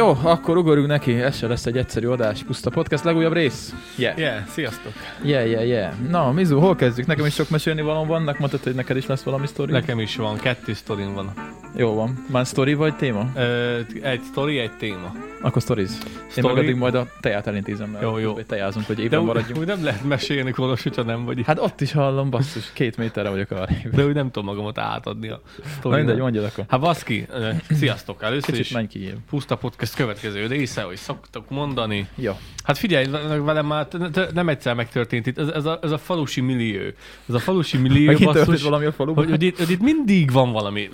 [0.00, 2.42] Jó, akkor ugorjunk neki, ez se lesz egy egyszerű adás.
[2.42, 3.74] Puszta Podcast legújabb rész.
[3.96, 4.18] Yeah.
[4.18, 4.92] Yeah, sziasztok!
[5.22, 5.92] Yeah, yeah, yeah.
[6.10, 7.06] Na, Mizu, hol kezdjük?
[7.06, 9.72] Nekem is sok mesélni való vannak, mondtad, hogy neked is lesz valami sztori?
[9.72, 11.32] Nekem is van, kettő sztorim van.
[11.76, 12.24] Jó van.
[12.30, 13.26] Már sztori vagy téma?
[13.34, 15.12] Ö, egy sztori, egy téma.
[15.42, 15.98] Akkor sztoriz.
[16.04, 16.54] Én Sztori?
[16.54, 18.40] meg addig majd a teját elintézem, mert Jó, jó.
[18.40, 19.60] tejázunk, hogy éppen maradjunk.
[19.60, 21.44] úgy nem lehet mesélni Kolos, hogyha nem vagy itt.
[21.44, 23.94] Hát ott is hallom, basszus, két méterre vagyok arrébb.
[23.94, 26.04] De úgy nem tudom magamat átadni a Na sztorinak.
[26.04, 26.64] mindegy, mondjad akkor.
[26.68, 27.26] Hát baszki,
[27.70, 28.22] sziasztok!
[28.22, 32.08] Először Kicsit is menj ki Puszta Podcast következő része, hogy szoktak mondani.
[32.14, 32.32] Jó.
[32.64, 33.06] Hát figyelj,
[33.42, 33.86] velem már
[34.34, 36.80] nem egyszer megtörtént itt, ez, ez, a, ez a falusi millió.
[37.28, 39.24] Ez a falusi millió, basszus, valami a faluban?
[39.24, 40.88] hogy, hogy, itt, hogy itt mindig van valami.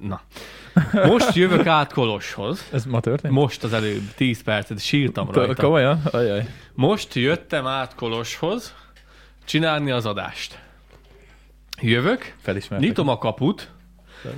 [0.00, 0.20] Na.
[0.92, 2.68] Most jövök át Koloshoz.
[2.72, 3.32] Ez ma történt?
[3.34, 5.62] Most az előbb 10 percet sírtam rajta.
[5.62, 6.00] Komolyan?
[6.10, 6.46] Ajaj.
[6.74, 8.74] Most jöttem át Koloshoz
[9.44, 10.58] csinálni az adást.
[11.80, 12.88] Jövök, Felismertek.
[12.88, 13.70] nyitom a kaput,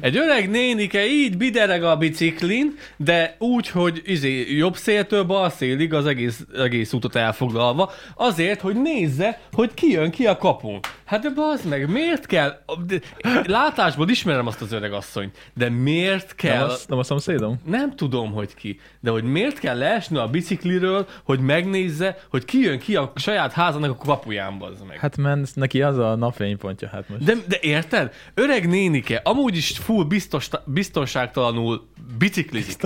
[0.01, 5.95] egy öreg nénike így bidereg a biciklin, de úgy, hogy izé, jobb széltől bal szélig
[5.95, 10.79] az egész, egész útot elfoglalva, azért, hogy nézze, hogy ki jön ki a kapun.
[11.05, 12.63] Hát de bazd meg, miért kell?
[12.87, 13.01] de-
[13.47, 16.65] Látásból ismerem azt az öreg asszonyt, de miért Nem, kell...
[16.65, 17.61] az, nem a szomszédom?
[17.67, 22.59] Nem tudom, hogy ki, de hogy miért kell leesni a bicikliről, hogy megnézze, hogy ki
[22.61, 24.99] jön ki a saját házának a kapuján, bazd meg.
[24.99, 27.23] Hát ment neki az a napfénypontja, hát most.
[27.25, 28.13] De, de érted?
[28.35, 32.83] Öreg nénike, amúgy is full biztos, biztonságtalanul biciklizik.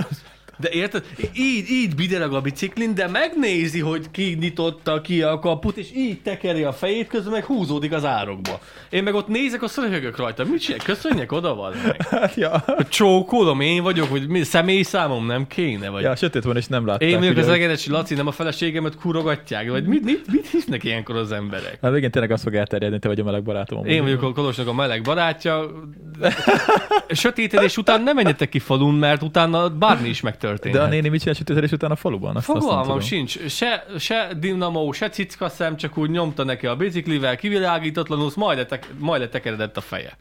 [0.57, 1.05] De érted?
[1.33, 6.21] Így, így bidereg a biciklin, de megnézi, hogy ki nyitotta ki a kaput, és így
[6.21, 8.59] tekeri a fejét, közben meg húzódik az árokba.
[8.89, 10.43] Én meg ott nézek, azt röhögök rajta.
[10.45, 10.79] Mit csinál?
[10.83, 12.07] Köszönjek oda, van meg.
[12.07, 12.63] Hát, ja.
[12.89, 16.03] Csókolom, én vagyok, hogy mi, személyszámom nem kéne, vagy...
[16.03, 17.09] ja, sötét van, és nem látták.
[17.09, 21.15] Én vagyok az Egeresi Laci, nem a feleségemet kurogatják, vagy mit, mit, mit hisznek ilyenkor
[21.15, 21.77] az emberek?
[21.81, 23.77] Hát végén tényleg az fog elterjedni, te vagy a meleg barátom.
[23.77, 23.91] amúgy.
[23.91, 25.71] Én vagyok a Kolosnak a meleg barátja.
[27.09, 30.81] Sötétedés után nem menjetek ki falun, mert utána bármi is megtörténhet.
[30.81, 32.35] De a néni mit csinál sötétedés után a faluban?
[32.35, 32.99] Azt, azt Fogalmam tudom.
[32.99, 33.47] sincs.
[33.47, 38.87] Se, se dinamó, se cicka szem, csak úgy nyomta neki a biciklivel, kivilágítatlanul, majd, letek,
[38.97, 40.17] majd letekeredett a feje.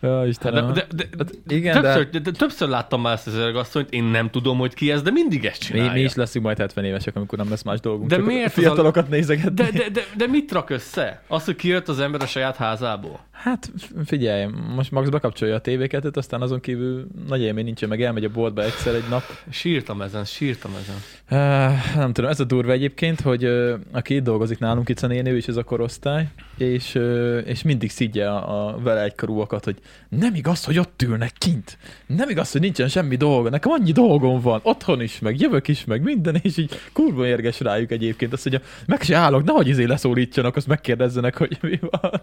[0.00, 0.72] Ja, De, Istenem.
[0.72, 2.18] de, de, Hát igen, de- többször, de...
[2.18, 5.44] De, többször láttam már ezt az öregasszonyt, én nem tudom, hogy ki ez, de mindig
[5.44, 5.92] ezt mi, csinálja.
[5.92, 8.10] mi is leszünk majd 70 évesek, amikor nem lesz más dolgunk.
[8.10, 9.54] De miért a fiatalokat nézegetni?
[9.54, 11.22] De, de, de, de mit rak össze?
[11.28, 13.20] Az, hogy kijött az ember a saját házából?
[13.30, 13.72] Hát
[14.04, 18.28] figyelj, most Max bekapcsolja a tévéket, aztán azon kívül nagy élmény nincsen, meg elmegy a
[18.28, 19.22] boltba egyszer egy nap.
[19.50, 20.96] Sírtam ezen, sírtam ezen.
[21.30, 25.06] Uh, nem tudom, ez a durva egyébként, hogy uh, aki itt dolgozik nálunk, itt a
[25.06, 29.64] néni, ő is ez a korosztály, és, uh, és mindig szidja a, a vele egykorúakat,
[29.66, 29.78] hogy
[30.08, 31.78] nem igaz, hogy ott ülnek kint.
[32.06, 33.50] Nem igaz, hogy nincsen semmi dolga.
[33.50, 37.60] Nekem annyi dolgom van, otthon is, meg jövök is, meg minden, és így kurva érges
[37.60, 38.32] rájuk egyébként.
[38.32, 42.22] Azt mondja, meg se állok, nehogy izé leszólítsanak, azt megkérdezzenek, hogy mi van.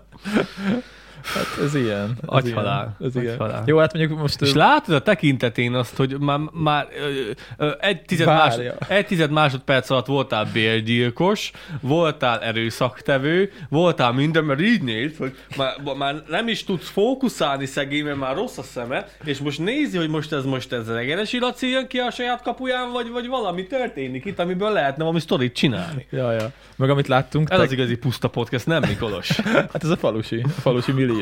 [1.23, 2.09] Hát ez ilyen.
[2.09, 3.34] Ez Agyhalál, ilyen, ez ilyen.
[3.34, 3.63] agyhalál.
[3.66, 4.41] Jó, hát mondjuk most...
[4.41, 7.31] És látod a tekintetén azt, hogy már, már ö,
[7.66, 8.75] ö, egy, tized más, Várja.
[8.88, 11.51] egy tized másodperc alatt voltál bérgyilkos,
[11.81, 18.03] voltál erőszaktevő, voltál minden, mert így néz, hogy már, már nem is tudsz fókuszálni szegény,
[18.03, 21.69] mert már rossz a szeme, és most nézi, hogy most ez most ez regenesi Laci
[21.69, 26.06] jön ki a saját kapuján, vagy, vagy valami történik itt, amiből lehetne valami sztorit csinálni.
[26.09, 26.51] Ja, ja.
[26.75, 29.29] Meg amit láttunk, Ez teg- az igazi puszta podcast, nem Mikolos?
[29.73, 31.12] Hát ez a falusi, a falusi millió.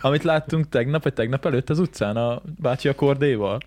[0.00, 3.58] Amit láttunk tegnap, vagy tegnap előtt az utcán a bácsi a kordéval,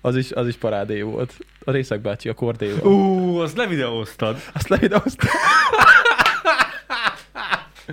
[0.00, 1.38] az is, az is parádé volt.
[1.64, 2.92] A részek bácsi a kordéval.
[2.92, 4.36] Ú, azt levideóztad.
[4.54, 4.68] Azt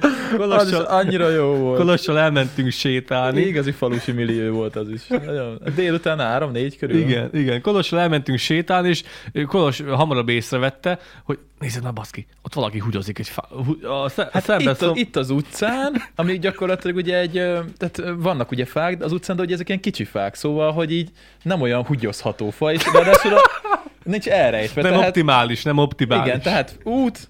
[0.02, 0.52] levideoztam.
[0.52, 1.80] Az Kolossal, annyira jó volt.
[1.80, 3.42] Kolossal elmentünk sétálni.
[3.42, 5.08] Igazi falusi millió volt az is.
[5.08, 5.62] Nagyon.
[5.76, 6.98] Délután három-négy körül.
[6.98, 7.62] Igen, igen.
[7.62, 9.04] Kolossal elmentünk sétálni, és
[9.48, 13.42] Kolos hamarabb észrevette, hogy nézd már baszki, ott valaki húgyozik egy fa...
[13.82, 17.32] A, Hát itt, a, itt az utcán, ami gyakorlatilag ugye egy,
[17.78, 20.92] tehát vannak ugye fák de az utcán, de ugye ezek ilyen kicsi fák, szóval, hogy
[20.92, 21.10] így
[21.42, 23.42] nem olyan húgyozható fa, és ráadásul a,
[24.04, 24.82] nincs elrejtve.
[24.82, 26.26] nem tehát, optimális, nem optimális.
[26.26, 27.30] Igen, tehát út,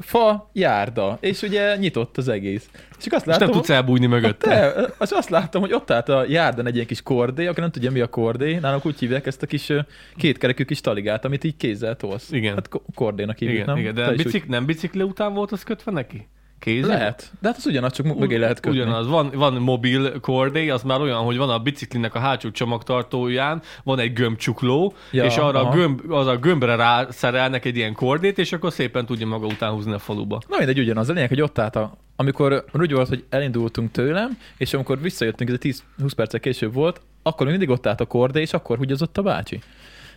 [0.00, 2.68] fa, járda, és ugye nyitott az egész.
[2.98, 4.48] Csak azt és nem tudsz elbújni mögötte.
[4.48, 7.70] te, az azt láttam, hogy ott állt a járdán egy ilyen kis kordé, aki nem
[7.70, 9.72] tudja mi a kordé, nálunk úgy hívják ezt a kis
[10.16, 12.30] kétkerekű kis taligát, amit így kézzel tolsz.
[12.30, 12.54] Igen.
[12.54, 13.78] Hát ko- kordénak hívjuk, Igen, nem?
[13.78, 16.28] igen, de is úgy- bicik, nem bicikli után volt az kötve neki?
[16.60, 16.88] Kézzel?
[16.88, 18.80] Lehet, de hát az ugyanaz, csak mögé lehet kötni.
[18.80, 23.62] Ugyanaz, van, van mobil kordé, az már olyan, hogy van a biciklinek a hátsó csomagtartóján,
[23.82, 28.38] van egy gömbcsukló, Ja, és arra a gömb, az a gömbre rászerelnek egy ilyen kordét,
[28.38, 30.40] és akkor szépen tudja maga után húzni a faluba.
[30.48, 31.08] Na mindegy, ugyanaz.
[31.08, 35.50] A lényeg, hogy ott állt a, amikor úgy volt, hogy elindultunk tőlem, és amikor visszajöttünk,
[35.50, 38.76] ez egy 10-20 perccel később volt, akkor még mindig ott állt a kordé, és akkor
[38.76, 39.60] húgyozott a bácsi.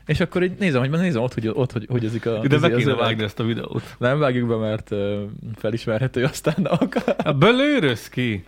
[0.06, 2.48] És akkor így nézem, hogy nézem ott, hogy, ott hogy, hogy ezik a...
[2.48, 3.96] De be kéne vágni ezt a videót.
[3.98, 5.22] Nem vágjuk be, mert uh,
[5.56, 6.66] felismerhető aztán.
[6.66, 7.16] Akár.
[7.24, 8.44] Hát belőröz ki.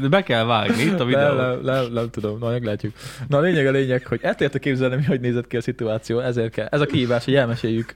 [0.00, 1.34] De be kell vágni itt a Nem, videó.
[1.34, 2.92] nem, nem, nem tudom, na meglátjuk.
[3.28, 6.52] Na a lényeg a lényeg, hogy el tudjátok képzelni, hogy nézett ki a szituáció, ezért
[6.52, 6.66] kell.
[6.70, 7.94] Ez a kihívás, hogy elmeséljük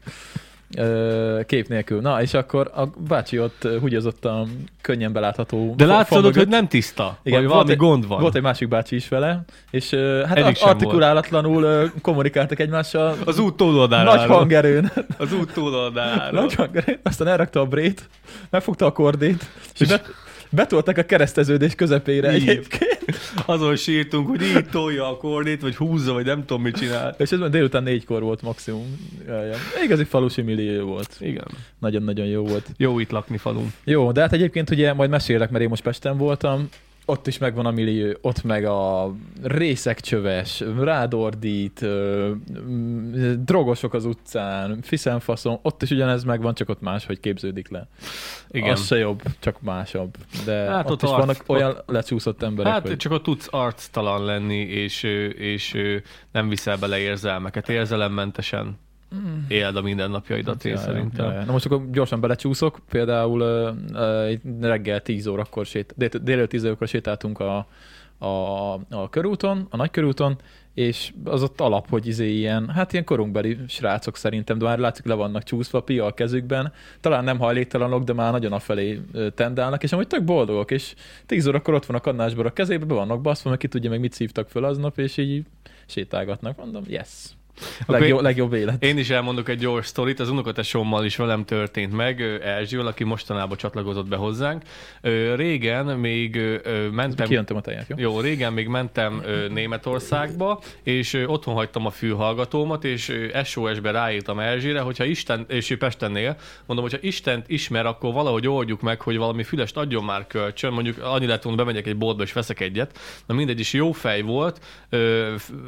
[1.46, 2.00] kép nélkül.
[2.00, 4.46] Na, és akkor a bácsi ott ö, húgyozott a
[4.80, 7.18] könnyen belátható De látszod, hogy nem tiszta.
[7.22, 8.20] Igen, vagy volt valami egy- gond van.
[8.20, 9.90] Volt egy másik bácsi is vele, és
[10.26, 13.16] hát Eddig artikulálatlanul ö, kommunikáltak egymással.
[13.24, 14.14] Az út túloldaláról.
[14.14, 14.92] nagy hangerőn.
[15.18, 16.40] Az út túloldaláról.
[16.40, 16.98] Nagy hangerőn.
[17.02, 18.08] Aztán elrakta a brét,
[18.50, 19.44] megfogta a kordét,
[19.78, 20.10] és bet,
[20.56, 22.48] betolták a kereszteződés közepére Így.
[22.48, 22.94] egyébként.
[23.46, 27.14] Azon sírtunk, hogy így tolja a kordét, vagy húzza, vagy nem tudom, mit csinál.
[27.18, 28.96] És ez már délután négykor volt maximum.
[29.26, 29.56] Jaj, jaj.
[29.84, 31.16] Igazi falusi millió volt.
[31.20, 31.46] Igen.
[31.78, 32.66] Nagyon-nagyon jó volt.
[32.76, 33.72] Jó itt lakni falun.
[33.84, 36.68] Jó, de hát egyébként ugye majd mesélek, mert én most Pesten voltam,
[37.08, 39.12] ott is megvan a millió, ott meg a
[39.42, 42.30] részekcsöves, rádordít, ö,
[42.66, 47.88] m, drogosok az utcán, fiszenfaszom, ott is ugyanez megvan, csak ott máshogy képződik le.
[48.50, 48.70] Igen.
[48.70, 50.16] Az se jobb, csak másabb.
[50.44, 52.96] De Hát ott, ott is arc- vannak olyan lecsúszott emberek, Hát hogy...
[52.96, 55.02] csak ott tudsz arctalan lenni, és,
[55.36, 55.76] és
[56.32, 57.68] nem viszel bele érzelmeket.
[57.68, 58.78] Érzelemmentesen
[59.48, 61.26] éled a mindennapjaidat, én Ja, ja, szerintem.
[61.26, 61.44] ja, ja.
[61.44, 63.74] Na most akkor gyorsan belecsúszok, például
[64.60, 67.66] reggel 10 órakor sét, dél, délelőtt 10 órakor sétáltunk a,
[68.18, 70.36] a, a körúton, a nagy körúton,
[70.74, 75.04] és az ott alap, hogy izé ilyen, hát ilyen korunkbeli srácok szerintem, de már látszik
[75.04, 79.00] le vannak csúszva, pia a kezükben, talán nem hajléktalanok, de már nagyon afelé
[79.34, 80.94] tendálnak, és amúgy tök boldogok, és
[81.26, 84.00] 10 órakor ott van a kannásbor a kezébe, be vannak baszva, meg ki tudja meg
[84.00, 85.44] mit szívtak föl aznap, és így
[85.86, 87.36] sétálgatnak, mondom, yes.
[87.86, 88.82] Legjobb, legjobb élet.
[88.82, 93.04] Én is elmondok egy gyors sztorit, az unokatesommal is velem történt meg, ö, Erzsivel, aki
[93.04, 94.62] mostanában csatlakozott be hozzánk.
[95.36, 96.40] Régen még
[96.92, 97.26] mentem...
[97.26, 97.96] Kijöntem a tejet, jó?
[97.98, 105.04] Jó, régen még mentem Németországba, és otthon hagytam a fülhallgatómat, és SOS-be ráírtam Erzsére, hogyha
[105.04, 106.36] Isten, és Pestennél,
[106.66, 111.02] mondom, hogyha Istent ismer, akkor valahogy oldjuk meg, hogy valami fülest adjon már kölcsön, mondjuk
[111.02, 112.98] annyi lett volna, bemegyek egy boltba és veszek egyet.
[113.26, 114.60] Na mindegy is jó fej volt,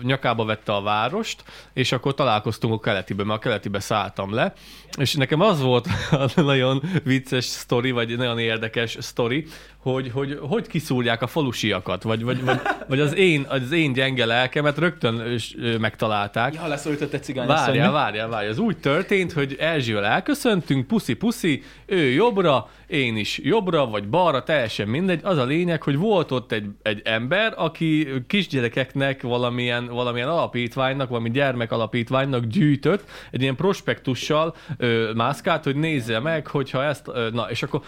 [0.03, 1.45] nyakába vette a várost,
[1.79, 4.53] és akkor találkoztunk a keletibe, mert a keletibe szálltam le,
[4.99, 5.87] és nekem az volt
[6.35, 9.47] a nagyon vicces sztori, vagy nagyon érdekes sztori,
[9.83, 14.25] hogy hogy, hogy kiszúrják a falusiakat, vagy, vagy, vagy, vagy az, én, az én gyenge
[14.25, 15.41] lelkemet rögtön
[15.81, 16.55] megtalálták.
[16.55, 18.51] Ja, leszólított egy cigány Várjál, várjál, várjál.
[18.51, 24.89] Ez úgy történt, hogy Erzsivel elköszöntünk, puszi-puszi, ő jobbra, én is jobbra, vagy balra, teljesen
[24.89, 25.21] mindegy.
[25.23, 31.31] Az a lényeg, hogy volt ott egy, egy ember, aki kisgyerekeknek valamilyen, valamilyen alapítványnak, valami
[31.31, 37.51] gyermek alapítványnak gyűjtött, egy ilyen prospektussal ö, mászkált, hogy nézze meg, hogyha ezt, ö, na,
[37.51, 37.83] és akkor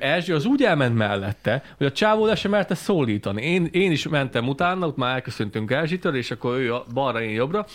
[0.00, 3.42] Erzsi az úgy elment mellette, hogy a csávó le sem merte szólítani.
[3.42, 7.30] Én, én is mentem utána, ott már elköszöntünk Erzsitől, és akkor ő a balra, én
[7.30, 7.66] jobbra,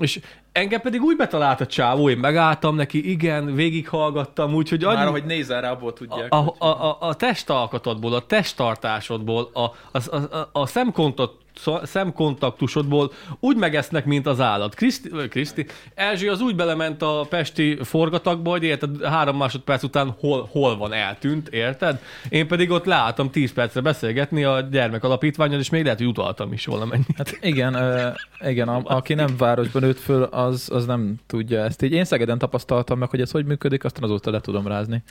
[0.00, 0.20] és
[0.52, 5.24] engem pedig úgy betalált a csávó, én megálltam neki, igen, végighallgattam, úgyhogy Már annyi, ahogy
[5.24, 6.32] nézel rá, abból tudják.
[6.32, 9.60] a, hogy- a, a, a testalkatodból, a testtartásodból, a,
[9.98, 11.34] a, a, a szemkontakt,
[11.82, 14.74] szemkontaktusodból úgy megesznek, mint az állat.
[14.74, 20.48] Kriszti, Kriszti, Erzsi az úgy belement a pesti forgatagba, hogy érted, három másodperc után hol,
[20.50, 22.00] hol van, eltűnt, érted?
[22.28, 26.52] Én pedig ott leálltam 10 percre beszélgetni a gyermek alapítványon, és még lehet, hogy utaltam
[26.52, 27.16] is valamennyit.
[27.16, 28.08] Hát igen, ö,
[28.40, 31.82] igen a, aki nem városban nőtt föl, az, az nem tudja ezt.
[31.82, 35.02] Így én Szegeden tapasztaltam meg, hogy ez hogy működik, aztán azóta le tudom rázni.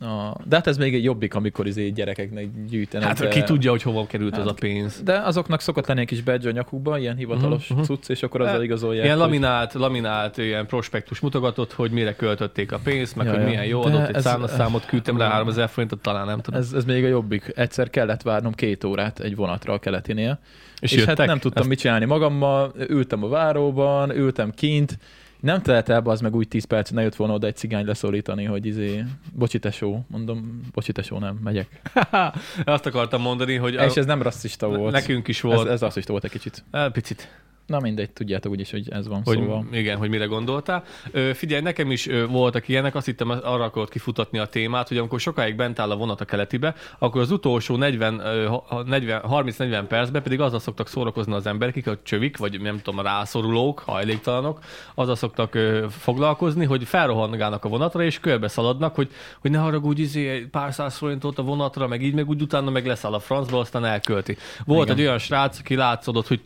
[0.00, 3.08] A, de hát ez még egy jobbik, amikor izé gyerekeknek gyűjtenek.
[3.08, 5.00] Hát de, ki tudja, hogy hova került Hát, az a pénz.
[5.04, 7.82] De azoknak szokott lenni egy kis badge a nyakukban, ilyen hivatalos mhm.
[7.82, 9.04] cucc, és akkor azzal igazolják.
[9.04, 13.44] Ilyen hogy- laminált, laminált ilyen prospektus mutogatott, hogy mire költötték a pénzt, meg Ja, hogy
[13.44, 16.60] milyen jó De adott, egy ez- számlaszámot küldtem rá 3000 forintot, talán nem tudom.
[16.60, 17.52] Ez, ez még a jobbik.
[17.54, 20.38] Egyszer kellett várnom két órát egy vonatra a keletinél.
[20.80, 21.18] és, És, és jöttek?
[21.18, 24.98] hát nem tudtam Ezt- mit csinálni magammal, ültem a váróban, ültem kint,
[25.40, 28.44] nem telt el, az meg úgy 10 perc, ne jött volna oda egy cigány leszólítani,
[28.44, 31.80] hogy izé, bocsi tesó, mondom, bocsi tesó, nem, megyek.
[32.64, 34.92] Azt akartam mondani, hogy A, és ez nem rasszista volt.
[34.92, 35.68] nekünk is ez, volt.
[35.68, 36.64] ez rasszista volt egy kicsit.
[36.70, 37.28] Ez, picit.
[37.66, 39.66] Na mindegy, tudjátok úgyis, hogy ez van, Hogy, szóval.
[39.72, 40.84] Igen, hogy mire gondoltál.
[41.10, 44.96] Ö, figyelj, nekem is ö, voltak ilyenek, azt hittem arra akarod kifutatni a témát, hogy
[44.98, 49.22] amikor sokáig bent áll a vonat a keletibe, akkor az utolsó 40, ö, ha- 40
[49.30, 54.58] 30-40 percben pedig azzal szoktak szórakozni az emberek, a csövik, vagy nem tudom, rászorulók, hajléktalanok,
[54.94, 60.00] azzal szoktak ö, foglalkozni, hogy felrohangálnak a vonatra, és körbe szaladnak, hogy, hogy ne haragudj,
[60.00, 63.58] izé, pár száz forintot a vonatra, meg így, meg úgy utána meg leszáll a francba,
[63.58, 64.36] aztán elkölti.
[64.64, 64.98] Volt Igen.
[64.98, 66.40] egy olyan srác, aki látszódott, hogy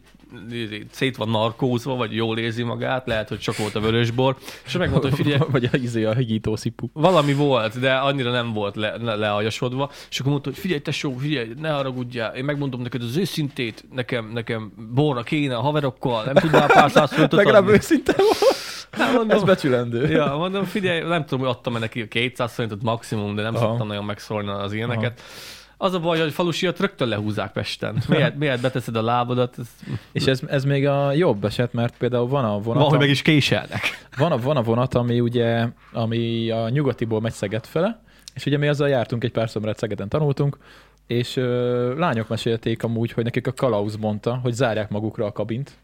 [0.90, 5.08] szét van narkózva, vagy jól érzi magát, lehet, hogy csak volt a vörösbor, és megmondta,
[5.08, 6.87] hogy figyelj, Vagy a, izé, a higító szipu.
[6.92, 11.12] valami volt, de annyira nem volt le, le, leajasodva, és akkor mondta, hogy figyelj, tesó,
[11.16, 16.34] figyelj, ne haragudjál, én megmondom neked az őszintét, nekem, nekem borra kéne a haverokkal, nem
[16.34, 18.58] tudnál pár száz forintot Legalább őszinte volt.
[18.96, 20.08] Nem, mondom, Ez becsülendő.
[20.10, 23.66] Ja, mondom, figyelj, nem tudom, hogy adtam-e neki 200 forintot maximum, de nem Aha.
[23.66, 25.22] szoktam nagyon megszólni az ilyeneket.
[25.82, 28.02] Az a baj, hogy falusiat rögtön lehúzzák Pesten.
[28.08, 29.54] Miért, miért beteszed a lábadat?
[29.58, 29.66] Ez...
[30.12, 33.08] És ez, ez még a jobb eset, mert például van a vonat, Van, hogy meg
[33.08, 33.80] is késelnek.
[34.16, 38.02] van, a, van a vonat, ami ugye ami a nyugatiból megy Szeged fele,
[38.34, 40.58] és ugye mi azzal jártunk egy pár mert Szegeden tanultunk,
[41.06, 45.78] és ö, lányok mesélték amúgy, hogy nekik a kalauz mondta, hogy zárják magukra a kabint,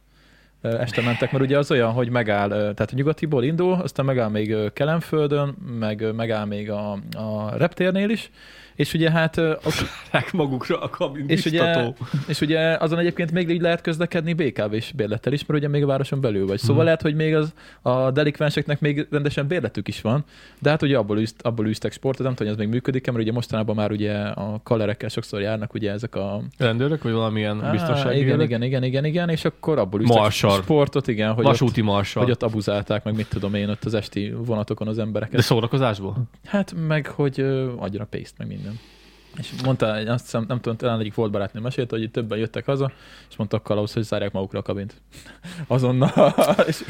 [0.63, 4.53] este mentek, mert ugye az olyan, hogy megáll, tehát a nyugatiból indul, aztán megáll még
[4.53, 5.49] ö, Kelemföldön,
[5.79, 8.31] meg megáll még a, a reptérnél is,
[8.77, 11.97] és ugye hát Zárják magukra a kabin és ugye, biztató.
[12.29, 15.87] és ugye azon egyébként még így lehet közlekedni BKV-s bérlettel is, mert ugye még a
[15.87, 16.59] városon belül vagy.
[16.59, 16.85] Szóval Mhm.
[16.85, 17.53] lehet, hogy még az,
[17.83, 20.25] a delikvenseknek még rendesen bérletük is van,
[20.59, 23.19] de hát ugye abból, űzt, abból űztek sportot, nem tudom, hogy ez még működik mert
[23.19, 26.43] ugye mostanában már ugye a kalerekkel sokszor járnak ugye ezek a...
[26.59, 30.63] Rendőrök, vagy valamilyen Á, biztonsági igen, igen, igen, igen, igen, és akkor abból űztek Marsar.
[30.63, 32.23] sportot, igen, hogy ott, Vasúti marsal.
[32.23, 35.35] hogy ott abuzálták, meg mit tudom én ott az esti vonatokon az embereket.
[35.35, 36.17] De szórakozásból?
[36.45, 37.41] Hát meg, hogy
[37.77, 38.66] adjon a pénzt, meg minden.
[38.67, 38.96] them.
[39.39, 42.65] És mondta, azt hiszem, nem tudom, talán egyik volt barátnő mesélte, hogy itt többen jöttek
[42.65, 42.93] haza,
[43.31, 44.95] és mondtak Kalausz, hogy zárják magukra a kabint.
[45.67, 46.35] Azonnal,
[46.67, 46.85] és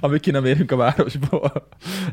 [0.00, 1.52] amíg ki nem érünk a városból.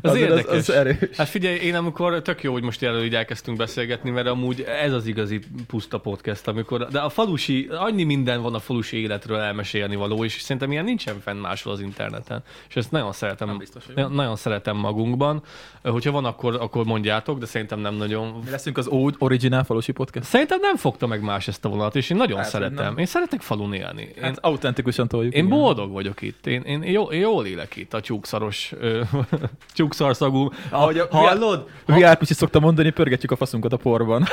[0.02, 0.50] Ez Azért érdekes.
[0.50, 1.16] Az, az erős.
[1.16, 4.92] Hát figyelj, én amikor tök jó, hogy most erről így elkezdtünk beszélgetni, mert amúgy ez
[4.92, 9.96] az igazi puszta podcast, amikor, de a falusi, annyi minden van a falusi életről elmesélni
[9.96, 12.42] való, és szerintem ilyen nincsen fenn máshol az interneten.
[12.68, 15.42] És ezt nagyon szeretem, Nem biztos, hogy nagyon, szeretem magunkban.
[15.82, 18.40] Hogyha van, akkor, akkor mondjátok, de szerintem nem nagyon.
[18.44, 19.14] Mi leszünk az old
[19.48, 20.26] original falusi podcast.
[20.28, 22.84] Szerintem nem fogta meg más ezt a vonalat, és én nagyon Hát, szeretem.
[22.84, 22.98] nem.
[22.98, 24.02] Én szeretek falun élni.
[24.16, 25.34] Én, Hát autentikusan toljuk.
[25.34, 25.58] én igen.
[25.58, 26.46] boldog vagyok itt.
[26.46, 29.02] Én, én, jó, én jól élek itt a tyúkszaros, ö,
[29.74, 30.50] tyúkszarszagú.
[30.70, 31.66] Ahogy a- Hallod?
[31.86, 34.24] VR Picsi szokta mondani, pörgetjük a faszunkat a porban.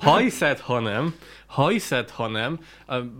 [0.00, 1.14] Ha hiszed, ha nem,
[1.52, 2.58] ha hiszed, ha nem,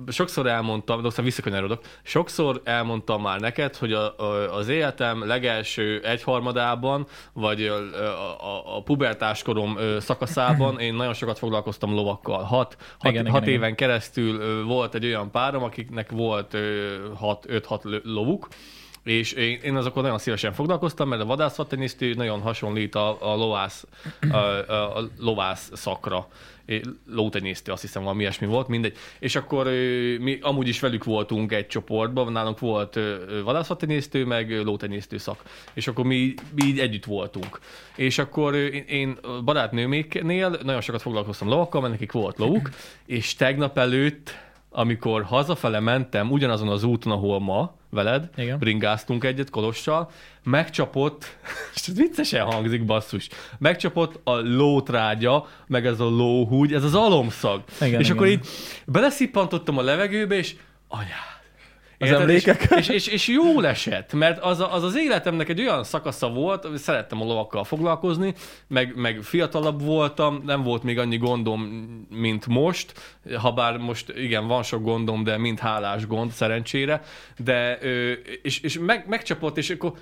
[0.08, 6.00] sokszor elmondtam, de aztán visszakanyarodok, sokszor elmondtam már neked, hogy a, a, az életem legelső
[6.04, 12.42] egyharmadában, vagy a, a, a pubertáskorom szakaszában én nagyon sokat foglalkoztam lovakkal.
[12.42, 18.02] Hat, hat, Igen, hat igen, éven keresztül ö, volt egy olyan párom, akiknek volt 5-6
[18.02, 18.48] lovuk,
[19.04, 23.86] és én, én azokkal nagyon szívesen foglalkoztam, mert a vadászattenyésztő nagyon hasonlít a, a, lovász,
[24.30, 26.28] a, a, lovász szakra.
[27.06, 28.96] Lótenyésztő, azt hiszem valami ilyesmi volt, mindegy.
[29.18, 29.66] És akkor
[30.20, 32.98] mi amúgy is velük voltunk egy csoportban, nálunk volt
[33.44, 35.42] vadászattenyésztő, meg lótenyésztő szak.
[35.74, 37.58] És akkor mi, mi így együtt voltunk.
[37.96, 42.70] És akkor én, én barátnőméknél nagyon sokat foglalkoztam lovakkal, mert nekik volt lovuk,
[43.06, 44.34] és tegnap előtt
[44.72, 48.58] amikor hazafele mentem ugyanazon az úton, ahol ma veled, Igen.
[48.58, 50.10] bringáztunk egyet Kolossal,
[50.42, 51.36] megcsapott,
[51.74, 57.64] és ez viccesen hangzik basszus, megcsapott a lótrágya, meg ez a lóhúgy, ez az alomszag.
[57.80, 58.16] Igen, és igen.
[58.16, 58.46] akkor így
[58.86, 60.56] beleszippantottam a levegőbe, és
[60.88, 61.31] anyád.
[62.02, 62.20] Az Érted?
[62.20, 62.66] emlékek?
[62.70, 66.28] És, és, és, és jól esett, mert az, a, az az életemnek egy olyan szakasza
[66.28, 68.34] volt, hogy szerettem a lovakkal foglalkozni,
[68.68, 71.60] meg, meg fiatalabb voltam, nem volt még annyi gondom,
[72.10, 72.92] mint most,
[73.40, 77.02] ha bár most igen, van sok gondom, de mind hálás gond, szerencsére,
[77.36, 77.78] de
[78.42, 79.92] és, és meg, megcsapott, és akkor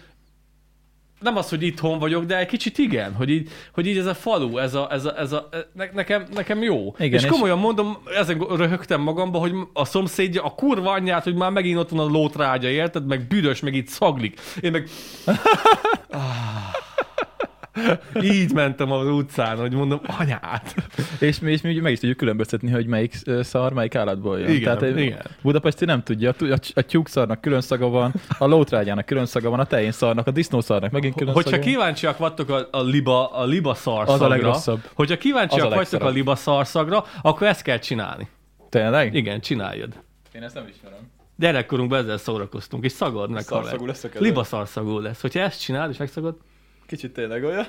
[1.20, 4.14] nem az, hogy itthon vagyok, de egy kicsit igen, hogy így, hogy így ez a
[4.14, 6.94] falu, ez a, ez a, ez a ne, nekem, nekem jó.
[6.98, 11.34] Igen, és és- komolyan mondom, ezen röhögtem magamba, hogy a szomszédja, a kurva anyját, hogy
[11.34, 13.06] már megint ott van a lótrágya, érted?
[13.06, 14.40] Meg büdös, meg itt szaglik.
[14.60, 14.88] Én meg...
[18.22, 20.74] Így mentem az utcán, hogy mondom, anyát.
[21.18, 24.50] És mi, és mi meg is tudjuk különböztetni, hogy melyik szar, melyik állatból jön.
[24.50, 25.22] Igen, Tehát igen.
[25.42, 29.64] Budapesti nem tudja, a, a tyúkszarnak külön szaga van, a lótrágyának külön szaga van, a
[29.64, 33.74] tején szarnak, a disznószarnak megint külön Hogyha szaga kíváncsiak vagytok a, a liba, a liba
[33.74, 34.80] szar Az a legrosszabb.
[34.94, 38.28] hogyha kíváncsiak Az a vagytok a liba szarszagra, akkor ezt kell csinálni.
[38.68, 39.14] Tényleg?
[39.14, 39.92] Igen, csináljad.
[40.32, 40.98] Én ezt nem ismerem.
[41.36, 43.42] Gyerekkorunkban ezzel szórakoztunk, és szagod meg.
[43.42, 44.08] Szarszagú lesz a.
[44.18, 45.20] Liba szarszagú lesz.
[45.20, 46.36] Hogyha ezt csinálod, és megszagod,
[46.90, 47.66] Kicsit tényleg olyan.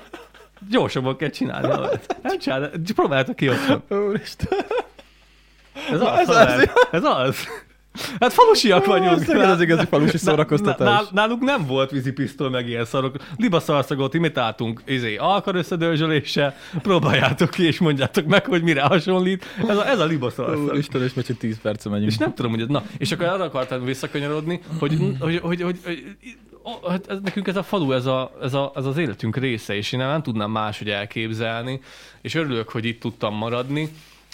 [0.70, 1.68] gyorsabban kell csinálni.
[2.22, 3.82] Nem csinálod, próbáljátok ki otthon.
[3.88, 4.58] Úristen.
[5.90, 6.68] Ez az, Ez az.
[6.90, 7.36] Ez az.
[8.20, 9.28] Hát falusiak vagyunk.
[9.28, 10.88] Ez az igazi falusi szórakoztatás.
[10.88, 13.16] Nál- Nálunk nem volt vízipisztoly meg ilyen szarok.
[13.36, 16.54] Liba szarszagot imitáltunk izé, alkar összedörzsöléssel.
[16.82, 19.44] Próbáljátok ki, és mondjátok meg, hogy mire hasonlít.
[19.68, 20.64] Ez a, ez a liba szarszag.
[20.64, 22.10] Úristen, és már csak 10 perce megyünk.
[22.10, 25.78] És nem tudom, hogy ez, na, és akkor arra akartam visszakanyarodni, hogy, hogy, hogy, hogy,
[25.84, 26.04] hogy
[26.88, 29.92] hát ez, nekünk ez a falu, ez, a, ez, a, ez az életünk része, és
[29.92, 31.80] én nem tudnám máshogy elképzelni,
[32.20, 33.88] és örülök, hogy itt tudtam maradni,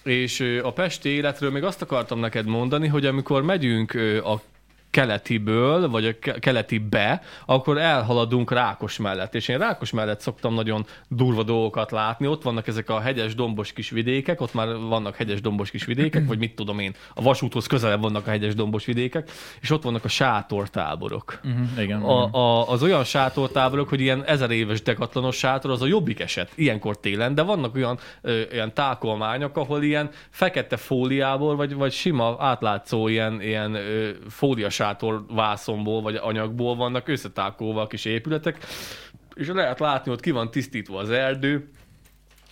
[0.05, 3.95] és a pesti életről még azt akartam neked mondani, hogy amikor megyünk
[4.25, 4.41] a
[4.91, 9.35] keletiből, vagy a ke- keletibe, akkor elhaladunk Rákos mellett.
[9.35, 12.27] És én Rákos mellett szoktam nagyon durva dolgokat látni.
[12.27, 16.27] Ott vannak ezek a hegyes dombos kis vidékek, ott már vannak hegyes dombos kis vidékek,
[16.27, 19.31] vagy mit tudom én, a vasúthoz közelebb vannak a hegyes dombos vidékek,
[19.61, 21.41] és ott vannak a sátortáborok.
[21.45, 22.03] Uh-huh, igen.
[22.03, 26.53] A, a, az olyan sátortáborok, hogy ilyen ezer éves dekatlanos sátor, az a jobbik eset,
[26.55, 32.37] ilyenkor télen, de vannak olyan, ö, olyan tákolmányok, ahol ilyen fekete fóliából, vagy, vagy sima
[32.39, 34.11] átlátszó ilyen, ilyen ö,
[34.79, 38.59] fóliasátor vászomból, vagy anyagból vannak összetákolva a kis épületek,
[39.35, 41.69] és lehet látni, ott ki van tisztítva az erdő,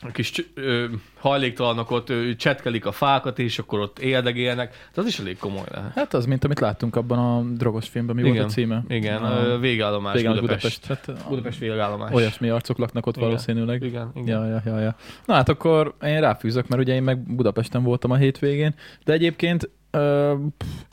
[0.03, 0.85] a kis ö,
[1.19, 4.71] hajléktalanok ott ö, csetkelik a fákat, és akkor ott éldegélnek.
[4.71, 5.93] Tehát az is elég komoly lehet.
[5.93, 8.85] Hát az, mint amit láttunk abban a drogos filmben, mi volt a címe?
[8.89, 10.81] Igen, A- végállomás Végán Budapest.
[10.81, 11.07] Budapest.
[11.07, 12.13] Hát, Budapest végállomás.
[12.13, 13.29] Olyasmi arcok laknak ott Igen.
[13.29, 13.83] valószínűleg.
[13.83, 14.39] Igen, igen.
[14.39, 14.97] Ja, ja, ja, ja.
[15.25, 19.71] Na hát akkor én ráfűzök, mert ugye én meg Budapesten voltam a hétvégén, de egyébként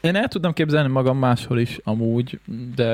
[0.01, 2.39] én el tudnám képzelni magam máshol is amúgy,
[2.75, 2.93] de,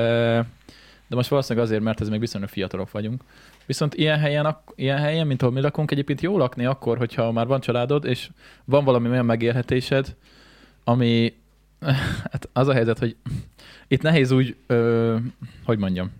[1.06, 3.22] de most valószínűleg azért, mert ez még viszonylag fiatalok vagyunk.
[3.66, 7.46] Viszont ilyen helyen, ilyen helyen, mint ahol mi lakunk, egyébként jó lakni akkor, hogyha már
[7.46, 8.30] van családod, és
[8.64, 10.16] van valami olyan megélhetésed,
[10.84, 11.34] ami,
[12.30, 13.16] hát az a helyzet, hogy
[13.88, 15.16] itt nehéz úgy, ö,
[15.64, 16.12] hogy mondjam,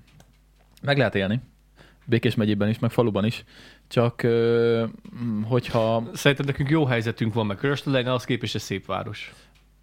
[0.83, 1.41] meg lehet élni.
[2.05, 3.45] Békés megyében is, meg faluban is.
[3.89, 4.85] Csak ö,
[5.45, 6.03] hogyha...
[6.13, 9.33] Szerintem nekünk jó helyzetünk van, meg Köröstelen, az képest egy szép város.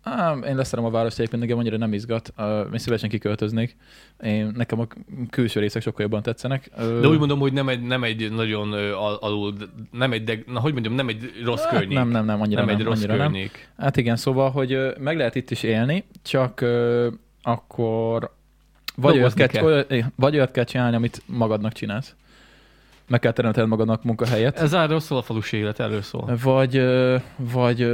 [0.08, 2.34] Á, én leszerem a várost egyébként, nekem annyira nem izgat.
[2.38, 3.76] Uh, én szívesen kiköltöznék.
[4.24, 4.88] Én, nekem a
[5.30, 6.70] külső részek sokkal jobban tetszenek.
[6.78, 9.54] Ö, De úgy mondom, hogy nem egy, nem egy nagyon al- alul,
[9.92, 11.98] nem egy, de, na, hogy mondjam, nem egy rossz hát környék.
[11.98, 13.32] Nem, nem, nem, annyira nem nem, egy rossz annyira nem.
[13.32, 13.70] környék.
[13.78, 17.08] Hát igen, szóval, hogy ö, meg lehet itt is élni, csak ö,
[17.42, 18.36] akkor
[18.96, 19.64] vagy olyat, kell, kell.
[19.64, 22.16] olyat, vagy olyat kell csinálni, amit magadnak csinálsz.
[23.08, 24.60] Meg kell teremtened magadnak munkahelyet.
[24.60, 26.38] Ez arról szól a falusi élet, erről szól.
[26.44, 26.82] Vagy,
[27.38, 27.92] vagy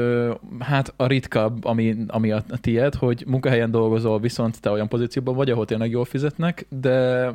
[0.60, 5.50] hát a ritkább, ami, ami a tied, hogy munkahelyen dolgozol, viszont te olyan pozícióban vagy,
[5.50, 7.27] ahol tényleg jól fizetnek, de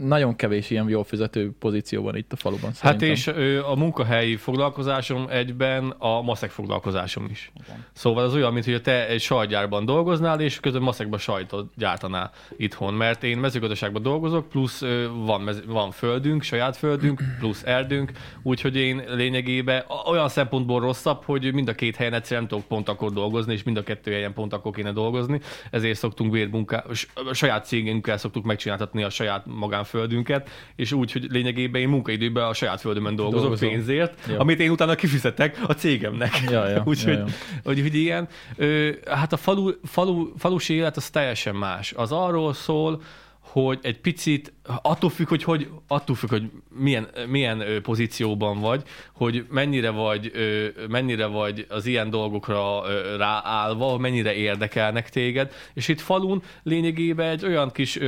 [0.00, 2.64] nagyon kevés ilyen jól fizető pozíció van itt a faluban.
[2.66, 3.08] Hát szerintem.
[3.08, 7.52] és ö, a munkahelyi foglalkozásom egyben a maszek foglalkozásom is.
[7.64, 7.84] Igen.
[7.92, 12.94] Szóval az olyan, mint hogy te egy sajtgyárban dolgoznál, és közben maszekban sajtot gyártanál itthon.
[12.94, 18.10] Mert én mezőgazdaságban dolgozok, plusz ö, van, mez- van földünk, saját földünk, plusz erdünk,
[18.42, 22.88] úgyhogy én lényegében olyan szempontból rosszabb, hogy mind a két helyen egyszerűen nem tudok pont
[22.88, 25.40] akkor dolgozni, és mind a kettő helyen pont akkor kéne dolgozni.
[25.70, 29.46] Ezért szoktunk bérmunká, s- a saját cégünkkel szoktuk megcsináltatni a saját
[29.78, 33.68] magánföldünket, és úgy, hogy lényegében én munkaidőben a saját földömön dolgozok Dolgozol.
[33.68, 34.38] pénzért, Jó.
[34.38, 36.40] amit én utána kifizetek a cégemnek.
[36.50, 37.26] Ja, ja, Úgyhogy ja, ja.
[37.64, 41.92] hogy, hogy ilyen, ö, hát a falu, falu, falusi élet az teljesen más.
[41.92, 43.02] Az arról szól,
[43.40, 44.52] hogy egy picit,
[44.82, 50.32] attól függ, hogy, hogy attól függ, hogy milyen, milyen pozícióban vagy, hogy mennyire vagy,
[50.88, 52.82] mennyire vagy az ilyen dolgokra
[53.16, 57.98] ráállva, mennyire érdekelnek téged, és itt falun lényegében egy olyan kis,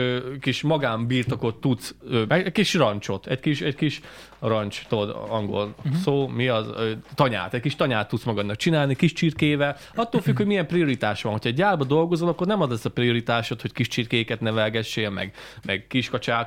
[0.40, 1.94] kis magánbirtokot tudsz,
[2.29, 4.01] egy kis rancsot, egy kis, egy kis
[4.40, 6.01] rancs, tudod, angol uh-huh.
[6.01, 6.66] szó, mi az,
[7.14, 11.33] tanyát, egy kis tanyát tudsz magadnak csinálni, kis csirkével, attól függ, hogy milyen prioritás van.
[11.33, 15.35] Hogyha egy gyárba dolgozol, akkor nem az lesz a prioritásod, hogy kis csirkéket nevelgessél, meg,
[15.66, 15.87] meg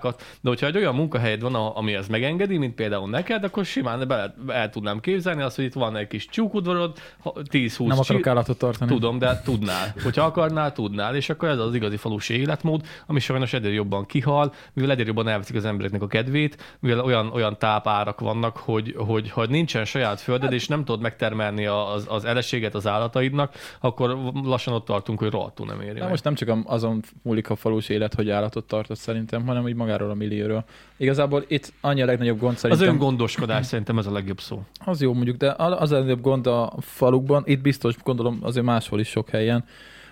[0.04, 4.08] kiskacsákat, de hogyha egy olyan munkahelyed van, ami ezt megengedi, mint például neked, akkor simán
[4.08, 8.28] bele, el tudnám képzelni azt, hogy itt van egy kis tyúkudvarod, ha- 10-20 Nem akarok
[8.28, 8.92] állatot tartani.
[8.92, 9.94] Tudom, de tudnál.
[10.04, 14.54] Hogyha akarnál, tudnál, és akkor ez az igazi falusi életmód, ami sajnos egyre jobban kihal,
[14.74, 19.30] mivel egyre jobban elveszik az embereknek a kedvét, mivel olyan, olyan tápárak vannak, hogy, hogy
[19.30, 24.74] ha nincsen saját földed, és nem tudod megtermelni az, az eleséget az állataidnak, akkor lassan
[24.74, 28.13] ott tartunk, hogy rohadtul nem éri Na most nem csak azon múlik a falus élet,
[28.13, 30.63] hogy állatot tartott szerintem, hanem úgy magáról a millióról.
[30.97, 32.88] Igazából itt annyi a legnagyobb gond Az szerintem.
[32.88, 34.63] öngondoskodás szerintem ez a legjobb szó.
[34.86, 38.99] Az jó mondjuk, de az a legnagyobb gond a falukban, itt biztos gondolom azért máshol
[38.99, 39.65] is sok helyen,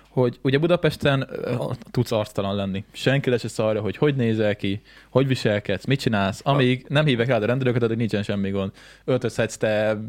[0.08, 1.28] hogy ugye Budapesten
[1.90, 2.84] tudsz arctalan lenni.
[2.92, 4.80] Senki le se szarja, hogy hogy nézel ki,
[5.12, 8.70] hogy viselkedsz, mit csinálsz, amíg nem hívek rád a rendőröket, addig nincsen semmi gond.
[9.04, 10.00] Öltözhetsz te,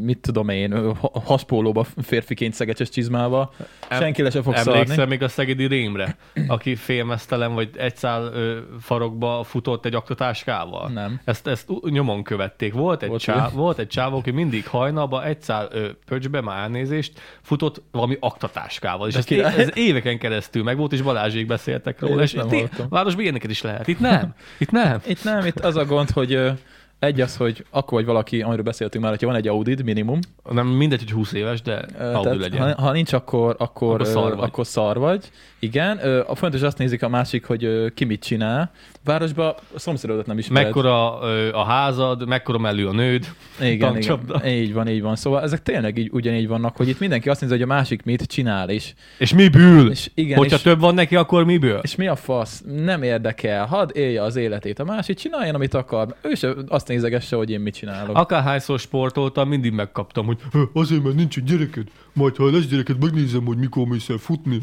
[0.00, 3.52] mit tudom én, haspólóba férfiként szegecses csizmába,
[3.90, 5.10] senki le se fog Emlékszel szarni.
[5.10, 8.32] még a szegedi rémre, aki félmeztelen vagy egy szál
[8.80, 10.88] farokba futott egy aktatáskával?
[10.88, 11.20] Nem.
[11.24, 12.72] Ezt, ezt nyomon követték.
[12.72, 16.62] Volt egy, Volt csá, volt egy csávó, aki mindig hajnalba egy szál ö, pöcsbe, már
[16.62, 19.08] elnézést, futott valami aktatáskával.
[19.08, 22.14] És ez, ez éveken keresztül meg volt, és Balázsék beszéltek róla.
[22.14, 23.88] Én És itt, városban ilyeneket is lehet.
[23.88, 24.11] Itt nem.
[24.58, 25.00] Itt nem.
[25.06, 26.52] Itt nem, itt az a gond, hogy
[26.98, 30.18] Egy az, hogy akkor vagy valaki, amiről beszéltünk már, hogyha van egy Audid minimum,
[30.50, 32.72] Nem mindegy, hogy 20 éves, de Audi tehát, legyen.
[32.74, 34.48] ha, ha nincs, akkor, akkor, Akkor szar vagy.
[34.48, 35.30] akkor szar vagy.
[35.64, 35.96] Igen.
[36.26, 38.70] A fontos azt nézik a másik, hogy ki mit csinál.
[39.04, 40.64] Városba a szomszédodat nem ismered.
[40.66, 41.18] Mekkora
[41.52, 43.26] a házad, mekkora mellű a nőd.
[43.60, 44.40] Igen, tankcsapda.
[44.44, 44.56] igen.
[44.56, 45.16] Így van, így van.
[45.16, 48.22] Szóval ezek tényleg így, ugyanígy vannak, hogy itt mindenki azt nézi, hogy a másik mit
[48.22, 49.90] csinál, és, És miből?
[49.90, 51.80] és igen, Hogyha és, több van neki, akkor miből?
[51.82, 52.62] és mi a fasz?
[52.66, 53.66] Nem érdekel.
[53.66, 54.78] Hadd élje az életét.
[54.78, 56.14] A másik csináljon, amit akar.
[56.22, 58.16] Ő se azt nézegesse, hogy én mit csinálok.
[58.16, 61.86] Akárhányszor sportoltam, mindig megkaptam, hogy "Ö, azért, mert nincs egy gyereked.
[62.12, 64.58] Majd, ha lesz gyereked, megnézem, hogy mikor mész el futni.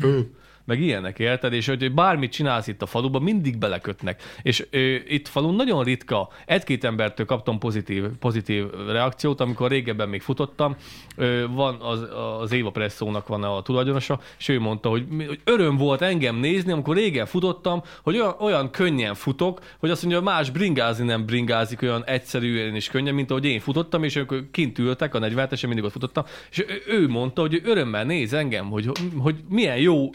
[0.70, 1.54] Ö." Meg ilyenek, érted?
[1.54, 4.22] És hogy bármit csinálsz itt a faluban, mindig belekötnek.
[4.42, 10.22] És ö, itt falun nagyon ritka, egy-két embertől kaptam pozitív, pozitív reakciót, amikor régebben még
[10.22, 10.76] futottam.
[11.16, 12.08] Ö, van az,
[12.42, 16.72] az Éva Presszónak van a tulajdonosa, és ő mondta, hogy, hogy öröm volt engem nézni,
[16.72, 21.82] amikor régen futottam, hogy olyan, olyan könnyen futok, hogy azt mondja, más bringázni nem bringázik
[21.82, 25.84] olyan egyszerűen és könnyen, mint ahogy én futottam, és amikor kint ültek a 40 mindig
[25.84, 30.10] ott futottam, és ő, mondta, hogy örömmel néz engem, hogy, hogy milyen jó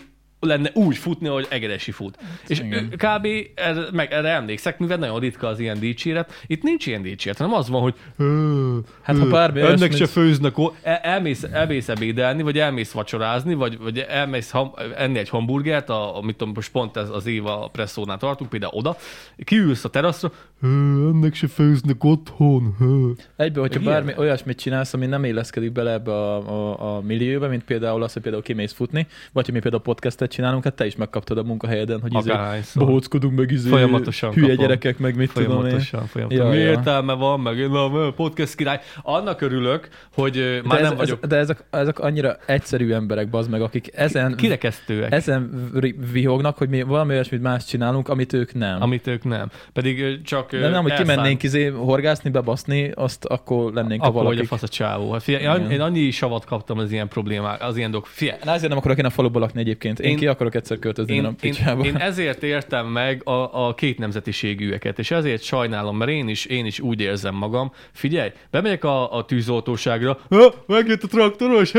[0.47, 2.19] lenne úgy futni, hogy Egeresi fut.
[2.47, 2.85] És Hát igen.
[2.85, 3.27] ő, kb.
[3.55, 6.33] Erre, meg erre emlékszek, mivel nagyon ritka az ilyen dicséret.
[6.47, 10.55] Itt nincs ilyen dicséret, hanem az van, hogy "Ö, Hát, ha bármi ennek se főznek,
[10.83, 16.17] el, elmész, elmész ebédelni, vagy elmész vacsorázni, vagy, vagy elmész ham, enni egy hamburgert, a,
[16.17, 18.97] a, mit tudom, most pont ez az éva presszónál tartunk, például oda,
[19.45, 20.33] kiülsz a teraszra,
[20.65, 22.77] "Ö, ennek se főznek otthon.
[22.81, 23.11] Ö.
[23.37, 27.49] Egyből, hogyha Meg bármi olyasmit csinálsz, ami nem illeszkedik bele ebbe a, a, a millióba,
[27.49, 30.87] mint például az, hogy például kimész futni, vagy hogy mi például podcastet csinálunk, hát te
[30.87, 32.85] is megkaptad a munkahelyeden, hogy izé, Akárhányszor.
[32.87, 34.63] bohóckodunk meg izé, Folyamatosan hülye kapom.
[34.63, 35.57] gyerekek, meg mit tudom én.
[35.61, 36.47] Folyamatosan, folyamatosan.
[36.47, 36.71] Ja, Mi ja.
[36.71, 38.81] értelme van, meg na, podcast király.
[39.03, 43.31] Annak örülök, hogy már de, ez, nem vagyok ez, de ezek, ezek annyira egyszerű emberek,
[43.31, 45.13] bazd meg, akik ezen, kirekesztőek.
[45.13, 45.71] ezen
[46.13, 48.83] vihognak, hogy mi valami olyasmit más csinálunk, amit ők nem.
[48.83, 49.51] Amit ők nem.
[49.73, 54.21] Pedig csak de nem, hogy elszán- kimennénk izé horgászni, bebaszni, azt akkor lennénk a Akkor
[54.21, 54.47] a valakik.
[54.47, 55.13] fasz a csávó.
[55.13, 58.09] Hát figyelj, én, én annyi savat kaptam az ilyen problémák, az ilyen dolgok.
[58.09, 60.01] Figyelj, Na, ezért nem akarok én a faluba lakni egyébként.
[60.01, 61.85] Én, Én- ki akarok egyszer költözni én, a én, én, picsába.
[61.85, 66.67] én, ezért értem meg a, a két nemzetiségűeket, és ezért sajnálom, mert én is, én
[66.67, 67.73] is úgy érzem magam.
[67.93, 70.19] Figyelj, bemegyek a, a tűzoltóságra,
[70.67, 71.73] megjött a traktoros,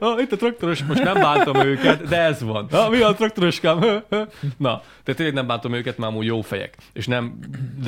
[0.00, 2.66] ha, itt a traktoros, most nem bántom őket, de ez van.
[2.70, 3.78] Ha, mi a traktoroskám?
[4.56, 7.38] Na, tehát tényleg nem bántom őket, már amúgy jó fejek, és nem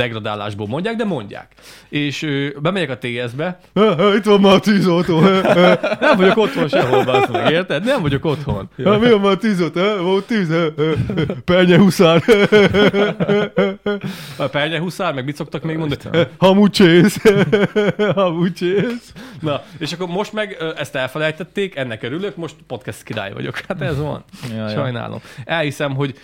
[0.09, 1.53] degradálásból mondják, de mondják.
[1.89, 3.59] És ö, bemegyek a TS-be,
[4.17, 5.21] itt van már a tűzoltó,
[6.01, 7.85] nem vagyok otthon sehol, bassz meg, érted?
[7.85, 8.69] Nem vagyok otthon.
[8.85, 9.97] Ha, mi a már tűzoltó, he?
[9.97, 10.55] Volt tűz.
[11.45, 12.23] Pernye huszár.
[14.37, 16.27] A pernye huszár, meg mit szoktak még mondani?
[16.39, 17.23] Hamucsész.
[18.15, 19.13] Hamucsész.
[19.41, 23.61] Na, és akkor most meg ezt elfelejtették, ennek örülök, most podcast király vagyok.
[23.69, 24.25] Hát ez van.
[24.51, 24.69] Ja, ja.
[24.69, 25.21] Sajnálom.
[25.45, 26.19] Elhiszem, hogy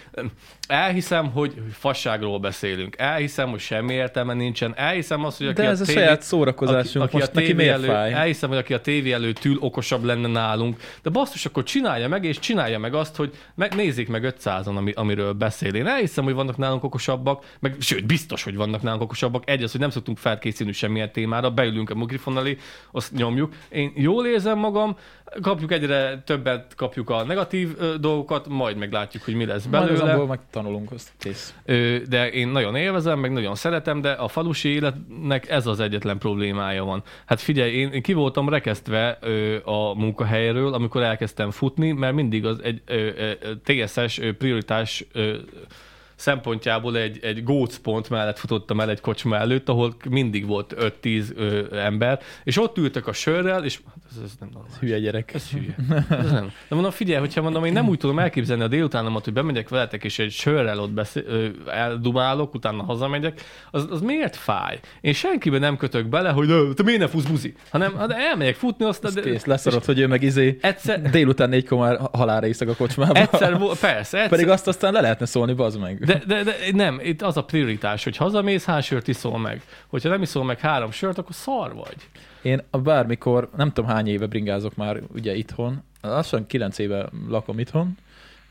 [0.66, 2.96] elhiszem, hogy fasságról beszélünk.
[2.98, 4.72] Elhiszem, hogy semmi értelme nincsen.
[4.76, 7.46] Elhiszem azt, hogy aki De ez a tévé- saját szórakozásunk, aki, aki most a neki
[7.46, 8.12] tévé miért elő, fáj?
[8.12, 10.76] Elhiszem, hogy aki a tévé előtt ül, okosabb lenne nálunk.
[11.02, 14.92] De basszus, akkor csinálja meg, és csinálja meg azt, hogy meg, nézzék meg 500-an, ami,
[14.92, 15.74] amiről beszél.
[15.74, 19.42] Én elhiszem, hogy vannak nálunk okosabbak, meg sőt, biztos, hogy vannak nálunk okosabbak.
[19.50, 22.56] Egy az, hogy nem szoktunk felkészülni semmilyen témára, beülünk a mikrofon elé,
[22.92, 23.52] azt nyomjuk.
[23.68, 24.96] Én jól érzem magam,
[25.42, 30.02] kapjuk egyre többet, kapjuk a negatív ö, dolgokat, majd meglátjuk, hogy mi lesz Majd belőle.
[30.04, 31.54] azonból meg tanulunk, azt kész.
[31.64, 36.18] Ö, de én nagyon élvezem, meg nagyon szeretem, de a falusi életnek ez az egyetlen
[36.18, 37.02] problémája van.
[37.26, 42.46] Hát figyelj, én, én ki voltam rekesztve ö, a munkahelyről, amikor elkezdtem futni, mert mindig
[42.46, 45.36] az egy ö, ö, TSS ö, prioritás ö,
[46.16, 51.76] szempontjából egy, egy gócpont mellett futottam el egy kocsma előtt, ahol mindig volt 5-10 ö,
[51.76, 53.80] ember, és ott ültek a sörrel, és
[54.16, 54.76] ez, ez nem normális.
[54.80, 55.34] Hülye gyerek.
[55.34, 55.74] Ez hülye.
[56.10, 56.44] Ez nem.
[56.68, 60.04] De mondom, figyelj, hogyha mondom, én nem úgy tudom elképzelni a délutánomat, hogy bemegyek veletek,
[60.04, 64.80] és egy sörrel ott beszél, ö, eldumálok, utána hazamegyek, az, az miért fáj?
[65.00, 67.54] Én senkiben nem kötök bele, hogy "Ö, te miért ne fusz buzi?
[67.70, 71.48] Hanem hát elmegyek futni, azt Ez de, kész, leszarod, hogy ő meg izé egyszer, délután
[71.48, 73.12] négykor már halálra iszak a kocsmába.
[73.20, 76.04] egyszer, persze, egyszer, Pedig azt aztán le lehetne szólni, bazd meg.
[76.04, 79.62] de, de, de, nem, itt az a prioritás, hogy hazamész, hány sört iszol meg.
[79.86, 81.96] Hogyha nem iszol meg három sört, akkor szar vagy.
[82.44, 87.58] Én a bármikor, nem tudom hány éve bringázok már ugye itthon, lassan kilenc éve lakom
[87.58, 87.96] itthon,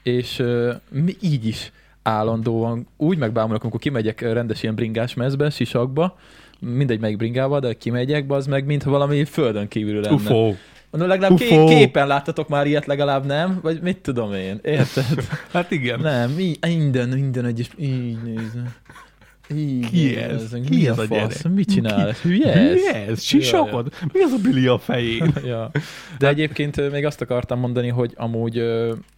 [0.03, 1.71] és uh, mi így is
[2.03, 6.17] állandóan úgy megbámulok, amikor kimegyek rendes ilyen bringás mezbe, sisakba,
[6.59, 10.15] mindegy melyik bringával, de kimegyek, az meg, mintha valami földön kívül lenne.
[10.15, 10.55] Ufó.
[10.91, 13.59] No, legalább ké- képen láttatok már ilyet legalább, nem?
[13.61, 15.05] Vagy mit tudom én, érted?
[15.53, 15.99] Hát igen.
[15.99, 18.73] nem, minden, minden egyes, így nézem.
[19.47, 20.55] Ki ez?
[20.69, 21.09] Ki ez a fasz?
[21.09, 21.53] gyerek?
[21.53, 22.09] Mit csinál?
[22.09, 22.21] ez?
[22.21, 22.83] Hülye ez?
[22.83, 23.21] Ez?
[23.21, 23.93] Sisakod?
[24.13, 25.33] Mi az a Billy a fején?
[25.45, 25.71] ja.
[26.17, 28.61] De egyébként még azt akartam mondani, hogy amúgy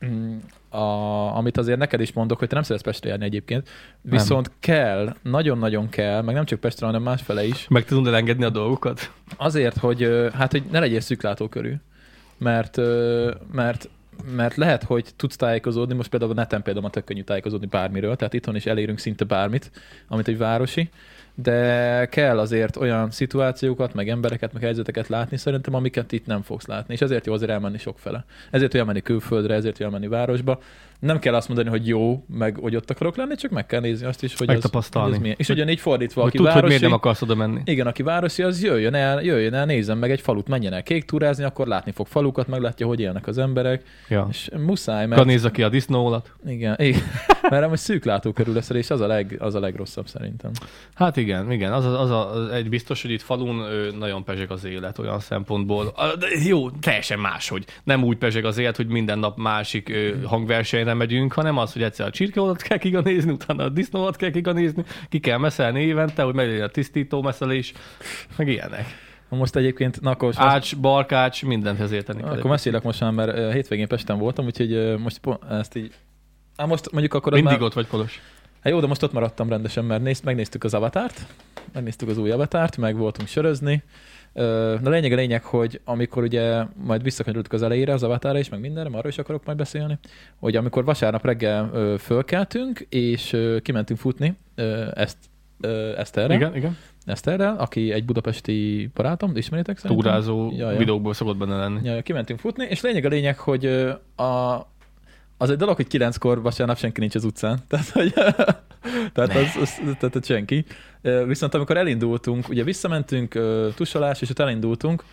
[0.06, 0.38] mm,
[0.70, 3.70] a, amit azért neked is mondok, hogy te nem szeretsz Pestre járni egyébként,
[4.02, 4.56] viszont nem.
[4.60, 9.12] kell, nagyon-nagyon kell, meg nem csak Pestre, hanem másfele is, Meg tudod elengedni a dolgokat?
[9.38, 11.74] azért, hogy hát, hogy ne legyél szűklátókörű.
[12.38, 12.78] Mert,
[13.52, 13.90] mert
[14.36, 18.34] mert lehet, hogy tudsz tájékozódni, most például a neten például tök könnyű tájékozódni bármiről, tehát
[18.34, 19.72] itthon is elérünk szinte bármit,
[20.08, 20.90] amit egy városi,
[21.36, 26.66] de kell azért olyan szituációkat, meg embereket, meg helyzeteket látni szerintem, amiket itt nem fogsz
[26.66, 28.26] látni, és ezért jó azért elmenni sokfele.
[28.52, 30.60] Ezért jó elmenni külföldre, ezért jó elmenni városba.
[31.06, 34.06] Nem kell azt mondani, hogy jó, meg hogy ott akarok lenni, csak meg kell nézni
[34.06, 35.36] azt is, hogy az, hogy az milyen.
[35.40, 37.62] És ugyanígy fordítva, Hogy aki hogy városi, miért nem akarsz oda menni.
[37.66, 41.06] igen, aki városi, az jöjjön el, jöjjön el, nézzen meg egy falut, menjen el kék
[41.06, 44.28] túrázni, akkor látni fog falukat, meg látja, hogy élnek az emberek, Ja.
[44.32, 45.26] és muszáj, mert...
[45.26, 46.32] Nézze ki a disznólat.
[46.46, 47.02] Igen, igen.
[47.50, 50.52] Mert amúgy szűk látókörül leszel, és az a, leg, az a legrosszabb szerintem.
[50.94, 51.74] Hát igen, igen.
[51.74, 53.64] Az, az, a, az egy biztos, hogy itt falun
[54.00, 55.94] nagyon pezseg az élet olyan szempontból.
[56.20, 60.94] De jó, teljesen más, hogy nem úgy pezseg az élet, hogy minden nap másik hangversenyre
[60.94, 65.20] megyünk, hanem az, hogy egyszer a csirkeolat kell kiganézni, utána a disznóat kell kiganézni, ki
[65.20, 67.74] kell meszelni évente, hogy meglegyen a tisztító meszelés,
[68.38, 68.86] meg ilyenek.
[69.30, 72.32] Most egyébként, na akkor, Ács, barkács, mindent érteni kell.
[72.32, 75.94] akkor mesélek most már, mert hétvégén Pesten voltam, úgyhogy most ezt így...
[76.56, 77.62] Á, most mondjuk akkor Mindig már...
[77.62, 78.22] ott vagy, Kolos.
[78.62, 81.26] Hát jó, de most ott maradtam rendesen, mert néz, megnéztük az avatárt,
[81.74, 83.84] megnéztük az új avatárt, meg voltunk sörözni.
[84.34, 88.40] Ö, De a lényeg a lényeg, hogy amikor ugye majd visszakanyarodtuk az elejére, az avatára
[88.40, 89.98] is, meg mindenre, arról is akarok majd beszélni,
[90.40, 94.38] hogy amikor vasárnap reggel fölkeltünk, és kimentünk futni
[94.94, 95.18] ezt,
[95.62, 96.78] ö, Eszterre, Igen, igen.
[97.06, 100.06] Eszterrel, aki egy budapesti barátom, ismeritek szerintem?
[100.06, 100.78] Túrázó Ja, ja.
[100.78, 101.80] videókból szokott benne lenni.
[101.90, 103.66] Ja, kimentünk futni, és lényeg a lényeg, hogy
[104.16, 104.54] a,
[105.38, 107.60] az egy dolog, hogy kilenckor vasárnap senki nincs az utcán.
[107.70, 108.14] Tehát, hogy,
[109.14, 110.66] tehát, az, az, tehát senki.
[111.26, 113.40] Viszont amikor elindultunk, ugye visszamentünk,
[113.76, 115.04] tusolás, és ott elindultunk,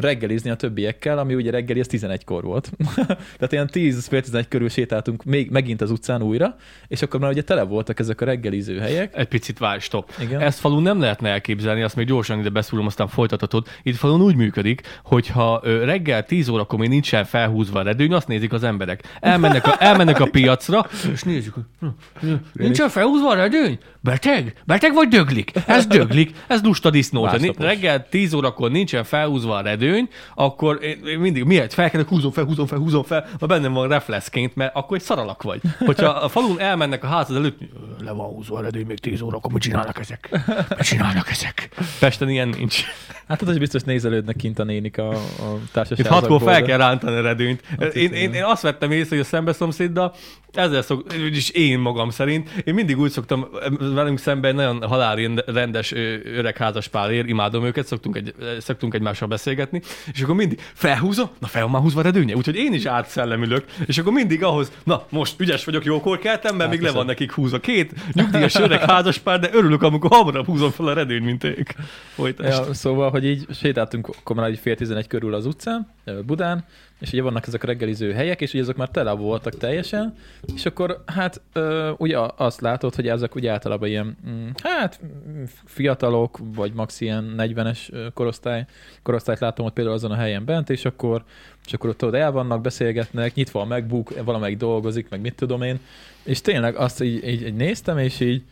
[0.00, 2.70] reggelizni a többiekkel, ami ugye reggeli, az 11-kor volt.
[3.38, 6.56] Tehát ilyen 10 fél 11 körül sétáltunk még, megint az utcán újra,
[6.88, 9.16] és akkor már ugye tele voltak ezek a reggeliző helyek.
[9.16, 10.12] Egy picit várj, stop.
[10.20, 10.40] Igen.
[10.40, 13.66] Ezt falun nem lehetne elképzelni, azt még gyorsan ide beszúrom, aztán folytathatod.
[13.82, 18.52] Itt falun úgy működik, hogyha reggel 10 órakor még nincsen felhúzva a redőny, azt nézik
[18.52, 19.18] az emberek.
[19.20, 21.86] Elmennek a, elmennek a piacra, és hogy hm,
[22.20, 23.78] hm, nincsen felhúzva a redőny?
[24.00, 24.54] Beteg?
[24.66, 25.52] Beteg vagy döglik?
[25.66, 27.28] Ez döglik, ez lusta disznó.
[27.58, 32.44] Reggel 10 órakor nincsen felhúzva a redőny, akkor én, én mindig miért felkelek, húzom fel,
[32.44, 35.60] húzom fel, húzom fel, ma bennem van reflexként, mert akkor egy szaralak vagy.
[35.78, 37.58] Hogyha a falun elmennek a házad előtt,
[38.04, 40.28] le van húzva a redőny még 10 órakor, mit csinálnak ezek?
[40.68, 41.68] Mit csinálnak ezek?
[42.00, 42.82] Pesten ilyen nincs.
[43.28, 45.16] Hát tudod, hogy biztos nézelődnek kint a nénik a, a
[45.64, 46.12] Itt társaságban.
[46.18, 47.62] hatkor fel kell rántani a redőnyt.
[47.80, 50.14] Hát Én, itt én, én, azt vettem észre, hogy a szembeszomszéddal,
[50.52, 55.16] ezzel szok, és én magam szerint, én mindig úgy szoktam velünk szemben egy nagyon halál
[55.46, 60.60] rendes ö, öreg házaspál ér, imádom őket, szoktunk, egy, szoktunk egymással beszélgetni, és akkor mindig
[60.72, 65.06] felhúzom, na fel már húzva redőnye, úgyhogy én is átszellemülök, és akkor mindig ahhoz, na
[65.08, 67.60] most ügyes vagyok, jókor keltem, mert még le van nekik húzva.
[67.60, 71.70] Két nyugdíjas öreg házaspár, de örülök, amikor hamarabb húzom fel a redőny, mint ők.
[72.14, 72.66] Folytasd.
[72.66, 75.94] Ja, szóval, hogy így sétáltunk akkor már egy fél tizenegy körül az utcán,
[76.26, 76.64] Budán,
[77.02, 80.14] és ugye vannak ezek a reggeliző helyek, és ugye azok már tele voltak teljesen,
[80.54, 85.42] és akkor hát ö, ugye azt látod, hogy ezek ugye általában ilyen, mm, hát mm,
[85.64, 88.66] fiatalok, vagy max ilyen 40-es ö, korosztály,
[89.02, 91.24] korosztályt látom ott például azon a helyen bent, és akkor,
[91.66, 95.62] és akkor ott tudod, el vannak, beszélgetnek, nyitva a MacBook, valamelyik dolgozik, meg mit tudom
[95.62, 95.78] én,
[96.22, 98.42] és tényleg azt így, így, így néztem, és így,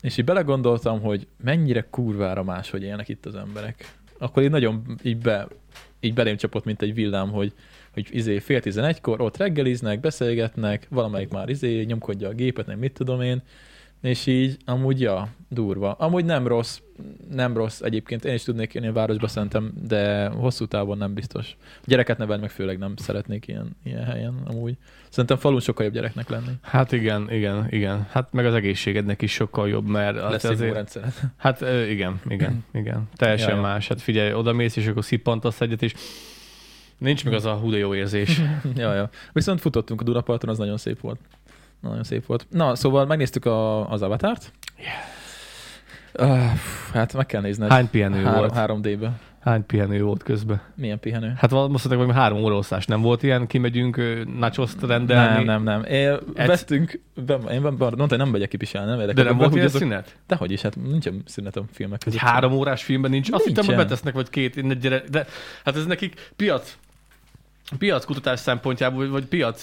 [0.00, 3.94] és így belegondoltam, hogy mennyire kurvára máshogy élnek itt az emberek.
[4.18, 5.48] Akkor így nagyon így, be,
[6.00, 7.52] így belém csapott, mint egy villám, hogy,
[7.92, 12.92] hogy izé fél tizenegykor ott reggeliznek, beszélgetnek, valamelyik már izé nyomkodja a gépet, nem mit
[12.92, 13.42] tudom én,
[14.02, 15.92] és így amúgy, ja, durva.
[15.92, 16.80] Amúgy nem rossz,
[17.30, 21.56] nem rossz egyébként, én is tudnék élni a városba szerintem, de hosszú távon nem biztos.
[21.84, 24.76] Gyereket nevelni meg főleg nem szeretnék ilyen, ilyen helyen amúgy.
[25.08, 26.52] Szerintem falun sokkal jobb gyereknek lenni.
[26.60, 28.06] Hát igen, igen, igen.
[28.10, 30.74] Hát meg az egészségednek is sokkal jobb, mert az Lesz azért...
[30.74, 31.20] rendszeret.
[31.36, 33.08] Hát igen, igen, igen.
[33.16, 33.60] Teljesen Ja, ja.
[33.60, 33.88] más.
[33.88, 35.94] Hát figyelj, oda mész, és akkor szippantasz egyet, és
[37.02, 38.40] nincs meg az a hú de jó érzés.
[38.74, 39.10] ja, ja.
[39.32, 41.18] Viszont futottunk a Dunaparton, az nagyon szép volt.
[41.80, 42.46] Nagyon szép volt.
[42.50, 44.52] Na, szóval megnéztük a, az avatárt.
[46.18, 46.38] Uh,
[46.92, 47.70] hát meg kell nézned.
[47.70, 48.52] Hány pihenő Három, volt?
[48.56, 49.12] 3D-be.
[49.40, 50.60] Hány pihenő volt közben?
[50.74, 51.32] Milyen pihenő?
[51.36, 54.00] Hát val- most mondták, hogy három óraosztás nem volt ilyen, kimegyünk
[54.38, 55.44] nachoszt rendelni.
[55.44, 55.92] Nem, nem, nem.
[55.92, 59.24] Én Egy- vesztünk, be, én be, mondta, hogy nem megyek kipisálni, nem érdekel.
[59.24, 60.16] De nem volt ilyen szünet?
[60.26, 62.20] Dehogy is, hát nincsen szünetem filmek Egy között.
[62.20, 63.32] három órás filmben nincs.
[63.32, 65.26] Azt hittem, hogy betesznek vagy két, egy gyere, de
[65.64, 66.76] hát ez nekik piac.
[67.78, 69.62] Piackutatás szempontjából, vagy piac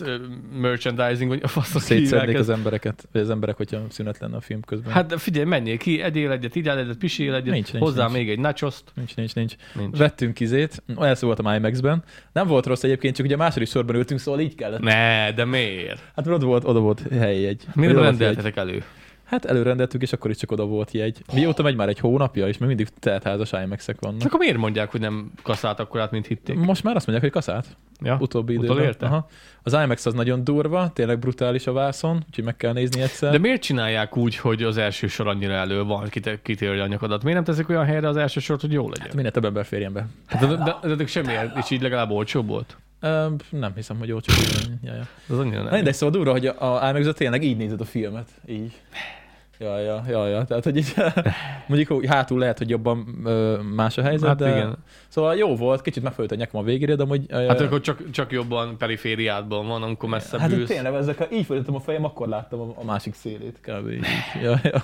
[0.60, 4.62] merchandising, vagy a faszok Szétszednék az embereket, vagy az emberek, hogyha szünet lenne a film
[4.62, 4.92] közben.
[4.94, 8.18] Hát figyelj, menjél ki, egyél egyet, igyál egyet, pisél egyet, Nincs, nincs, hozzá nincs.
[8.18, 8.84] még egy nachoszt.
[8.96, 9.54] Nincs, nincs, nincs.
[9.74, 9.98] Nincs.
[9.98, 12.04] Vettünk izét, olyan szó voltam IMAX-ben.
[12.34, 14.80] Nem volt rossz egyébként, csak ugye a második sorban ültünk, szóval így kellett.
[14.82, 16.00] Ne, de miért?
[16.16, 17.64] Hát mert oda volt, oda volt helyi egy.
[17.76, 18.84] Miért volt rendeltetek elő?
[19.30, 21.22] Hát előrendeltük, és akkor is csak oda volt jegy.
[21.34, 24.20] Mióta megy már egy hónapja, és még mindig teltházas IMAX-ek vannak.
[24.20, 26.56] Csak akkor miért mondják, hogy nem kaszált akkor át, mint hitték?
[26.56, 27.66] Most már azt mondják, hogy kaszát.
[28.02, 28.18] Ja?
[28.20, 28.96] Utóbbi időben.
[29.00, 29.28] Aha.
[29.64, 33.32] Az IMAX az nagyon durva, tényleg brutális a vászon, úgyhogy meg kell nézni egyszer.
[33.32, 36.10] De miért csinálják úgy, hogy az első sor annyira elő van,
[36.42, 37.24] kitérje a nyakadat?
[37.24, 39.12] Miért nem teszik olyan helyre az első sort, hogy jó legyen?
[39.16, 40.08] Minél több ember férjen be.
[40.26, 42.78] Hát, de, de, de, de semmiért, és így legalább olcsóbb volt?
[43.00, 44.36] Ö, nem hiszem, hogy csak.
[44.84, 45.08] ja, ja.
[45.28, 45.74] Az annyira Na nem.
[45.74, 48.30] mindegy, szóval durva, hogy a imax tényleg így nézed a filmet.
[48.46, 48.74] Így.
[49.62, 50.44] Ja, ja, ja, ja.
[50.44, 50.94] Tehát, hogy így,
[51.68, 54.50] mondjuk hogy hátul lehet, hogy jobban ö, más a helyzet, Hát de...
[54.50, 54.78] igen.
[55.08, 57.26] Szóval jó volt, kicsit megfölött a nyakom a végére, de hogy...
[57.30, 60.68] ö, Hát akkor csak, csak jobban perifériádban van, amikor messzebb Hát ülsz.
[60.70, 63.90] tényleg, ezek, ha így fordítom a fejem, akkor láttam a, a másik szélét kb.
[63.90, 64.06] Így.
[64.44, 64.84] Ja, ja.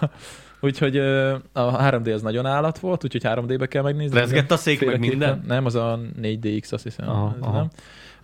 [0.60, 4.18] Úgyhogy ö, a 3D az nagyon állat volt, úgyhogy 3D-be kell megnézni.
[4.20, 5.44] Rezgett a szék, meg minden?
[5.48, 7.10] Nem, az a 4DX, azt hiszem.
[7.10, 7.58] Aha, aha.
[7.58, 7.68] Nem.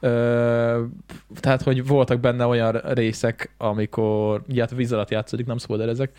[0.03, 0.83] Ö,
[1.39, 6.11] tehát, hogy voltak benne olyan részek, amikor, ugye hát víz alatt játszódik, nem spoilerezek.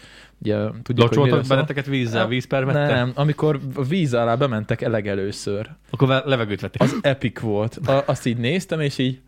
[0.42, 1.48] Ugye, tudjuk, hogy Locsoltak szól.
[1.56, 2.94] benneteket vízzel, Nem, vízpermettel?
[2.94, 5.70] Nem, amikor a víz alá bementek legelőször.
[5.90, 6.82] Akkor ve- levegőt vették.
[6.82, 7.76] Az epic volt.
[7.86, 9.20] A, azt így néztem, és így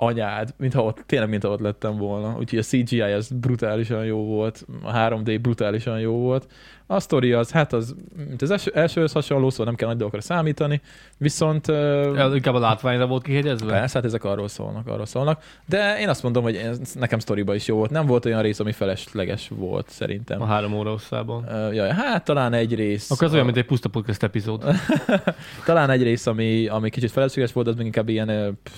[0.00, 2.36] anyád, mintha ott, tényleg mintha ott lettem volna.
[2.38, 6.46] Úgyhogy a CGI az brutálisan jó volt, a 3D brutálisan jó volt.
[6.90, 7.94] A sztori az, hát az,
[8.28, 10.80] mint az első, elsőhöz hasonló, szóval nem kell nagy dolgokra számítani,
[11.16, 13.72] viszont El- Inkább a látványra volt kihegyezve?
[13.72, 15.42] Persze, hát ezek arról szólnak, arról szólnak.
[15.66, 17.90] De én azt mondom, hogy ez nekem sztoriba is jó volt.
[17.90, 20.42] Nem volt olyan rész, ami felesleges volt, szerintem.
[20.42, 21.44] A három óra hosszában.
[21.44, 23.10] Uh, jaj, hát talán egy rész.
[23.10, 24.64] Akkor az olyan, mint egy puszta podcast epizód.
[25.66, 28.72] Talán egy rész, ami, ami kicsit felesleges volt, az még inkább ilyen pff,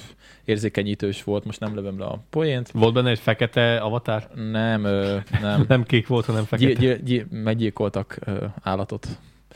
[0.51, 2.71] érzékenyítős volt, most nem lövöm le a poént.
[2.71, 4.29] Volt benne egy fekete avatár?
[4.35, 5.65] Nem, ö, nem.
[5.69, 6.81] Nem kék volt, hanem Gy- fekete.
[6.81, 9.07] gy- gy- meggyilkoltak ö, állatot,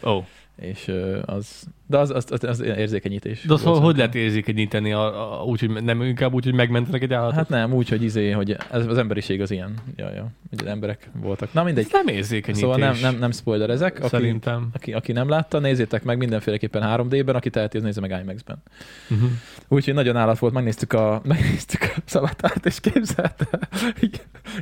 [0.05, 0.11] Ó.
[0.11, 0.25] Oh.
[0.57, 3.42] és ö, az, de az, az, az, az érzékenyítés.
[3.42, 7.03] De az, volt hogy, lehet érzékenyíteni, a, a, úgy, hogy nem inkább úgy, hogy megmentenek
[7.03, 7.35] egy állatot?
[7.35, 9.75] Hát nem, úgy, hogy izé, hogy ez, az emberiség az ilyen.
[9.97, 11.53] Ja, ja, hogy az emberek voltak.
[11.53, 11.85] Na mindegy.
[11.85, 12.62] Ez nem érzékenyítés.
[12.62, 13.99] Szóval nem, nem, nem spoilerezek.
[13.99, 14.68] Aki, Szerintem.
[14.73, 18.62] aki, aki, nem látta, nézzétek meg mindenféleképpen 3D-ben, aki teheti, az nézze meg IMAX-ben.
[19.11, 19.31] Uh-huh.
[19.68, 23.47] Úgyhogy nagyon állat volt, megnéztük a, megnéztük a szalatárt, és képzelte.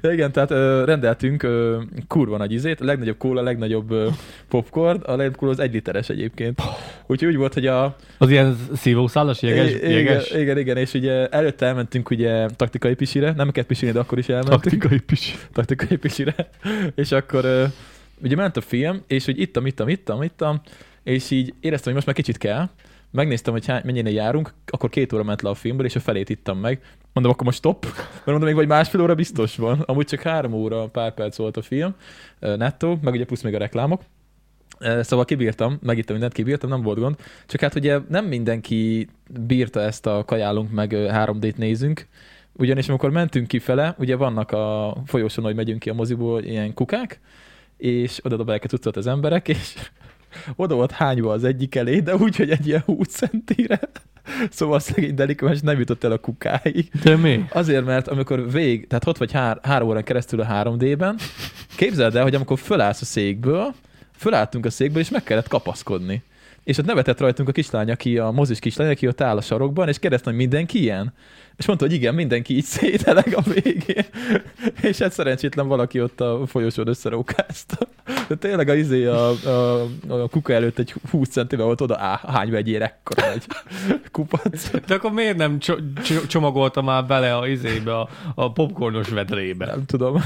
[0.02, 4.08] igen, tehát ö, rendeltünk ö, kurva nagy izét, a legnagyobb kóla, a legnagyobb ö,
[4.48, 6.62] popcorn, a legnagyobb kóla az egy literes egyébként.
[7.12, 7.96] Úgyhogy úgy volt, hogy a...
[8.18, 10.31] Az ilyen szívószálas, jeges, I- jeges?
[10.31, 14.18] Igen, igen, igen, és ugye előtte elmentünk ugye taktikai pisire, nem kellett pisilni, de akkor
[14.18, 14.62] is elmentünk.
[14.62, 15.35] Taktikai pisi.
[15.53, 16.35] taktikai pisire,
[16.94, 17.70] és akkor
[18.22, 20.61] ugye ment a film, és hogy ittam, ittam, ittam, ittam,
[21.03, 22.68] és így éreztem, hogy most már kicsit kell,
[23.11, 26.29] megnéztem, hogy hány, mennyire járunk, akkor két óra ment le a filmből, és a felét
[26.29, 26.81] ittam meg.
[27.12, 29.81] Mondom, akkor most stop, mert mondom, még vagy másfél óra biztos van.
[29.81, 31.94] Amúgy csak három óra, pár perc volt a film,
[32.38, 34.03] nettó, meg ugye plusz még a reklámok.
[34.83, 37.16] Ö, Szóval kibírtam, megittem mindent, kibírtam, nem volt gond.
[37.47, 39.09] Csak hát ugye nem mindenki
[39.40, 42.07] bírta ezt a kajálunk, meg ö, 3D-t nézünk,
[42.53, 47.21] ugyanis amikor mentünk kifele, ugye vannak a folyosón, hogy megyünk ki a moziból ilyen kukák,
[47.77, 49.75] és oda dobálják a cuccot az emberek, és
[50.57, 53.81] oda volt hányva az egyik elé, de úgy, hogy egy ilyen 20 centire.
[54.51, 56.90] Szóval a szegény delikvens nem jutott el a kukáig.
[57.03, 57.45] De mi?
[57.53, 61.18] Azért, mert amikor vég, tehát ott vagy hár, három órán keresztül a 3D-ben,
[61.77, 63.75] képzeld el, hogy amikor fölállsz a székből,
[64.22, 66.22] fölálltunk a székből, és meg kellett kapaszkodni.
[66.64, 69.88] És ott nevetett rajtunk a kislány, aki a mozis kislány, aki ott áll a sarokban,
[69.88, 71.12] és kérdezte, hogy mindenki ilyen?
[71.57, 74.05] És mondta, hogy igen, mindenki így szételeg a végén.
[74.90, 77.79] és hát szerencsétlen valaki ott a folyosón összerókázta.
[78.29, 82.20] De tényleg a, izé a, a, a kuka előtt egy 20 centivel volt oda á,
[82.27, 83.44] hány egy ilyen ekkora egy
[84.12, 84.70] kupac.
[84.87, 89.66] De akkor miért nem cso- cso- csomagolta már bele a izébe, a, a popcornos vedrébe?
[89.66, 90.25] Nem tudom.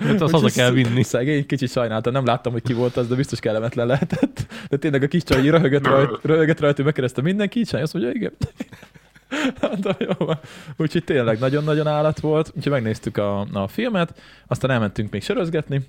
[0.00, 1.02] Mert azt haza kell vinni.
[1.02, 4.46] Szegény, kicsit sajnáltam, nem láttam, hogy ki volt az, de biztos kellemetlen lehetett.
[4.68, 8.12] De tényleg a kis csaj röhögött rajta, röhögött rajta, hogy megkereszte mindenki, így azt mondja,
[8.12, 8.32] igen.
[9.60, 10.38] Hát, jó van.
[10.76, 15.80] Úgyhogy tényleg nagyon-nagyon állat volt, úgyhogy megnéztük a, a filmet, aztán elmentünk még sörözgetni.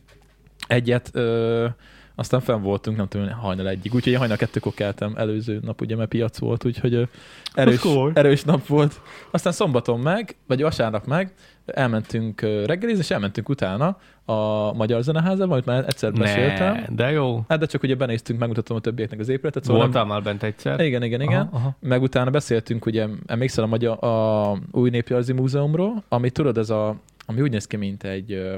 [0.67, 1.67] Egyet, ö,
[2.15, 5.95] aztán fenn voltunk, nem tudom, hajnal egyig, úgyhogy én hajnal kettőkor keltem előző nap, ugye,
[5.95, 7.07] mert piac volt, úgyhogy
[7.53, 7.81] erős,
[8.13, 9.01] erős nap volt.
[9.31, 11.33] Aztán szombaton meg, vagy vasárnap meg,
[11.65, 16.73] elmentünk reggelizni, és elmentünk utána a Magyar Zeneházába, amit már egyszer meséltem.
[16.73, 17.45] Ne, de jó.
[17.47, 19.63] Hát de csak ugye benéztünk, megmutatom a többieknek az épületet.
[19.63, 20.77] Szóval Voltál már bent egyszer?
[20.77, 20.85] nem...
[20.85, 21.41] Igen, igen, igen.
[21.41, 21.75] Aha, aha.
[21.79, 26.95] Meg utána beszéltünk, ugye, emlékszel a, magyar, a új népjarzi múzeumról, ami tudod, ez a,
[27.25, 28.31] ami úgy néz ki, mint egy...
[28.31, 28.57] Ö,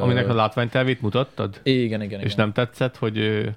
[0.00, 1.60] Aminek a látványtervét mutattad?
[1.62, 2.20] Igen, igen, igen.
[2.20, 3.48] És nem tetszett, hogy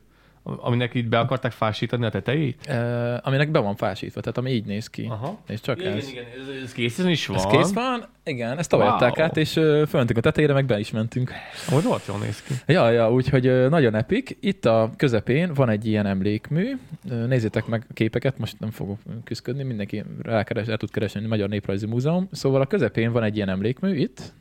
[0.57, 2.65] Aminek így be akarták fásítani a tetejét?
[2.69, 5.05] Uh, aminek be van fásítva, tehát ami így néz ki.
[5.09, 5.39] Aha.
[5.47, 6.09] És csak igen, ez.
[6.09, 7.38] igen, ez, ez készen is van.
[7.38, 9.21] Ez kész van, igen, ezt tavaly Wow.
[9.23, 11.31] át, és uh, fölmentünk a tetejére, meg be is mentünk.
[11.69, 12.53] Amúgy rohadt jól néz ki.
[12.65, 14.38] Ja, ja, úgyhogy ö, nagyon epik.
[14.39, 16.77] Itt a közepén van egy ilyen emlékmű.
[17.09, 21.27] Ö, Nézzétek meg a képeket, most nem fogok küzdködni, mindenki rákeres, el tud keresni a
[21.27, 22.27] Magyar Néprajzi Múzeum.
[22.31, 24.33] Szóval a közepén van egy ilyen emlékmű itt.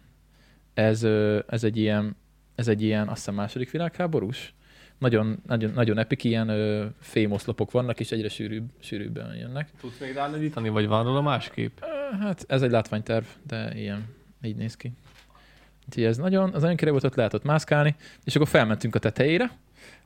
[0.75, 2.17] Ez, ö, ez egy ilyen,
[2.55, 4.55] ez egy ilyen, azt hiszem második világháborús.
[4.99, 9.69] Nagyon, nagyon, nagyon epik, ilyen ö, fémoszlopok vannak, és egyre sűrűbb, sűrűbben jönnek.
[9.81, 11.79] Tudsz még ránedítani, vagy van róla másképp?
[12.21, 14.05] Hát ez egy látványterv, de ilyen,
[14.43, 14.93] így néz ki.
[15.89, 18.99] Úgyhogy ez nagyon, az nagyon király volt, ott lehet ott mászkálni, és akkor felmentünk a
[18.99, 19.51] tetejére.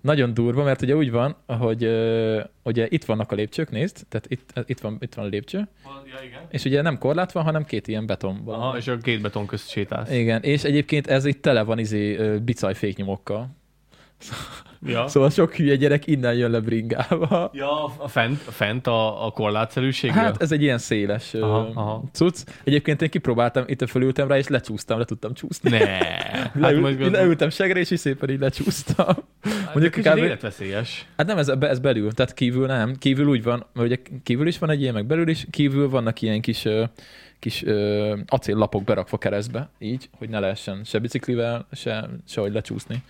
[0.00, 4.26] Nagyon durva, mert ugye úgy van, hogy ö, ugye itt vannak a lépcsők, nézd, tehát
[4.30, 6.40] itt, itt, van, itt van a lépcső, Ja, igen.
[6.50, 8.60] és ugye nem korlát van, hanem két ilyen beton van.
[8.60, 10.10] Aha, és a két beton közt sétálsz.
[10.10, 13.48] Igen, és egyébként ez itt tele van izé ö, bicaj féknyomokkal.
[14.86, 15.08] Ja.
[15.08, 17.50] Szóval sok hülye gyerek innen jön le bringával.
[17.54, 20.22] Ja, a fent, a fent a, a korlátszerűségről?
[20.22, 22.04] Hát ez egy ilyen széles Aha, aha, aha.
[22.12, 22.38] cucc.
[22.64, 25.70] Egyébként én kipróbáltam, itt fölültem rá, és lecsúsztam, le tudtam csúszni.
[25.70, 25.78] Ne.
[26.42, 29.06] Hát Leül, most leültem segre, és így szépen így lecsúsztam.
[29.72, 31.06] mondjuk mondjuk kb- életveszélyes.
[31.16, 32.96] Hát nem, ez, ez belül, tehát kívül nem.
[32.98, 35.46] Kívül úgy van, mert ugye kívül is van egy ilyen, meg belül is.
[35.50, 36.68] Kívül vannak ilyen kis,
[37.38, 43.02] kis ö, acéllapok berakva keresztbe, így, hogy ne lehessen se biciklivel, se, se hogy lecsúszni.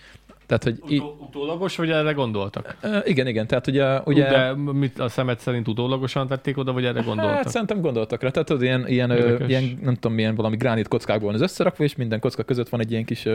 [0.57, 2.77] Tehát, hogy Utó, utólagos, vagy erre gondoltak?
[3.05, 4.29] igen, igen, tehát ugye, Ugye...
[4.29, 7.35] De mit a szemed szerint utólagosan tették oda, vagy erre gondoltak?
[7.35, 8.29] Hát szerintem gondoltak rá.
[8.29, 9.49] Tehát az ilyen, ilyen, Érdekes.
[9.49, 12.79] ilyen, nem tudom, milyen valami gránit kockákból van az összerakva, és minden kocka között van
[12.79, 13.27] egy ilyen kis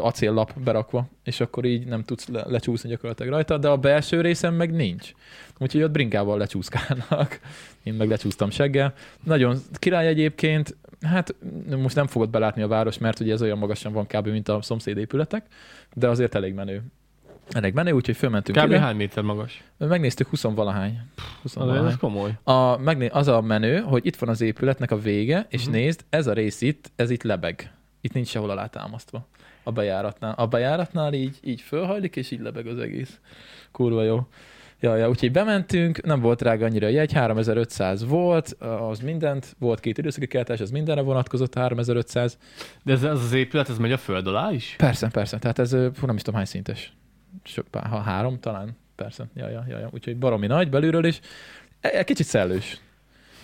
[0.00, 4.54] acéllap berakva, és akkor így nem tudsz le, lecsúszni gyakorlatilag rajta, de a belső részen
[4.54, 5.12] meg nincs.
[5.58, 7.40] Úgyhogy ott bringával lecsúszkálnak.
[7.82, 8.94] Én meg lecsúsztam seggel.
[9.24, 11.34] Nagyon király egyébként, hát
[11.76, 14.28] most nem fogod belátni a város, mert ugye ez olyan magasan van kb.
[14.28, 15.46] mint a szomszéd épületek,
[15.94, 16.82] de azért elég menő.
[17.50, 18.66] Elég menő, úgyhogy fölmentünk Kb.
[18.66, 18.80] ide.
[18.80, 19.64] hány méter magas?
[19.76, 21.00] Megnéztük 20 valahány.
[21.42, 22.38] 20 Az, ez komoly.
[22.42, 25.76] a, megné, az a menő, hogy itt van az épületnek a vége, és uh-huh.
[25.76, 27.72] nézd, ez a rész itt, ez itt lebeg.
[28.00, 29.26] Itt nincs sehol alátámasztva.
[29.62, 30.34] A bejáratnál.
[30.36, 33.20] A bejáratnál így, így fölhajlik, és így lebeg az egész.
[33.72, 34.26] Kurva jó.
[34.80, 38.56] Ja, ja, úgyhogy bementünk, nem volt drága annyira a jegy, 3500 volt,
[38.90, 42.38] az mindent, volt két időszaki keltás, az mindenre vonatkozott 3500.
[42.82, 44.74] De ez, ez az épület, ez megy a föld alá is?
[44.78, 46.92] Persze, persze, tehát ez, fú, nem is tudom hány szintes.
[47.44, 49.24] Sok, ha három talán, persze.
[49.34, 49.88] Ja, ja, ja, ja.
[49.92, 51.20] Úgyhogy baromi nagy belülről is.
[51.80, 52.80] E- e- Kicsit szellős.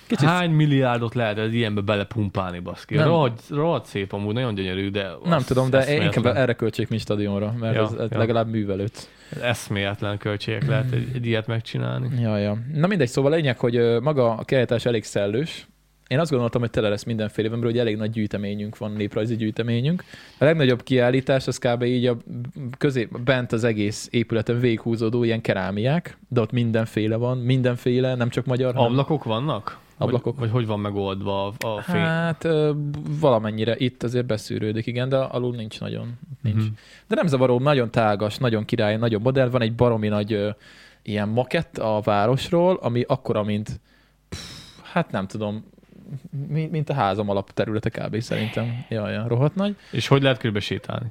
[0.07, 2.97] Kicsit Hány milliárdot lehet ez ilyenbe belepumpálni, baszki?
[2.97, 5.11] Rohadt, rohadt szép amúgy, nagyon gyönyörű, de...
[5.25, 8.19] Nem az tudom, de inkább erre költsék, mint stadionra, mert Ja, ja, ez ja.
[8.19, 9.09] legalább művelőt.
[9.43, 12.21] Eszméletlen költségek lehet egy, egy ilyet megcsinálni.
[12.21, 12.59] Ja, ja.
[12.75, 15.67] Na mindegy, szóval lényeg, hogy maga a kiállítás elég szellős.
[16.09, 20.05] Én azt gondoltam, hogy tele lesz mindenféle, mert ugye elég nagy gyűjteményünk van, néprajzi gyűjteményünk.
[20.39, 21.83] A legnagyobb kiállítás az kb.
[21.83, 22.17] így a
[22.79, 28.47] közé, bent az egész épületen végighúzódó ilyen kerámiák, de ott mindenféle van, mindenféle, nem csak
[28.47, 29.79] magyar, hanem Ablakok vannak?
[29.99, 30.35] Ablakok.
[30.39, 32.01] Vagy, vagy hogy van megoldva a, fény?
[32.01, 32.49] Hát
[33.21, 36.19] valamennyire itt azért beszűrődik, igen, de alul nincs nagyon.
[36.43, 36.57] Nincs.
[36.63, 36.73] Mhm.
[37.07, 39.51] De nem zavaró, nagyon tágas, nagyon király, nagyon modern.
[39.51, 40.55] Van egy baromi nagy
[41.03, 43.81] ilyen makett a városról, ami akkora, mint
[44.29, 44.41] pff,
[44.93, 45.65] hát nem tudom,
[46.49, 48.21] mi- mint a házam alapterülete kb.
[48.21, 48.85] szerintem.
[48.89, 49.77] Ja, ja, rohadt nagy.
[49.91, 51.07] És hogy lehet körbe sétálni?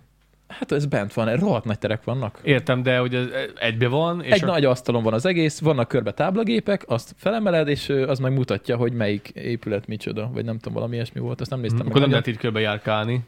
[0.47, 2.39] Hát ez bent van, rohadt nagy terek vannak.
[2.43, 3.25] Értem, de hogy ez
[3.59, 4.45] egybe van, és Egy a...
[4.45, 8.93] nagy asztalon van az egész, vannak körbe táblagépek, azt felemeled, és az meg mutatja, hogy
[8.93, 11.85] melyik épület micsoda, vagy nem tudom, valami ilyesmi volt, azt nem néztem Mhm.
[11.87, 11.95] meg.
[11.95, 13.19] akkor nem lehet így körbe járkálni,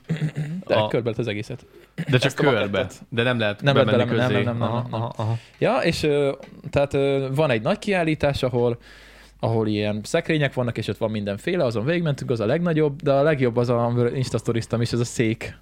[0.66, 1.66] De a- körbe lehet az egészet.
[2.10, 2.88] de csak körbe.
[3.10, 4.34] De nem lehet Nem lehet bemenni nem, közé.
[4.34, 4.94] nem, nem, nem, aha, nem.
[5.02, 5.38] aha, aha.
[5.58, 6.08] Ja, és
[6.70, 6.92] tehát
[7.36, 8.78] van egy nagy kiállítás, ahol
[9.40, 13.22] ahol ilyen szekrények vannak, és ott van mindenféle, azon végigmentünk, az a legnagyobb, de a
[13.22, 15.58] legjobb az, amiről instasztoriztam is, ez a szék,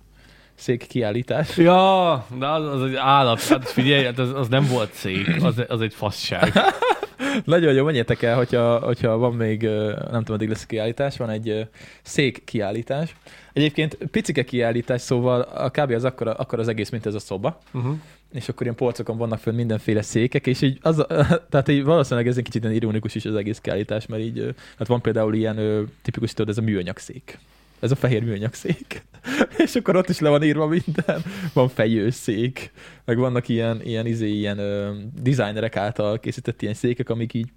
[0.56, 1.58] szék kiállítás.
[1.58, 3.42] Ja, de az, az egy állat.
[3.42, 6.54] Hát figyelj, hát az, az nem volt szék, az, az egy fasság.
[7.46, 11.68] Nagyon jó, menjetek el, hogyha, hogyha van még, nem tudom, addig lesz kiállítás, van egy
[12.02, 13.16] szék kiállítás.
[13.54, 15.92] Egyébként picike kiállítás, szóval a kb.
[15.92, 17.60] az akkor, akkor az egész, mint ez a szoba.
[17.72, 17.96] Uh-huh.
[18.34, 21.06] és akkor ilyen polcokon vannak fönn mindenféle székek, és így, az,
[21.50, 24.88] tehát így valószínűleg ez egy kicsit ilyen ironikus is az egész kiállítás, mert így, hát
[24.88, 27.40] van például ilyen tipikus, tudod, ez a műanyag szék.
[27.86, 29.06] Ez a fehér műanyag szék.
[29.66, 31.24] és akkor ott is le van írva minden.
[31.54, 32.72] Van fejőszék,
[33.06, 37.50] meg vannak ilyen, ilyen, izé, ilyen ö, designerek által készített ilyen székek, amik így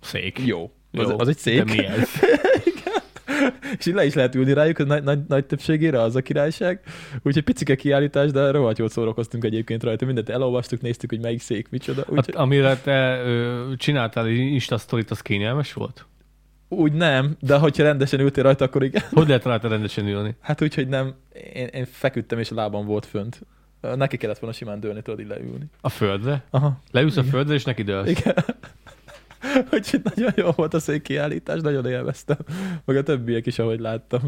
[0.00, 0.40] Szék.
[0.46, 0.70] jó.
[0.92, 1.64] Az, Jó, az egy szék.
[1.64, 2.08] De mi ez?
[3.78, 6.80] és így le is lehet ülni rájuk, az nagy, nagy, nagy többségére az a királyság.
[7.22, 10.04] Úgyhogy picike kiállítás, de rohadt jól szórakoztunk egyébként rajta.
[10.04, 12.00] Mindent elolvastuk, néztük, hogy melyik szék, micsoda.
[12.00, 16.06] Hát, Úgyhogy, amire te ö, csináltál egy Insta sztorit, az kényelmes volt?
[16.68, 19.02] Úgy nem, de hogyha rendesen ültél rajta, akkor igen.
[19.10, 20.36] Hogy lehet rajta rendesen ülni?
[20.40, 21.14] Hát úgy, hogy nem.
[21.52, 23.40] Én, én feküdtem, és a lábam volt fönt.
[23.80, 25.64] Neki kellett volna simán dőlni, tudod így leülni.
[25.80, 26.44] A földre?
[26.50, 26.80] Aha.
[26.90, 28.08] Leülsz a földre, és neki dőlsz.
[28.10, 28.34] Igen.
[29.72, 32.36] Úgyhogy nagyon jó volt a székkiállítás, nagyon élveztem.
[32.84, 34.20] Meg a többiek is, ahogy láttam.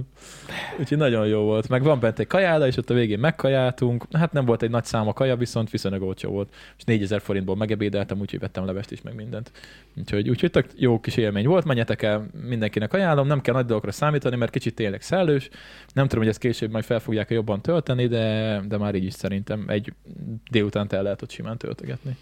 [0.78, 1.68] Úgyhogy nagyon jó volt.
[1.68, 4.04] Meg van bent egy kajáda, és ott a végén megkajáltunk.
[4.12, 6.54] Hát nem volt egy nagy szám a kaja, viszont viszonylag olcsó volt.
[6.76, 9.52] És 4000 forintból megebédeltem, úgyhogy vettem levest is, meg mindent.
[9.96, 11.64] Úgyhogy, úgyhogy tök jó kis élmény volt.
[11.64, 13.26] Menjetek el, mindenkinek ajánlom.
[13.26, 15.48] Nem kell nagy dolgokra számítani, mert kicsit tényleg szellős.
[15.92, 19.12] Nem tudom, hogy ezt később majd fel fogják jobban tölteni, de, de már így is
[19.12, 19.92] szerintem egy
[20.50, 22.16] délután el lehet ott simán töltögetni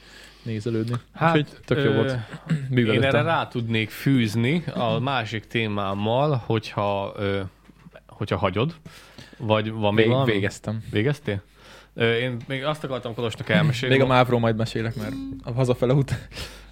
[0.47, 0.95] nézelődni.
[1.15, 2.11] Hát, Úgyhogy tök jó ö, volt.
[2.51, 3.09] Én Művelődtem.
[3.15, 7.41] erre rá tudnék fűzni a másik témámmal, hogyha, ö,
[8.07, 8.75] hogyha hagyod,
[9.39, 10.33] vagy van még Vég, valami?
[10.33, 10.83] végeztem.
[10.91, 11.43] Végeztél?
[11.95, 13.95] Én még azt akartam Kolosnak elmesélni.
[13.95, 16.15] Még a mávról majd mesélek, mert a hazafele út.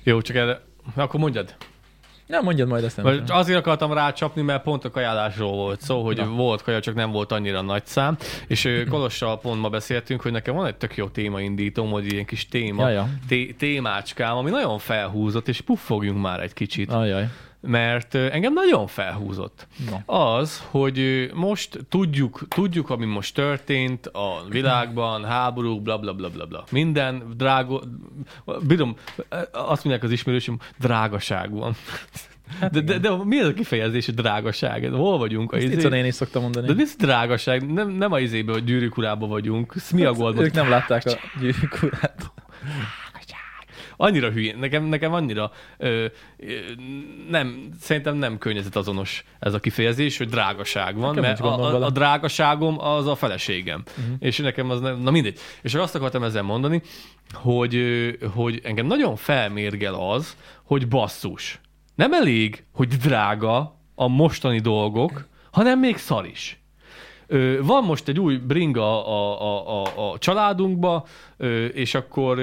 [0.03, 0.61] Jó, csak erre...
[0.95, 1.55] Akkor mondjad.
[2.27, 3.05] Nem, mondjad majd ezt nem.
[3.05, 6.27] Vagy azért akartam rácsapni, mert pont a kajálásról volt szó, hogy Na.
[6.27, 8.17] volt kaja, csak nem volt annyira nagy szám.
[8.47, 12.49] És Kolossal pont ma beszéltünk, hogy nekem van egy tök jó témaindítom, hogy ilyen kis
[12.49, 13.09] téma, Jaja.
[13.29, 16.93] té- témácskám, ami nagyon felhúzott, és puffogjunk már egy kicsit.
[16.93, 17.29] Ajaj.
[17.67, 19.67] Mert engem nagyon felhúzott.
[19.91, 20.15] No.
[20.17, 26.47] Az, hogy most tudjuk, tudjuk, ami most történt a világban, háború, bla bla bla bla
[26.47, 26.65] bla.
[26.71, 27.81] Minden drága,
[28.67, 28.97] bírom,
[29.53, 31.77] azt mondják az ismerősöm, drágaság van.
[32.71, 34.91] De, de, de, mi az a kifejezés, hogy drágaság?
[34.93, 35.53] Hol vagyunk?
[35.53, 35.89] A izé...
[35.89, 36.67] Néni is szokta mondani.
[36.67, 37.73] De mi ez drágaság?
[37.73, 39.75] Nem, nem a izébe, hogy gyűrűk urába vagyunk.
[39.79, 40.45] Smiagoldban.
[40.45, 42.33] Ők nem látták a gyűrűk urát.
[43.97, 46.05] annyira hülyén, nekem, nekem annyira ö,
[46.37, 46.47] ö,
[47.31, 51.91] nem, szerintem nem környezetazonos ez a kifejezés, hogy drágaság van, Nekem mert a, a, a
[51.91, 53.83] drágaságom az a feleségem.
[53.99, 54.15] Uh-huh.
[54.19, 55.39] És nekem az nem, na mindegy.
[55.63, 56.83] És azt akartam ezzel mondani,
[57.33, 57.77] hogy,
[58.35, 61.61] hogy engem nagyon felmérgel az, hogy basszus.
[61.95, 66.64] Nem elég, hogy drága a mostani dolgok, hanem még szar is.
[67.63, 71.07] Van most egy új bringa a, a, a, a családunkba,
[71.73, 72.41] és akkor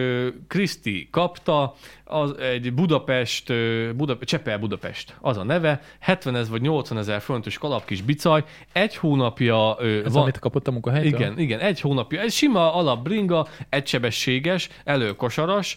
[0.48, 1.74] Kriszti kapta,
[2.12, 7.22] az egy Budapest, ö, Buda, Csepel Budapest, az a neve, 70 ezer vagy 80 ezer
[7.22, 11.20] fontos kalap kis bicaj, egy hónapja Ez van, amit kapott a munkahelytől?
[11.20, 12.22] igen, igen, egy hónapja.
[12.22, 15.76] Egy sima alapbringa, egysebességes, előkosaras,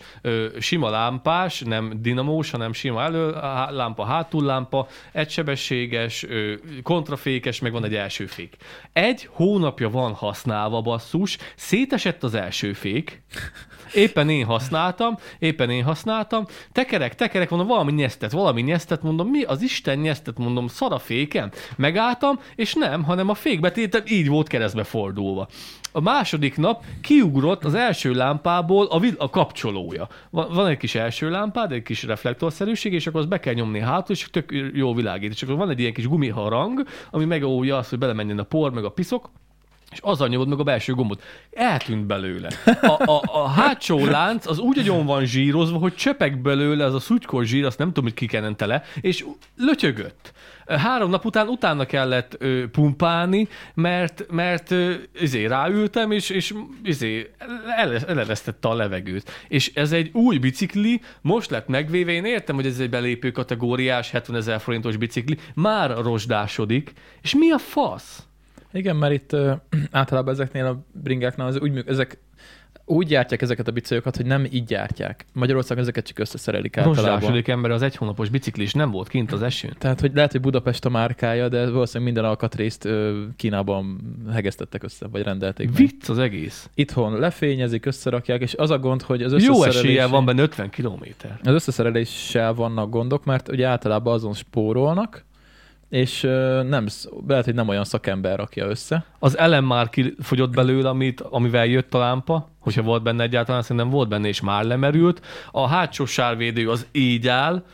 [0.58, 6.26] sima lámpás, nem dinamós, hanem sima előlámpa, hátullámpa, egysebességes,
[6.82, 8.56] kontrafékes, meg van egy első fék.
[8.92, 13.22] Egy hónapja van használva, basszus, szétesett az első fék,
[13.94, 19.42] Éppen én használtam, éppen én használtam, tekerek, tekerek, mondom, valami nyesztet, valami nyesztet, mondom, mi
[19.42, 21.52] az Isten nyesztet, mondom, szar a féken.
[21.76, 25.48] Megálltam, és nem, hanem a fékbetétem így volt keresztbe fordulva.
[25.92, 30.08] A második nap kiugrott az első lámpából a, vid- a kapcsolója.
[30.30, 33.80] Van, van egy kis első lámpád, egy kis reflektorszerűség, és akkor azt be kell nyomni
[33.80, 35.32] hátul, és tök jó világít.
[35.32, 38.84] És akkor van egy ilyen kis gumiharang, ami megóvja azt, hogy belemenjen a por, meg
[38.84, 39.30] a piszok,
[39.94, 41.22] és azzal nyomod meg a belső gombot.
[41.52, 42.48] Eltűnt belőle.
[42.80, 47.00] A, a, a hátsó lánc az úgy agyon van zsírozva, hogy csöpek belőle az a
[47.00, 49.24] szutykos zsír, azt nem tudom, hogy kikenente le, és
[49.56, 50.32] lötyögött.
[50.66, 57.30] Három nap után utána kellett ö, pumpálni, mert, mert ö, izé, ráültem, és, és izé,
[57.76, 59.30] ele- eleresztette a levegőt.
[59.48, 64.10] És ez egy új bicikli, most lett megvéve, én értem, hogy ez egy belépő kategóriás
[64.10, 66.92] 70 ezer forintos bicikli, már rozsdásodik,
[67.22, 68.22] és mi a fasz?
[68.74, 69.52] Igen, mert itt ö,
[69.90, 72.18] általában ezeknél a bringáknál az úgy, ezek
[72.86, 75.26] úgy gyártják ezeket a biciklokat, hogy nem így gyártják.
[75.32, 77.04] Magyarországon ezeket csak összeszerelik általában.
[77.04, 79.74] Rozsdásodik ember az egy hónapos biciklis nem volt kint az esőn.
[79.78, 82.88] Tehát, hogy lehet, hogy Budapest a márkája, de valószínűleg minden alkatrészt
[83.36, 84.00] Kínában
[84.32, 85.76] hegesztettek össze, vagy rendelték.
[85.76, 86.70] Vicc az egész.
[86.74, 89.76] Itthon lefényezik, összerakják, és az a gond, hogy az Jó összeszerelés...
[89.76, 91.38] eséllyel van benne 50 kilométer.
[91.42, 95.24] Az összeszereléssel vannak gondok, mert ugye általában azon spórolnak,
[95.94, 96.20] és
[96.68, 96.86] nem,
[97.26, 99.04] lehet, hogy nem olyan szakember rakja össze.
[99.18, 103.90] Az elem már kifogyott belőle, amit, amivel jött a lámpa, hogyha volt benne egyáltalán, szerintem
[103.90, 105.20] volt benne, és már lemerült.
[105.50, 107.64] A hátsó sárvédő az így áll,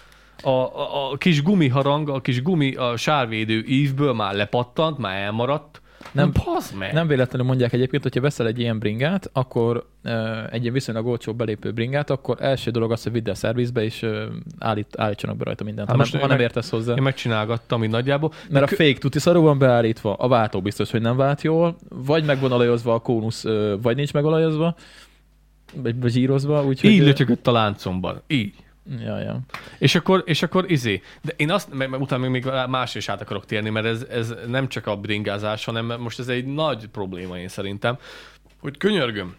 [0.42, 5.79] a, a, a kis gumiharang, a kis gumi, a sárvédő ívből már lepattant, már elmaradt.
[6.12, 6.92] Nem, Nem- nem meg.
[6.92, 9.88] Nem véletlenül mondják egyébként, hogyha veszel egy ilyen bringát, akkor
[10.50, 14.06] egy ilyen viszonylag olcsó belépő bringát, akkor első dolog az, hogy vidd el szervizbe, és
[14.58, 16.94] állít, állítsanak be rajta mindent, Hát ha, nem, ha nem meg- értesz hozzá.
[16.94, 18.32] Én megcsinálgattam így nagyjából.
[18.50, 22.24] Mert a fake tuti szarú van beállítva, a váltó biztos, hogy nem vált jól, vagy
[22.24, 23.44] meg van olajozva a kónusz,
[23.82, 24.74] vagy nincs megolajozva,
[25.74, 26.90] vagy bezsírozva, úgyhogy...
[26.90, 28.22] Így lötyögött a láncomban.
[28.26, 28.54] Így.
[28.98, 29.40] Ja, ja.
[29.78, 31.02] És akkor, és akkor izé.
[31.22, 34.68] De én azt, meg utána még más is át akarok térni, mert ez, ez nem
[34.68, 37.98] csak a bringázás, hanem most ez egy nagy probléma én szerintem,
[38.60, 39.34] hogy könyörgöm.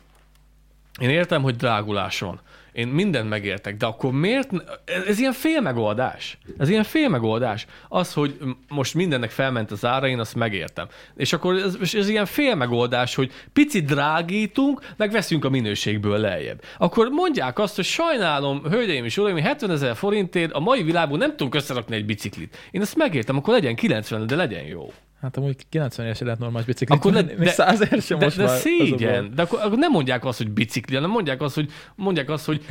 [1.00, 2.42] Én értem, hogy drágulás van.
[2.72, 4.50] Én mindent megértek, de akkor miért?
[4.86, 6.38] Ez, ez ilyen félmegoldás.
[6.58, 7.66] Ez ilyen félmegoldás.
[7.90, 10.88] Az, hogy most mindennek felment az ára, én azt megértem.
[11.16, 16.62] És akkor ez, ez ilyen félmegoldás, hogy picit drágítunk, meg veszünk a minőségből lejjebb.
[16.78, 21.30] Akkor mondják azt, hogy sajnálom, hölgyeim és uraim, 70 ezer forintért a mai világban nem
[21.30, 22.58] tudunk összerakni egy biciklit.
[22.72, 24.92] Én ezt megértem, akkor legyen 90, de legyen jó.
[25.22, 28.26] Hát amúgy 90 éves lehet normális biciklit Akkor venni, de- még 100 ér sem De,
[28.26, 28.58] most de már.
[28.58, 29.32] szégyen.
[29.36, 32.66] De akkor, akkor nem mondják azt, hogy bicikli, hanem mondják azt, hogy, mondják azt, hogy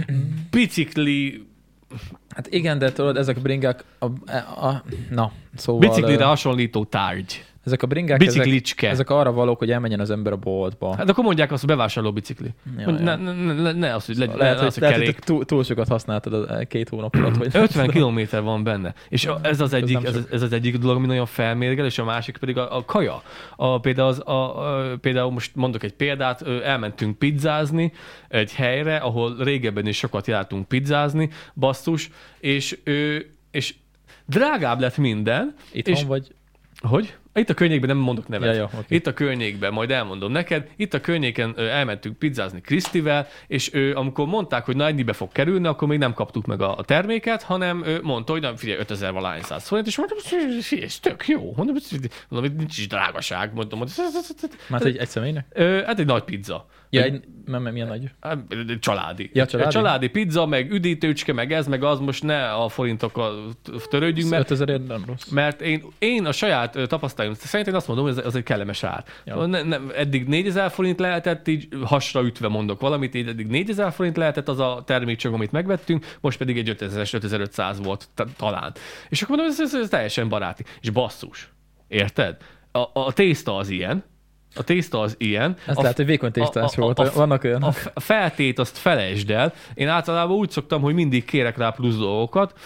[0.51, 1.45] bicikli,
[2.29, 5.89] Hát igen, de tudod, ezek bringák, a, a, a, na, szóval...
[5.89, 7.45] biciklire hasonlító tárgy.
[7.65, 8.89] Ezek a bringák, ezek, Biciklicske.
[8.89, 10.97] ezek arra valók, hogy elmenjen az ember a boltba.
[10.97, 12.49] Hát akkor mondják azt, hogy bevásárló bicikli.
[12.79, 15.07] Ja, Hogy ne, ne, ne, ne az, hogy legyen, lehet, hogy, az, hogy lehet, hogy
[15.07, 15.21] kerék.
[15.21, 17.37] te túl, túl sokat használtad a két hónap alatt.
[17.37, 18.95] Hogy 50 kilométer van benne.
[19.09, 22.37] És ez az, egyik, ez, ez az egyik dolog, ami nagyon felmérgel, és a másik
[22.37, 23.23] pedig a, a kaja.
[23.57, 27.93] A, például, az, a, a, például most mondok egy példát, elmentünk pizzázni
[28.29, 32.79] egy helyre, ahol régebben is sokat jártunk pizzázni, basszus, és,
[33.51, 33.75] és
[34.27, 35.55] drágább lett minden.
[35.73, 36.35] Itthon és, vagy?
[36.81, 37.15] Hogy?
[37.35, 38.49] Itt a környékben nem mondok nevet.
[38.49, 38.95] Ja, ja, oké.
[38.95, 40.69] Itt a környékben, majd elmondom neked.
[40.77, 45.67] Itt a környéken elmentünk pizzázni Krisztivel, és ő, amikor mondták, hogy na ennyibe fog kerülni,
[45.67, 49.13] akkor még nem kaptuk meg a, a terméket, hanem ő mondta, hogy nem, figyelj, 5000
[49.13, 50.19] valány száz forint, és mondtam,
[50.83, 51.53] ez tök jó.
[51.57, 51.77] Mondom,
[52.29, 53.55] mondom, nincs is drágaság.
[53.55, 53.99] Mondtam, ez-
[54.69, 55.47] Már egy, egy személynek?
[55.87, 56.67] Hát egy nagy pizza.
[56.91, 58.11] Ja, egy, nem, nem, milyen nagy?
[58.21, 58.39] Hát,
[58.81, 59.31] Családi.
[59.33, 59.71] Ja, családi?
[59.71, 63.53] Családi pizza, meg üdítőcske, meg ez, meg az, most ne a forintokkal
[63.89, 65.29] törődjünk, mert 5000 ér nem rossz.
[65.29, 69.05] mert én, én a saját tapasztalatom szerint én azt mondom, hogy ez, egy kellemes ár.
[69.25, 69.37] Ja.
[69.37, 69.47] Ja.
[69.47, 74.17] Ne, ne, eddig 4000 forint lehetett, így hasra ütve mondok valamit, így eddig 4000 forint
[74.17, 78.73] lehetett az a termékcsomag, amit megvettünk, most pedig egy 5000-es, 5500 volt ta- talán.
[79.09, 80.65] És akkor mondom, ez, ez, ez teljesen baráti.
[80.81, 81.53] És basszus.
[81.89, 82.37] Érted?
[82.73, 84.05] A, a tészta az ilyen,
[84.55, 85.57] a tészta az ilyen.
[85.67, 86.99] Ez a, lehet, hogy vékony tésztás a- a- volt.
[86.99, 87.63] a- Vannak olyan.
[87.95, 89.53] a feltét azt felejtsd el.
[89.75, 92.59] Én általában úgy szoktam, hogy mindig kérek rá plusz dolgokat.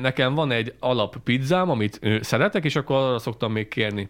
[0.00, 4.08] Nekem van egy alap pizzám, amit szeretek, és akkor arra szoktam még kérni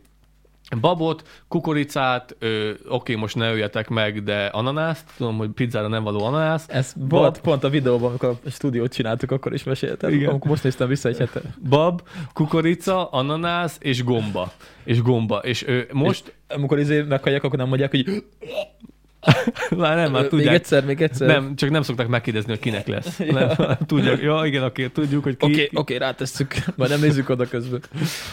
[0.80, 6.24] babot, kukoricát, ö, oké, most ne öljetek meg, de ananászt, tudom, hogy pizzára nem való
[6.24, 6.64] ananász.
[6.68, 10.12] Ez volt pont a videóban, amikor a stúdiót csináltuk, akkor is meséltem.
[10.12, 10.28] Igen.
[10.28, 11.40] Amikor most néztem vissza egy hete.
[11.68, 12.00] Bab,
[12.32, 14.52] kukorica, ananász és gomba.
[14.84, 15.36] És gomba.
[15.38, 18.22] És ö, most, Amikor izé meghallják, akkor nem mondják, hogy
[19.76, 20.54] már nem, már még tudják.
[20.54, 21.28] egyszer, még egyszer.
[21.28, 23.18] Nem, csak nem szokták megkérdezni, hogy kinek lesz.
[23.38, 23.48] Nem,
[23.86, 25.44] tudják, ja, igen, oké, tudjuk, hogy ki.
[25.44, 26.54] Oké, okay, oké, okay, rátesszük.
[26.76, 27.82] Majd nem nézzük oda közben.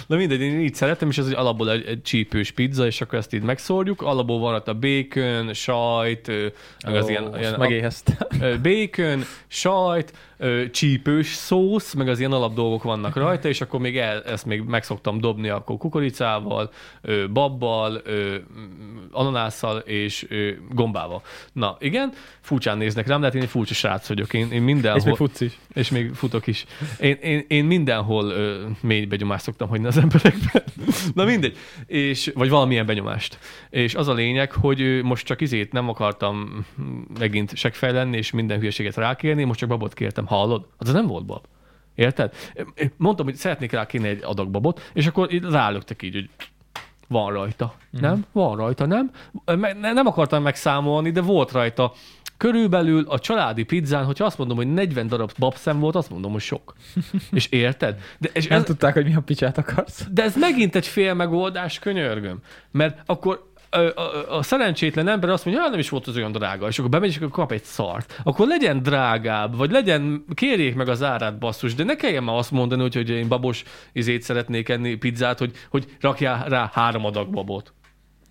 [0.08, 3.18] Na mindegy, én így szeretem, és ez egy alapból egy, egy csípős pizza, és akkor
[3.18, 4.02] ezt így megszórjuk.
[4.02, 6.28] Alapból van ott a bacon, sajt,
[6.86, 8.18] meg az ilyen, ilyen megéheztem.
[8.62, 13.98] bacon, sajt, ö, csípős szósz, meg az ilyen alap dolgok vannak rajta, és akkor még
[13.98, 16.72] el, ezt még meg szoktam dobni akkor kukoricával,
[17.02, 18.36] ö, babbal, ö,
[19.12, 21.22] ananásszal és ö, gombával.
[21.54, 22.12] Na igen,
[22.42, 24.34] furcsán néznek rám, de hát én egy furcsa srác vagyok.
[24.34, 25.00] Én, én mindenhol...
[25.00, 25.60] És még futsz is.
[25.74, 26.66] És még futok is.
[27.00, 30.64] Én, én, én mindenhol ö, mély benyomást szoktam hagyni az emberekben.
[31.14, 31.58] Na mindegy.
[31.86, 33.40] És, vagy valamilyen benyomást.
[33.70, 36.66] És az a lényeg, hogy most csak izét nem akartam
[37.20, 40.25] megint segfej lenni, és minden hülyeséget rákérni, most csak babot kértem.
[40.26, 40.66] Hallod?
[40.78, 41.46] Az nem volt bab.
[41.96, 42.34] Érted?
[42.98, 46.30] Mondtam, hogy szeretnék rá kérni egy adag babot, és akkor így rálöktek így, hogy
[47.08, 47.74] van rajta.
[47.90, 48.02] Mhm.
[48.02, 48.26] Nem?
[48.32, 49.12] Van rajta, nem?
[49.82, 51.94] Nem akartam megszámolni, de volt rajta.
[52.38, 56.42] Körülbelül a családi pizzán, hogyha azt mondom, hogy 40 darab babszem volt, azt mondom, hogy
[56.42, 56.74] sok.
[57.32, 58.00] És érted?
[58.18, 60.08] De, és Nem ez, tudták, hogy mi a picsát akarsz.
[60.12, 62.40] de ez megint egy fél megoldás, könyörgöm.
[62.72, 66.32] Mert akkor a, a, a szerencsétlen ember azt mondja, hogy nem is volt az olyan
[66.32, 68.22] drága, és akkor bemegy, és akkor kap egy szart.
[68.24, 72.52] Akkor legyen drágább, vagy legyen, kérjék meg az árát, basszus, de ne kelljen már azt
[72.52, 73.64] mondani, hogy, hogy én babos
[73.94, 77.74] izét szeretnék enni, pizzát, hogy, hogy rakjál rá három adag babot.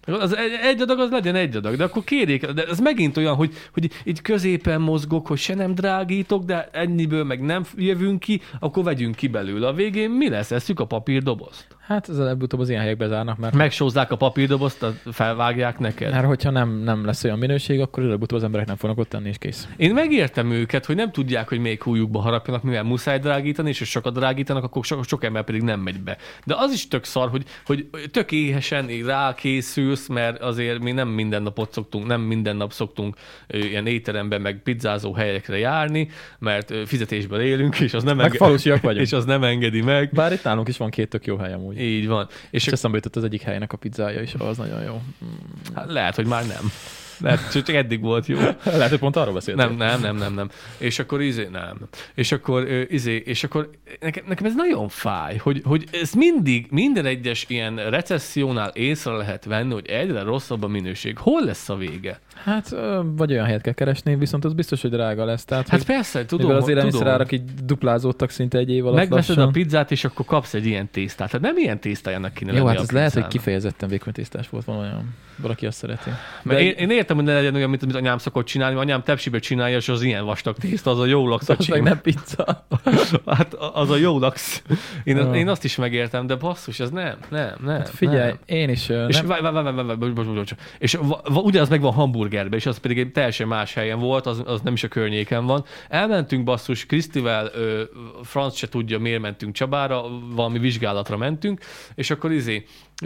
[0.06, 3.34] Az egy, egy adag az legyen egy adag, de akkor kérjék, de ez megint olyan,
[3.34, 8.40] hogy, hogy így középen mozgok, hogy se nem drágítok, de ennyiből meg nem jövünk ki,
[8.60, 9.66] akkor vegyünk ki belőle.
[9.66, 10.50] A végén mi lesz?
[10.50, 11.66] Eszük a papírdobozt?
[11.86, 16.10] Hát ez előbb-utóbb az ilyen helyekbe zárnak, mert, Megsózzák a papírdobozt, felvágják neked.
[16.10, 19.28] mert hogyha nem, nem lesz olyan minőség, akkor előbb-utóbb az emberek nem fognak ott tenni,
[19.28, 19.68] és kész.
[19.76, 23.84] Én megértem őket, hogy nem tudják, hogy még hújukba harapjanak, mivel muszáj drágítani, és ha
[23.84, 26.16] sokat drágítanak, akkor sok, sok ember pedig nem megy be.
[26.44, 31.42] De az is tök szar, hogy, hogy tök éhesen rákészülsz, mert azért mi nem minden
[31.42, 33.16] napot szoktunk, nem minden nap szoktunk
[33.46, 36.08] ilyen étteremben, meg pizzázó helyekre járni,
[36.38, 38.94] mert ö, fizetésből élünk, és az nem, Meg vagyunk.
[39.06, 40.10] és az nem engedi meg.
[40.12, 41.73] Bár itt nálunk is van két tök jó hely amúgy.
[41.78, 42.28] Így van.
[42.50, 45.02] És És eszembe jutott az egyik helynek a pizzája is, az nagyon jó.
[45.74, 46.72] hát lehet, hogy már nem.
[47.20, 48.38] Lehet, csak eddig volt jó.
[48.64, 49.66] Lehet, hogy pont arról beszéltél.
[49.66, 50.50] Nem, nem, nem, nem, nem.
[50.78, 51.76] És akkor izé, nem.
[52.14, 53.70] És akkor izé, és akkor
[54.00, 59.44] nekem, nekem ez nagyon fáj, hogy, hogy ez mindig, minden egyes ilyen recessziónál észre lehet
[59.44, 61.18] venni, hogy egyre rosszabb a minőség.
[61.18, 62.20] Hol lesz a vége?
[62.34, 65.44] Hát, vagy olyan helyet kell keresni, viszont az biztos, hogy drága lesz.
[65.44, 69.38] Tehát, Hát persze, tudom, mivel az élelmiszerárak így duplázódtak szinte egy év alatt Megveszed a
[69.38, 69.52] lassan.
[69.52, 71.30] pizzát, és akkor kapsz egy ilyen tésztát.
[71.30, 74.64] Hát nem ilyen tésztájának kéne Jó, hát a ez lehet, hogy kifejezetten vékony tésztás volt
[74.64, 75.14] valójában.
[75.36, 76.10] Valaki azt szereti.
[76.42, 78.86] Mert De én, én, értem, hogy ne legyen olyan, mint amit anyám szokott csinálni, mert
[78.86, 81.48] anyám tepsibe csinálja, és az ilyen vastag tészta, az a jó lax.
[81.48, 82.66] az meg nem pizza.
[83.26, 84.62] Hát az a jó lax.
[85.04, 85.34] Én, Ja.
[85.34, 87.76] én azt is megértem, de basszus, ez nem, nem, nem.
[87.76, 88.58] Hát figyelj, nem.
[88.58, 89.26] én is És, nem,
[90.78, 91.92] és va, va, ugyanaz megvan
[92.24, 95.46] hamburgerben, és az pedig egy teljesen más helyen volt, az, az nem is a környéken
[95.46, 95.64] van.
[95.88, 97.82] Elmentünk basszus, Krisztivel, ö,
[98.22, 100.04] Franc se tudja, miért mentünk Csabára,
[100.34, 101.60] valami vizsgálatra mentünk,
[101.94, 102.64] és akkor izé,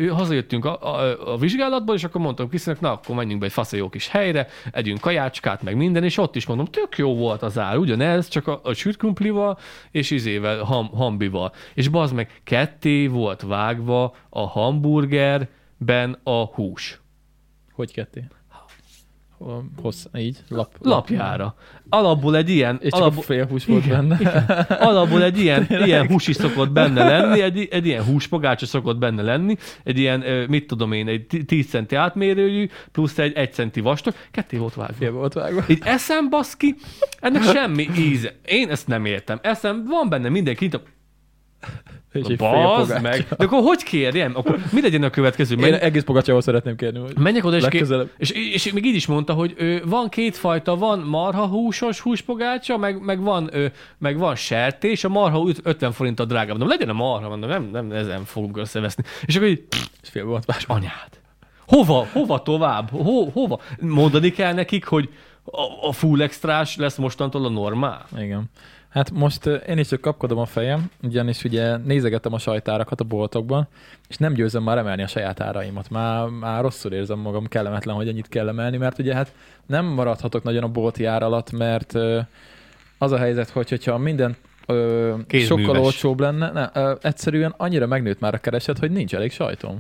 [0.08, 3.72] hazajöttünk a, a, a vizsgálatból, és akkor mondtam Krisztinek, na akkor menjünk be egy fasz
[3.72, 7.58] jó kis helyre, együnk kajácskát, meg minden, és ott is mondom, tök jó volt az
[7.58, 8.98] ár, ugyanez, csak a, a sült
[9.90, 11.52] és izével, ham, hambival.
[11.74, 17.00] És bazd meg, ketté volt vágva a hamburgerben a hús.
[17.72, 18.24] hogy ketté?
[19.82, 21.55] Hossz, így, lap, Lapjára.
[21.89, 24.16] Alapból egy ilyen, És alapból, fél hús volt benne.
[24.68, 29.22] alapból egy ilyen, ilyen hús is szokott benne lenni, egy, egy ilyen húspogácsa szokott benne
[29.22, 34.14] lenni, egy ilyen, mit tudom én, egy 10 centi átmérőjű, plusz egy 1 centi vastag,
[34.30, 34.95] ketté volt vágva.
[34.95, 35.64] Fél volt vágva.
[35.68, 36.74] Így eszem, baszki,
[37.20, 38.34] ennek semmi íze.
[38.45, 39.39] Én ezt nem értem.
[39.43, 40.68] Eszem, van benne mindenki,
[42.12, 43.26] És egy Bazd meg!
[43.36, 44.32] De akkor hogy kérjem?
[44.36, 45.54] Akkor mi legyen a következő?
[45.54, 48.11] Én Menj, egész pogácsához szeretném kérni, hogy menjek oda, és, legközelebb.
[48.18, 52.76] és, és, még így is mondta, hogy ö, van két fajta, van marha húsos húspogácsa,
[52.76, 53.66] meg, meg, van, ö,
[53.98, 56.48] meg van sertés, a marha üt- 50 forint a drágább.
[56.48, 59.04] Mondom, legyen a marha, mondom, nem, nem ezen fogunk összeveszni.
[59.26, 59.62] És akkor így,
[60.02, 60.74] És fél volt vágva.
[60.74, 61.09] anyád.
[61.66, 62.06] Hova?
[62.12, 62.90] Hova tovább?
[62.90, 63.61] Ho, hova?
[63.80, 65.09] Mondani kell nekik, hogy
[65.44, 68.06] a, a full extrás lesz mostantól a normál?
[68.18, 68.44] Igen.
[68.99, 73.68] Hát most én is csak kapkodom a fejem, ugyanis ugye nézegetem a sajtárakat a boltokban,
[74.09, 75.90] és nem győzöm már emelni a saját áraimat.
[75.90, 79.32] Már, már rosszul érzem magam, kellemetlen, hogy ennyit kell emelni, mert ugye hát
[79.66, 81.92] nem maradhatok nagyon a bolti ár alatt, mert
[82.99, 84.36] az a helyzet, hogy, hogyha minden
[84.66, 89.32] ö, sokkal olcsóbb lenne, ne, ö, egyszerűen annyira megnőtt már a kereset, hogy nincs elég
[89.32, 89.78] sajtom.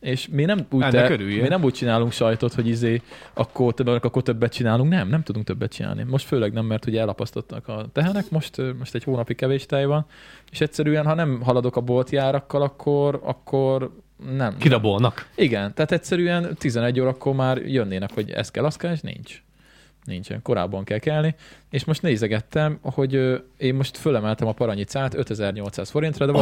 [0.00, 3.02] És mi nem úgy, Ennek te, mi nem úgy csinálunk sajtot, hogy izé,
[3.34, 4.90] akkor, többet, akkor többet csinálunk.
[4.90, 6.02] Nem, nem tudunk többet csinálni.
[6.02, 10.06] Most főleg nem, mert ugye elapasztottak a tehenek, most, most egy hónapi kevés tej van,
[10.50, 13.92] és egyszerűen, ha nem haladok a bolti árakkal, akkor, akkor
[14.36, 14.56] nem.
[14.58, 15.28] Kirabolnak.
[15.34, 19.42] Igen, tehát egyszerűen 11 órakor már jönnének, hogy ez kell, az kell, és nincs.
[20.10, 21.34] Nincsen, korábban kell kelni.
[21.70, 26.38] És most nézegettem, hogy én most fölemeltem a paranyicát 5800 forintra, de, de,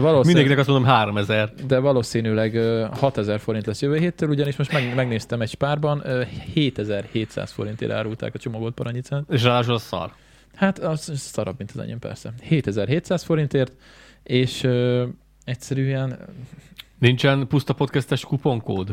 [0.00, 1.52] valószínűleg, Mindenkinek azt mondom 3000.
[1.66, 6.22] de valószínűleg ö, 6000 forint lesz jövő héttől, ugyanis most meg, megnéztem egy spárban, ö,
[6.54, 9.22] 7700 forintért árulták a csomagolt paranyicát.
[9.28, 10.12] És ráadásul az szar.
[10.54, 12.32] Hát az szarabb, mint az enyém persze.
[12.42, 13.72] 7700 forintért,
[14.22, 15.06] és ö,
[15.44, 16.18] egyszerűen
[17.00, 18.88] Nincsen puszta podcastes kuponkód?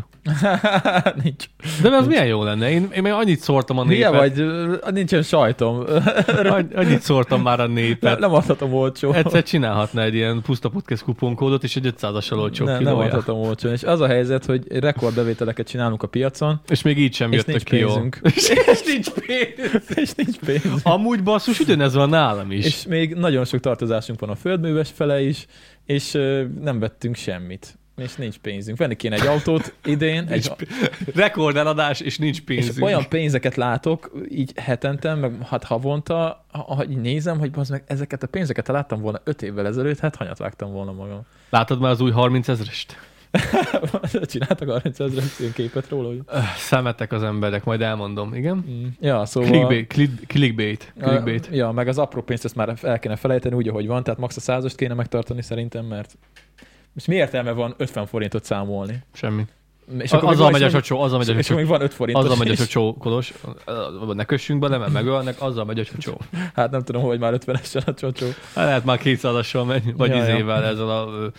[1.24, 1.45] nincs.
[1.82, 2.70] De az milyen jó lenne.
[2.70, 4.30] Én, én még annyit szórtam a Milyen népet.
[4.30, 4.39] vagy?
[4.45, 5.80] Ö, Nincsen sajtom.
[6.28, 8.20] Anny- Annyit szórtam már a népet.
[8.20, 9.12] nem adhatom olcsó.
[9.12, 13.72] Egyszer csinálhatna egy ilyen puszta podcast kuponkódot, és egy 500-as olcsó nem, nem adhatom olcsón.
[13.72, 17.53] És az a helyzet, hogy rekordbevételeket csinálunk a piacon, És még így sem és jöttek
[17.55, 17.91] nincs ki jól.
[17.93, 18.20] pénzünk.
[18.72, 19.97] és nincs pénz.
[19.97, 20.80] és nincs pénz.
[20.84, 22.66] Amúgy basszus, ugyanez van nálam is.
[22.66, 25.45] És még nagyon sok tartozásunk van a földműves fele is,
[25.86, 26.12] és
[26.62, 27.77] nem vettünk semmit.
[27.98, 28.78] És nincs pénzünk.
[28.78, 30.52] Venni kéne egy autót idén, egy,
[31.16, 32.86] Rekordeladás, és nincs és pénzünk.
[32.86, 37.84] olyan pénzeket látok így hetente, meg hát havonta, ha, ha így nézem, hogy bazd meg
[37.88, 41.22] ezeket a pénzeket, láttam volna öt évvel ezelőtt, hát hanyat vágtam volna magam.
[41.50, 42.98] Látod már az új 30 ezerest?
[44.32, 45.24] Csináltak 30 ezer
[45.54, 46.22] képet róla, hogy...
[46.56, 48.66] Szemetek az emberek, majd elmondom, igen?
[48.70, 48.86] Mm.
[49.00, 49.50] Ja, szóval...
[49.50, 51.50] Clickbait, click- clickbait, clickbait.
[51.52, 54.38] Ja, meg az apró pénzt ezt már el kéne felejteni úgy, ahogy van, tehát max
[54.38, 56.18] a százost kéne megtartani szerintem, mert
[56.98, 59.04] most mi értelme van 50 forintot számolni?
[59.14, 59.45] Semmi.
[60.00, 61.56] És A- még Azzal megy a és csocsó, azzal megy a És csocsó.
[61.56, 62.58] még van 5 forintos Azzal megy a is.
[62.58, 63.34] csocsó, Kolos.
[64.14, 66.22] Ne kössünk bele, mert megölnek, azzal megy a csocsó.
[66.54, 68.26] Hát nem tudom, hogy már 50-esen a csocsó.
[68.56, 70.24] Hát lehet már 200-assal megy, vagy Ja, ja.
[70.24, 71.32] izével ezzel a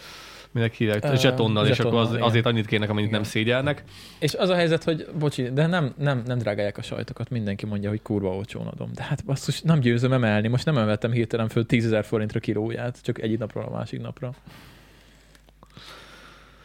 [0.53, 2.23] minek hívják, Ö, zsetonnal, és akkor az, igen.
[2.23, 3.21] azért annyit kérnek, amennyit Igen.
[3.21, 3.83] nem szégyelnek.
[4.19, 7.89] És az a helyzet, hogy bocsi, de nem, nem, nem drágálják a sajtokat, mindenki mondja,
[7.89, 8.91] hogy kurva olcsón adom.
[8.95, 12.99] De hát basszus, nem győzöm emelni, most nem emeltem hirtelen föl 10 000 forintra kilóját,
[13.03, 14.33] csak egyik napról a másik napra.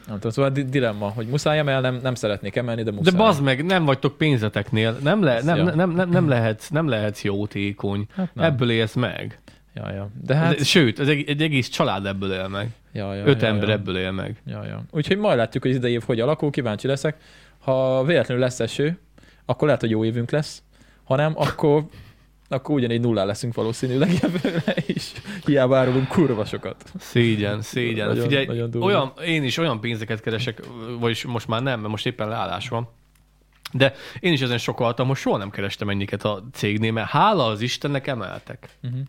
[0.08, 3.16] Nem tudom, szóval di- dilemma, hogy muszáj emelnem, nem szeretnék emelni, de De muszáj.
[3.20, 5.64] bazd meg, nem vagytok pénzeteknél, nem, le, nem, Ja.
[5.64, 8.06] nem, nem, nem, lehetsz, nem lehetsz jótékony.
[8.16, 8.46] Hát nem.
[8.46, 9.40] Ebből élsz meg.
[9.76, 10.10] Ja, ja.
[10.26, 10.56] De hát...
[10.58, 12.70] De, sőt, az egy, egy egész család ebből él meg.
[12.92, 13.74] Ja, ja, Öt ja, ember ja.
[13.74, 14.42] ebből él meg.
[14.46, 14.84] Ja, ja.
[14.92, 17.18] Úgyhogy majd látjuk, hogy idei év hogy alakul, kíváncsi leszek.
[17.60, 19.00] Ha véletlenül lesz eső,
[19.46, 20.64] akkor lehet, hogy jó évünk lesz,
[21.04, 21.86] hanem akkor,
[22.54, 25.12] akkor ugyanígy nullá leszünk valószínűleg jövőre is.
[25.46, 26.84] Hiába árulunk kurva sokat.
[27.00, 28.08] Szégyen, szégyen.
[28.08, 28.88] Nagyon- Figyelj, nagyon durva.
[28.88, 30.60] olyan, én is olyan pénzeket keresek,
[31.00, 32.90] vagyis most már nem, mert most éppen leállás van.
[33.72, 37.62] De én is ezen sokaltam, most soha nem kerestem ennyiket a cégnél, mert hála az
[37.62, 39.00] Istennek emeltek Uh-huh.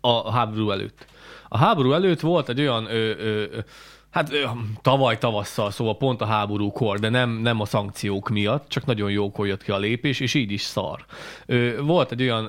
[0.00, 1.06] a háború előtt.
[1.48, 3.58] A háború előtt volt egy olyan, ö, ö, ö,
[4.14, 4.32] hát
[4.82, 9.46] tavaly tavasszal, szóval pont a háborúkor, de nem, nem a szankciók miatt, csak nagyon jókor
[9.46, 11.04] jött ki a lépés, és így is szar.
[11.80, 12.48] Volt egy olyan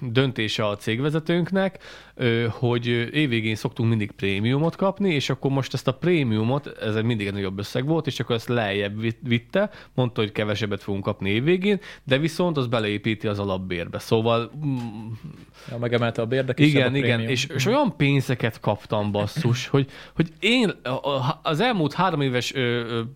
[0.00, 1.78] döntése a cégvezetőnknek,
[2.50, 7.32] hogy évvégén szoktunk mindig prémiumot kapni, és akkor most ezt a prémiumot, ez mindig egy
[7.32, 11.80] nagyobb összeg volt, és akkor ezt lejjebb vit- vitte, mondta, hogy kevesebbet fogunk kapni évvégén,
[12.04, 13.98] de viszont az beleépíti az alapbérbe.
[13.98, 14.76] Szóval mm,
[15.70, 16.66] Ja, megemelte a bérdek is.
[16.66, 20.72] igen, igen, és, és olyan pénzeket kaptam basszus, hogy, hogy én
[21.42, 22.52] az elmúlt három éves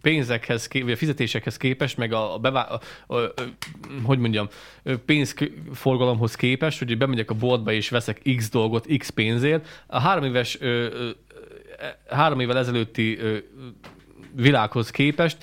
[0.02, 3.32] pénzekhez, vagy a fizetésekhez képest, meg a, a, bevá, a, a, a
[4.02, 4.48] hogy mondjam,
[5.04, 10.58] pénzforgalomhoz képest, hogy bemegyek a boltba és veszek x dolgot x pénzért, a három éves
[12.08, 13.18] három évvel ezelőtti
[14.34, 15.36] világhoz képest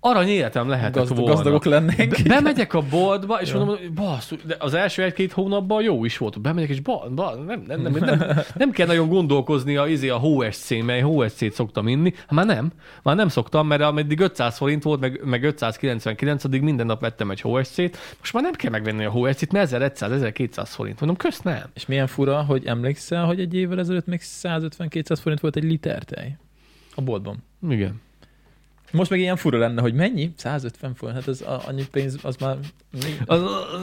[0.00, 1.34] arany életem lehetett Gazdag, volna.
[1.34, 2.10] gazdagok lennénk.
[2.10, 6.18] Be, bemegyek a boltba, és mondom, hogy basszus, de az első egy-két hónapban jó is
[6.18, 6.40] volt.
[6.40, 10.18] Bemegyek, és ba, ba, nem, nem, nem, nem, nem, kell nagyon gondolkozni a, izé, a
[10.18, 12.12] HSC, mely HSC-t szoktam inni.
[12.16, 12.72] Hát már nem.
[13.02, 17.30] Már nem szoktam, mert ameddig 500 forint volt, meg, meg 599 addig minden nap vettem
[17.30, 17.98] egy HSC-t.
[18.18, 21.00] Most már nem kell megvenni a HSC-t, mert 1100-1200 forint.
[21.00, 21.64] Mondom, kösz nem.
[21.74, 26.02] És milyen fura, hogy emlékszel, hogy egy évvel ezelőtt még 150-200 forint volt egy liter
[26.02, 26.36] tej
[26.94, 27.36] a boltban.
[27.68, 28.00] Igen.
[28.92, 30.32] Most meg ilyen fura lenne, hogy mennyi?
[30.36, 32.56] 150 forint, hát ez a- annyi pénz, az már...
[33.26, 33.42] Az,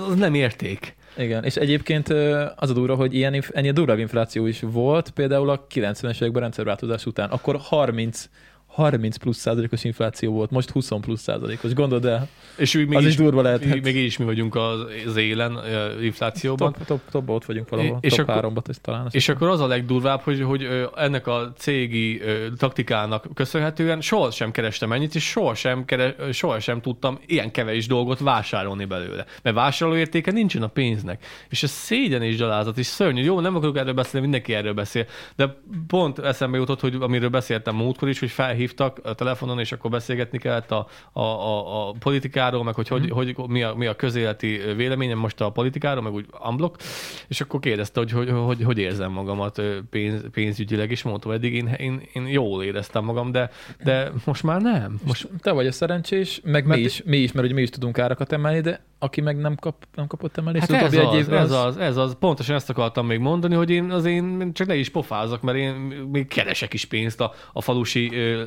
[0.10, 0.96] az nem érték.
[1.18, 2.10] Igen, és egyébként
[2.56, 7.06] az a durva, hogy ilyen, ennyi durvább infláció is volt, például a 90-es években rendszerváltozás
[7.06, 7.30] után.
[7.30, 8.30] Akkor 30
[8.78, 11.74] 30 plusz százalékos infláció volt, most 20 plusz százalékos.
[11.74, 13.66] Gondold el, És még az is durva lehet.
[13.66, 15.60] Még, így is mi vagyunk az, élen,
[16.02, 16.74] inflációban.
[16.74, 17.98] Top, top, top, ott vagyunk valahol.
[18.02, 19.08] És top akkor- háromba talán.
[19.12, 22.22] És akkor az a legdurvább, hogy, hogy ennek a cégi
[22.58, 28.86] taktikának köszönhetően sohasem kerestem ennyit, és sohasem, kere, ö, sohasem tudtam ilyen kevés dolgot vásárolni
[28.86, 29.26] belőle.
[29.44, 31.26] Mert vásárlóértéke nincsen a pénznek.
[31.50, 33.24] És ez szégyen és gyalázat, és szörnyű.
[33.24, 35.06] Jó, nem akarok erről beszélni, mindenki erről beszél.
[35.36, 35.58] De
[35.88, 38.30] pont eszembe jutott, hogy amiről beszéltem múltkor is, hogy
[38.68, 43.10] felhívtak a telefonon, és akkor beszélgetni kellett a, a, a, a politikáról, meg hogy, hogy,
[43.10, 46.82] hogy mi, a, mi a közéleti véleményem most a politikáról, meg úgy unblock,
[47.28, 51.68] és akkor kérdezte, hogy hogy, hogy, hogy érzem magamat pénz, pénzügyileg, és mondtam, eddig én,
[51.68, 53.50] én, én jól éreztem magam, de,
[53.84, 55.00] de most már nem.
[55.06, 57.70] Most Te vagy a szerencsés, meg mi Mert- is, mi is, mert ugye mi is
[57.70, 61.18] tudunk árakat emelni, de aki meg nem, kap, nem kapott emelést, Hát az ez utóbbi
[61.18, 62.16] egy az, évben, ez az, ez az.
[62.20, 65.74] Pontosan ezt akartam még mondani, hogy én az én csak ne is pofázok, mert én
[66.12, 68.44] még keresek is pénzt a, a falusi ö,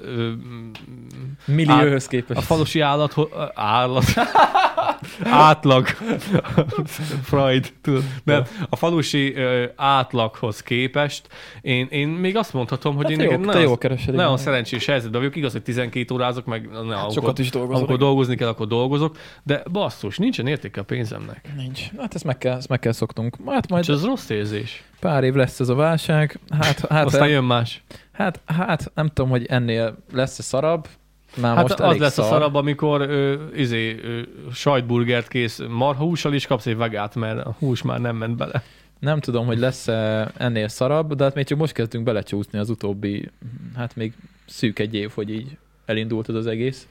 [1.44, 2.38] millióhöz képest.
[2.40, 3.14] a falusi állat,
[3.54, 4.04] állat,
[5.24, 5.86] átlag,
[7.22, 11.28] Freud, tudod, nem, a falusi ö, átlaghoz képest
[11.60, 14.86] én, én még azt mondhatom, hogy Hát én jó- nekem nagyon, jól keresed, nagyon szerencsés
[14.86, 18.48] helyzetben vagyok, igaz, hogy 12 órázok, meg ne, amikor, Sokat is dolgozol, amikor dolgozni kell,
[18.48, 21.48] akkor dolgozok, de basszus, nincsen értéke a pénzemnek.
[21.56, 21.80] Nincs.
[21.98, 23.36] Hát ezt meg kell, ezt meg kell szoktunk.
[23.46, 24.82] Hát majd És ez rossz érzés.
[25.00, 26.38] pár év lesz ez a válság.
[26.60, 27.82] Hát, hát, Aztán jön más.
[28.12, 30.88] Hát, hát nem tudom, hogy ennél lesz-e szarabb.
[31.36, 32.24] Már Hát most az elég lesz szar.
[32.24, 34.20] a szarabb, amikor ö, izé, ö,
[34.52, 38.62] sajtburgert kész marhahússal is kapsz egy vegát, mert a hús már nem ment bele.
[38.98, 43.30] Nem tudom, hogy lesz-e ennél szarabb, de hát még csak most kezdünk belecsúszni az utóbbi,
[43.76, 44.12] hát még
[44.46, 45.56] szűk egy év, hogy így
[45.86, 46.88] elindult ez az egész.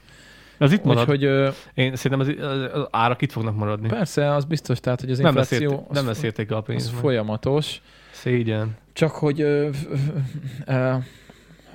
[0.58, 1.00] Az itt marad.
[1.02, 3.88] Úgyhogy ö, Én szerintem az, az, az árak itt fognak maradni.
[3.88, 6.64] persze, az biztos, tehát, hogy az nem lesz, infláció érték, nem lesz értéke a az
[6.66, 6.88] pénz.
[7.00, 7.80] folyamatos.
[8.10, 8.76] Szégyen.
[9.00, 9.68] Csak hogy ö,
[10.66, 10.94] ö, ö,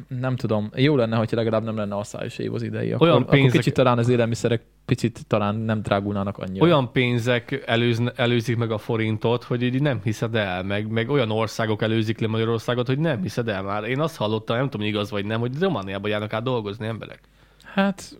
[0.08, 2.92] nem tudom, jó lenne, hogyha legalább nem lenne asszályos év az idei.
[2.92, 6.66] Akkor, Olyan akkor pénzek- kicsit talán az élelmiszerek picit talán nem drágulnának annyira.
[6.66, 11.32] Olyan pénzek előzne, előzik meg a forintot, hogy így nem hiszed el, meg, meg olyan
[11.32, 13.84] országok előzik le Magyarországot, hogy nem hiszed el már.
[13.84, 17.20] Én azt hallottam, nem tudom, igaz vagy nem, hogy Romániába járnak át dolgozni emberek.
[17.64, 18.18] Hát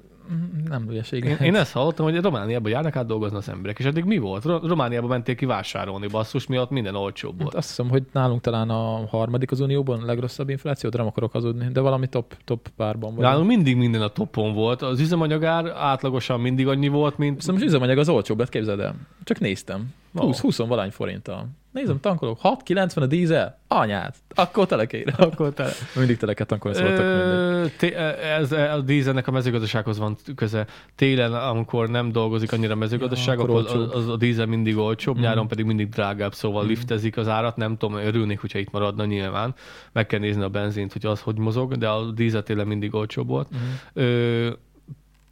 [0.70, 1.24] nem hülyeség.
[1.24, 4.44] Én, én ezt hallottam, hogy Romániába járnak át dolgozni az emberek, és eddig mi volt?
[4.44, 7.54] Ro- Romániába mentél ki vásárolni, basszus miatt minden olcsóbb volt.
[7.54, 11.32] Hát azt hiszem, hogy nálunk talán a harmadik az Unióban legrosszabb infláció, de nem akarok
[11.32, 13.24] hazudni, de valami top, top párban van.
[13.24, 14.82] Nálunk mindig minden a topon volt.
[14.82, 17.40] Az üzemanyagár átlagosan mindig annyi volt, mint...
[17.40, 18.96] Szóval most üzemanyag az olcsóbb lett, képzeld el.
[19.24, 19.94] Csak néztem.
[20.20, 20.26] Ó.
[20.26, 21.48] 20, 20 valány forinttal.
[21.72, 22.40] Nézem, tankolok.
[22.44, 23.60] 6,90 a dízel?
[23.68, 24.16] Anyát.
[24.36, 25.12] Akkor telekére.
[25.26, 25.68] Akkor te...
[25.96, 27.14] Mindig tele kell tankolni, szóltak mindegy.
[27.16, 27.94] Ö, té-
[28.24, 30.66] ez, a dízelnek a mezőgazdasághoz van köze.
[30.96, 35.16] Télen, amikor nem dolgozik annyira a mezőgazdaság, Ja, akkor az, az, a dízel mindig olcsóbb,
[35.16, 35.24] Mhm.
[35.24, 36.70] nyáron pedig mindig drágább, szóval Mhm.
[36.70, 37.56] liftezik az árat.
[37.56, 39.54] Nem tudom, örülnék, hogyha itt maradna nyilván.
[39.92, 43.28] Meg kell nézni a benzint, hogy az hogy mozog, de a dízel télen mindig olcsóbb
[43.28, 43.50] volt.
[43.52, 43.60] Mhm.
[43.94, 44.50] Ö,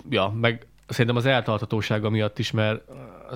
[0.10, 2.82] ja, meg szerintem az eltartatósága miatt is, mert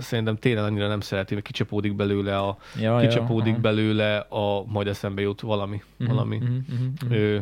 [0.02, 3.62] szerintem tényleg annyira nem szereti, mert kicsapódik belőle a, Ja, kicsapódik aha.
[3.62, 6.36] belőle a, majd eszembe jut valami, Mhm, valami.
[6.38, 7.14] mhm, mhm, mhm.
[7.14, 7.38] Ö,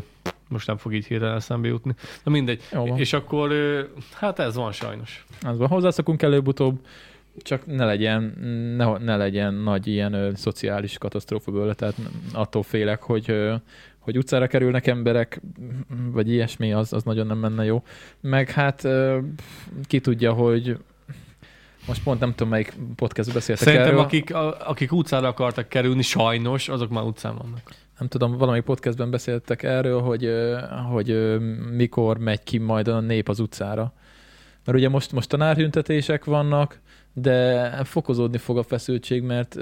[0.47, 1.95] most nem fog így hirtelen eszembe jutni.
[2.23, 2.61] Na mindegy.
[2.71, 2.85] Jó.
[2.97, 3.51] És akkor,
[4.13, 5.25] hát ez van sajnos.
[5.41, 6.79] Az van, hozzászokunk előbb-utóbb,
[7.37, 8.23] csak ne legyen,
[8.77, 11.95] ne, ne legyen nagy ilyen ö, szociális katasztrófa belőle, tehát
[12.33, 13.55] attól félek, hogy, ö,
[13.99, 15.41] hogy utcára kerülnek emberek,
[16.11, 17.83] vagy ilyesmi, az, az nagyon nem menne jó.
[18.21, 19.17] Meg hát ö,
[19.83, 20.77] ki tudja, hogy
[21.87, 24.03] most pont nem tudom, melyik podcastban beszéltek Szerintem erről.
[24.03, 27.73] akik, a, akik utcára akartak kerülni, sajnos, azok már utcán vannak.
[27.99, 30.29] nem tudom, valamelyik podcastben beszéltek erről, hogy,
[30.91, 31.37] hogy
[31.71, 33.93] mikor megy ki majd a nép az utcára.
[34.65, 36.79] Mert ugye most, most tanárhüntetések vannak,
[37.13, 39.57] de fokozódni fog a feszültség, mert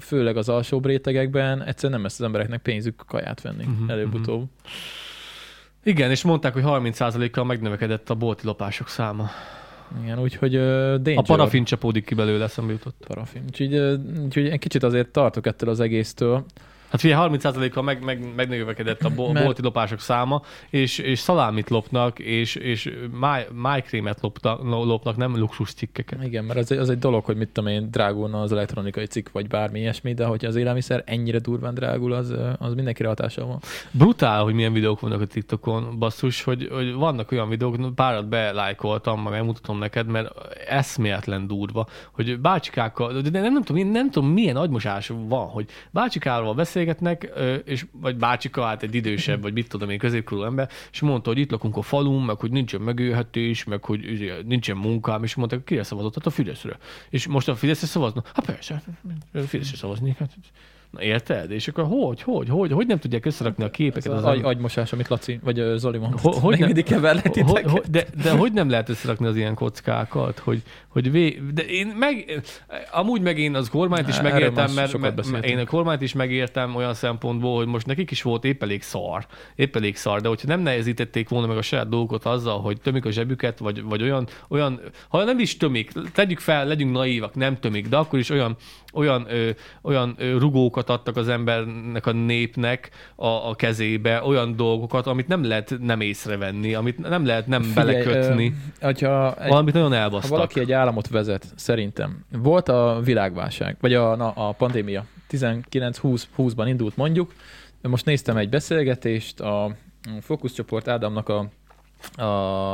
[0.00, 4.48] főleg az alsóbb rétegekben egyszerűen nem lesz az embereknek pénzük kaját venni uh-huh, előbb-utóbb.
[5.84, 9.30] Igen, és mondták, hogy 30%-kal megnövekedett a bolti lopások száma.
[10.02, 11.18] Igen, úgyhogy danger.
[11.18, 13.04] A parafin csapódik ki belőle, eszembe jutott.
[13.06, 13.42] Parafin.
[13.46, 16.44] Úgyhogy, ö, úgyhogy egy kicsit azért tartok ettől az egésztől.
[16.90, 21.70] Hát figyelj, 30%-kal meg, meg, megnövekedett a bo- Mert- bolti lopások száma, és, és szalámit
[21.70, 26.24] lopnak, és, és máj, májkrémet lopnak, lopnak, nem luxus cikkeket.
[26.24, 29.28] Igen, mert az egy, az egy dolog, hogy mit tudom én, drágulna az elektronikai cikk,
[29.32, 33.58] vagy bármi ilyesmi, de hogyha az élelmiszer ennyire durván drágul, az, az mindenkire hatással van.
[33.90, 39.22] Brutál, hogy milyen videók vannak a TikTokon, basszus, hogy, hogy vannak olyan videók, párat belájkoltam,
[39.22, 40.32] meg megmutatom neked, mert
[40.68, 46.54] eszméletlen durva, hogy bácsikákkal, de nem, nem, tudom, nem tudom, milyen agymosás van, hogy bácsikával
[46.84, 47.32] beszélgetnek,
[47.64, 51.38] és, vagy bácsika, hát egy idősebb, vagy mit tudom én, középkorú ember, és mondta, hogy
[51.38, 55.82] itt lakunk a falun, meg hogy nincsen megélhetés, meg hogy nincsen munkám, és mondták, kire
[55.82, 56.14] szavazott?
[56.14, 56.78] Hát a Fideszre.
[57.10, 58.30] És most a Fideszre szavaznak?
[58.34, 58.82] Hát persze,
[59.46, 60.16] Fideszre szavazni.
[60.18, 60.36] Hát,
[60.90, 61.50] Na érted?
[61.50, 64.40] És akkor hogy, hogy, hogy, hogy nem tudják összerakni a Ez képeket az az agy,
[64.42, 66.20] agymosás, amit Laci, vagy Zoli mondott.
[66.20, 66.84] Ho- hogy nem- mindig
[67.46, 71.86] hogy, de, de hogy nem lehet összerakni az ilyen kockákat, hogy, hogy vé, de én
[71.86, 72.40] meg,
[72.92, 74.98] amúgy meg én az kormányt is megértem, mert,
[75.30, 78.82] mert én a kormányt is megértem olyan szempontból, hogy most nekik is volt épp elég
[78.82, 82.80] szar, épp elég szar, de hogyha nem nehezítették volna meg a saját dolgokat azzal, hogy
[82.80, 87.34] tömik a zsebüket, vagy, vagy olyan, olyan, ha nem is tömik, tegyük fel, legyünk naívak,
[87.34, 88.56] nem tömik, de akkor is olyan,
[88.92, 89.50] olyan, ö,
[89.82, 90.36] olyan ö,
[90.78, 96.00] rugókat adtak az embernek, a népnek a, a kezébe, olyan dolgokat, amit nem lehet nem
[96.00, 98.54] észrevenni, amit nem lehet nem Figyelj, belekötni.
[98.80, 100.30] ö, Hogyha egy, Valamit nagyon ha elbasztak.
[100.30, 106.96] valaki egy államot vezet, szerintem, volt a világválság, vagy a, na, a pandémia, 19-20-ban indult
[106.96, 107.32] mondjuk,
[107.82, 109.76] most néztem egy beszélgetést, a
[110.20, 111.48] fókuszcsoport Ádámnak a
[112.16, 112.22] a,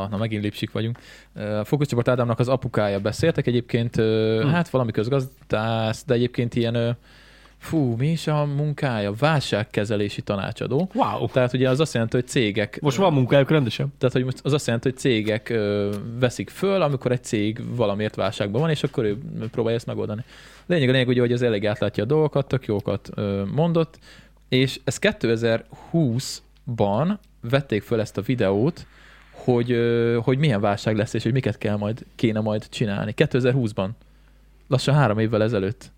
[0.08, 0.98] na megint lipsik vagyunk.
[1.34, 4.50] A fókuszcsoport Ádámnak az apukája beszéltek egyébként, hmm.
[4.50, 6.96] hát valami közgazdász, de egyébként ilyen,
[7.64, 9.12] fú, mi is a munkája?
[9.12, 10.90] Válságkezelési tanácsadó.
[10.94, 11.28] Wow.
[11.28, 13.92] Tehát ugye az azt jelenti, hogy cégek Most van munkájuk rendesen.
[13.98, 18.60] tehát, hogy az azt jelenti, hogy cégek ö, veszik föl, amikor egy cég valamiért válságban
[18.60, 19.18] van, és akkor ő
[19.50, 20.24] próbálja ezt megoldani.
[20.66, 23.98] Lényeg a lényeg, ugye, hogy az elég átlátja a dolgokat, tök jókat ö, mondott,
[24.48, 28.86] és ez 2020-ban vették föl ezt a videót,
[29.30, 33.14] hogy, ö, hogy milyen válság lesz, és hogy miket kell majd, kéne majd csinálni.
[33.16, 33.88] 2020-ban.
[34.68, 35.92] Lassan három évvel ezelőtt.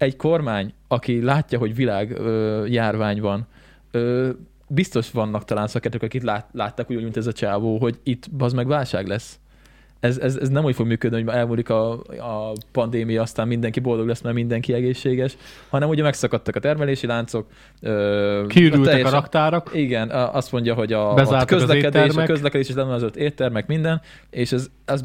[0.00, 2.20] Egy kormány, aki látja, hogy világ
[2.66, 3.46] járvány van,
[3.90, 4.30] ö,
[4.68, 8.52] biztos vannak talán szakértők, akik lát, látták úgy, mint ez a csávó, hogy itt az
[8.52, 9.38] meg válság lesz.
[10.00, 14.06] Ez, ez, ez nem úgy fog működni, hogy elmúlik a, a pandémia, aztán mindenki boldog
[14.06, 15.36] lesz, mert mindenki egészséges,
[15.68, 17.46] hanem ugye megszakadtak a termelési láncok.
[18.46, 19.70] Kiürültek a teljesen- raktárak.
[19.74, 24.52] igen, a- azt mondja, hogy a, a közlekedés, a közlekedés és lemondozott éttermek, minden, és
[24.52, 25.00] ez, ez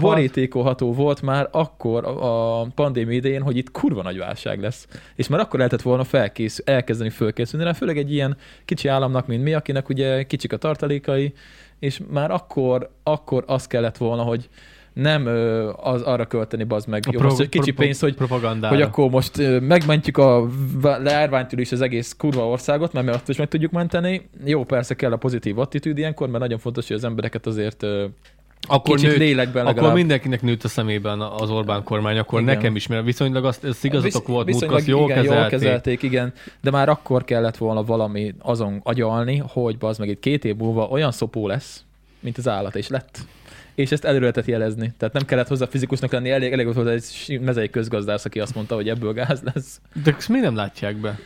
[0.00, 4.88] borítékolható volt már akkor a a pandémia idején, hogy itt kurva nagy válság lesz.
[5.14, 9.42] És már akkor lehetett volna felkészül, elkezdeni fölkészülni rá, főleg egy ilyen kicsi államnak, mint
[9.42, 11.32] mi, akinek ugye kicsik a tartalékai,
[11.80, 14.48] és már akkor, akkor az kellett volna, hogy
[14.92, 15.26] nem
[15.76, 18.16] az, arra költeni, bazd meg, A jó, pro- most egy kicsi pro- pénz, hogy
[18.68, 20.46] hogy akkor most megmentjük a
[21.04, 24.28] járványtól is az egész kurva országot, mert mi azt is meg tudjuk menteni.
[24.44, 27.86] Jó, persze kell a pozitív attitűd ilyenkor, mert nagyon fontos, hogy az embereket azért
[28.68, 32.54] akkor kicsit nőtt, lélekben akkor mindenkinek nőtt a szemében az Orbán kormány, akkor Igen.
[32.54, 35.40] nekem is, mert viszonylag azt, ez igazatok Visz- volt, viszonylag azt jól igen, kezelték.
[35.40, 40.20] jól kezelték, igen, de már akkor kellett volna valami azon agyalni, hogy az meg itt
[40.20, 41.84] két év múlva olyan szopó lesz,
[42.20, 43.18] mint az állat, és lett.
[43.74, 44.92] És ezt előre lehetett jelezni.
[44.98, 48.74] Tehát nem kellett hozzá fizikusnak lenni, elég, elég volt egy mezei közgazdász, aki azt mondta,
[48.74, 49.80] hogy ebből gáz lesz.
[50.04, 51.18] De ezt miért nem látják be?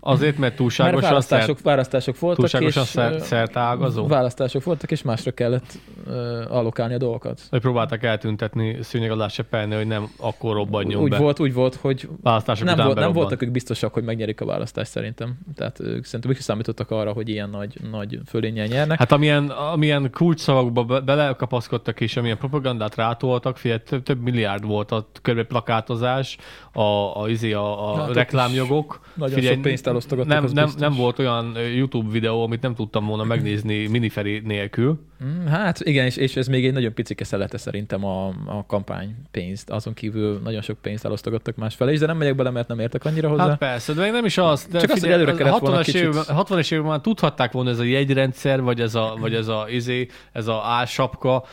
[0.00, 4.06] Azért, mert Mert túlságosan választások, szert, választások voltak, túlságosan és szer, szertágazó.
[4.06, 7.40] választások voltak, és másra kellett ö, allokálni a dolgokat.
[7.50, 11.18] Hogy próbálták eltüntetni szőnyeg alá hogy nem akkor robbanjon Úgy be.
[11.18, 14.44] volt, úgy volt, hogy Választások nem, után volt, nem voltak ők biztosak, hogy megnyerik a
[14.44, 15.38] választást szerintem.
[15.54, 18.98] Tehát ők szerintem ők is számítottak arra, hogy ilyen nagy, nagy fölényel nyernek.
[18.98, 24.90] Hát amilyen, amilyen kulcsszavakba be- belekapaszkodtak és amilyen propagandát rátoltak, figyelj, több, több milliárd volt
[24.92, 26.36] a körbe plakátozás,
[26.72, 29.00] a, a, izé, a, a Hát ott reklámjogok.
[29.14, 33.24] Nagyon sok pénzt elosztogattak, nem, nem, nem volt olyan YouTube videó, amit nem tudtam volna
[33.24, 34.98] megnézni miniferi nélkül.
[35.24, 39.14] Mm, Hát igen, és, és ez még egy nagyon picike szelete szerintem a, a kampány
[39.30, 39.70] pénzt.
[39.70, 43.04] Azon kívül nagyon sok pénzt elosztogattak másfelé is, de nem megyek bele, mert nem értek
[43.04, 43.48] annyira hozzá.
[43.48, 44.66] Hát persze, de még nem is az.
[44.70, 46.00] De Csak az, hogy előre kellett volna 60-as kicsit.
[46.00, 49.66] években, 60-as években már tudhatták volna ez a jegyrendszer, vagy ez a, vagy ez a,
[49.68, 51.44] izé, ez a álsapka.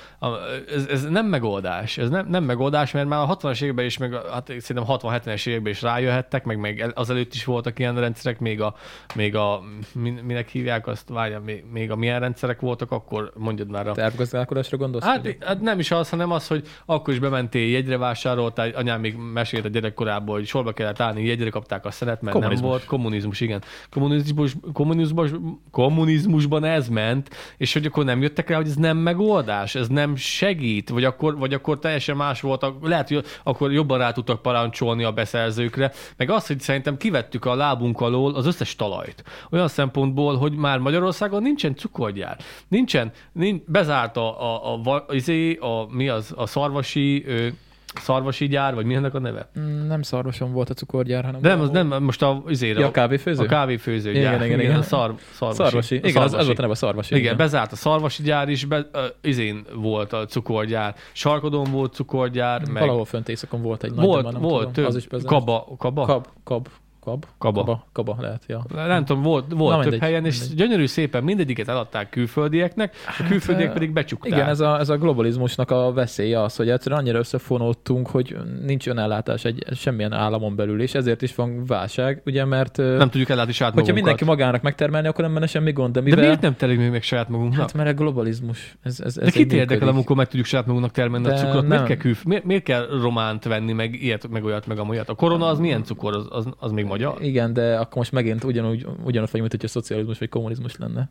[0.76, 1.98] Ez, ez, nem megoldás.
[1.98, 5.72] Ez nem, nem megoldás, mert már a 60-as években is, meg hát szerintem 60-70-es években
[5.72, 8.76] is rájöhettek, meg, meg azelőtt is voltak ilyen rendszerek, még a,
[9.16, 9.62] még a
[9.94, 14.02] min- minek hívják azt, várjál, még, még a milyen rendszerek voltak, akkor mondjad már a
[14.02, 15.04] Tervgazdálkodásra gondolsz?
[15.04, 15.38] Hát, vagy?
[15.40, 19.66] hát nem is az, hanem az, hogy akkor is bementél jegyre vásároltál, anyám még mesélt
[19.66, 22.62] a gyerekkorában, hogy sorba kellett állni, jegyre kapták a szenet, mert Kommunizmus.
[22.62, 23.62] nem volt kommunizmus, igen.
[23.90, 25.32] Kommunizmus, kommunizmus,
[25.72, 30.16] kommunizmusban ez ment, és hogy akkor nem jöttek rá, hogy ez nem megoldás, ez nem
[30.16, 35.04] segít, vagy akkor, vagy akkor teljesen más volt, lehet, hogy akkor jobban rá tudtak parancsolni
[35.04, 39.24] a beszerzőkre, meg az, hogy szerintem kivettük a lábunk alól az összes talajt.
[39.52, 42.38] Olyan szempontból, hogy már Magyarországon nincsen cukorgyár,
[42.68, 43.12] nincsen,
[43.52, 47.48] nincs, bezárt a, a, a, va- izé, a, mi az, a szarvasi, ö,
[47.96, 49.50] szarvasi gyár, vagy mi ennek a neve?
[49.60, 52.92] Mm, Nem szarvason volt a cukorgyár, hanem Nem, az nem, most a, izére, Ja, a
[52.92, 53.44] kávéfőző?
[53.44, 54.46] a kávéfőző Igen, gyár.
[54.46, 54.78] igen, igen.
[54.78, 55.58] A szar, szarvasi.
[55.64, 55.96] Szarvasi.
[56.04, 56.46] A Igen, az, az szarvasi.
[56.46, 57.16] volt a neve, a szarvasi.
[57.16, 60.96] Igen, bezárt a szarvasi gyár is, be, uh, izén volt a cukorgyár.
[61.12, 64.72] Sarkodon volt cukorgyár, meg Valahol fönt éjszakon volt egy nagy, volt, nem volt tudom.
[64.74, 65.28] több, az is bezárt.
[65.30, 66.68] kaba, kaba, Kab, kab,
[67.08, 67.60] kab, Kaba.
[67.60, 68.66] kaba, kaba lehet, ja.
[68.74, 70.58] Nem tudom, volt, volt Na, több mindegy, helyen, és mindegy.
[70.58, 74.32] gyönyörű szépen mindegyiket eladták külföldieknek, a külföldiek eh, pedig becsukták.
[74.32, 78.88] Igen, ez a, ez a globalizmusnak a veszélye az, hogy egyszerűen annyira összefonódtunk, hogy nincs
[78.88, 83.52] önellátás egy semmilyen államon belül, és ezért is van válság, ugye, mert nem tudjuk ellátni
[83.54, 83.94] saját hogyha magunkat.
[83.94, 86.24] mindenki magának megtermelni, akkor nem menne semmi gond, de De mivel...
[86.24, 87.60] miért nem telik még meg saját magunknak?
[87.60, 88.78] Hát mert a globalizmus.
[88.84, 91.68] Ez, ez, ez De kit érdekel, amikor meg tudjuk saját magunknak termelni a De cukrot?
[91.68, 92.24] Miért kell, külf...
[92.24, 95.10] miért, miért kell románt venni, meg ilyet, meg olyat, meg amolyat?
[95.10, 96.16] A korona az milyen cukor?
[96.16, 96.96] Az, az, az még magyar?
[97.20, 101.10] Igen, de akkor most megint ugyanúgy, ugyanott vagy, mint hogyha szocializmus vagy kommunizmus lenne.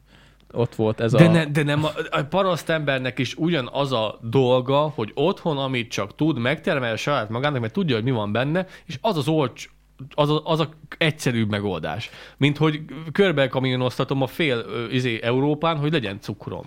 [0.53, 1.31] Ott volt ez De, a...
[1.31, 6.15] ne, de nem, a, a paraszt embernek is ugyanaz a dolga, hogy otthon, amit csak
[6.15, 9.69] tud, megtermel saját magának, mert tudja, hogy mi van benne, és az az olcs,
[10.15, 10.69] az a, az a
[10.99, 12.11] egyszerűbb megoldás.
[12.37, 12.81] Mint hogy
[13.13, 16.65] körbe kamionoztatom a fél izé, Európán, hogy legyen cukrom.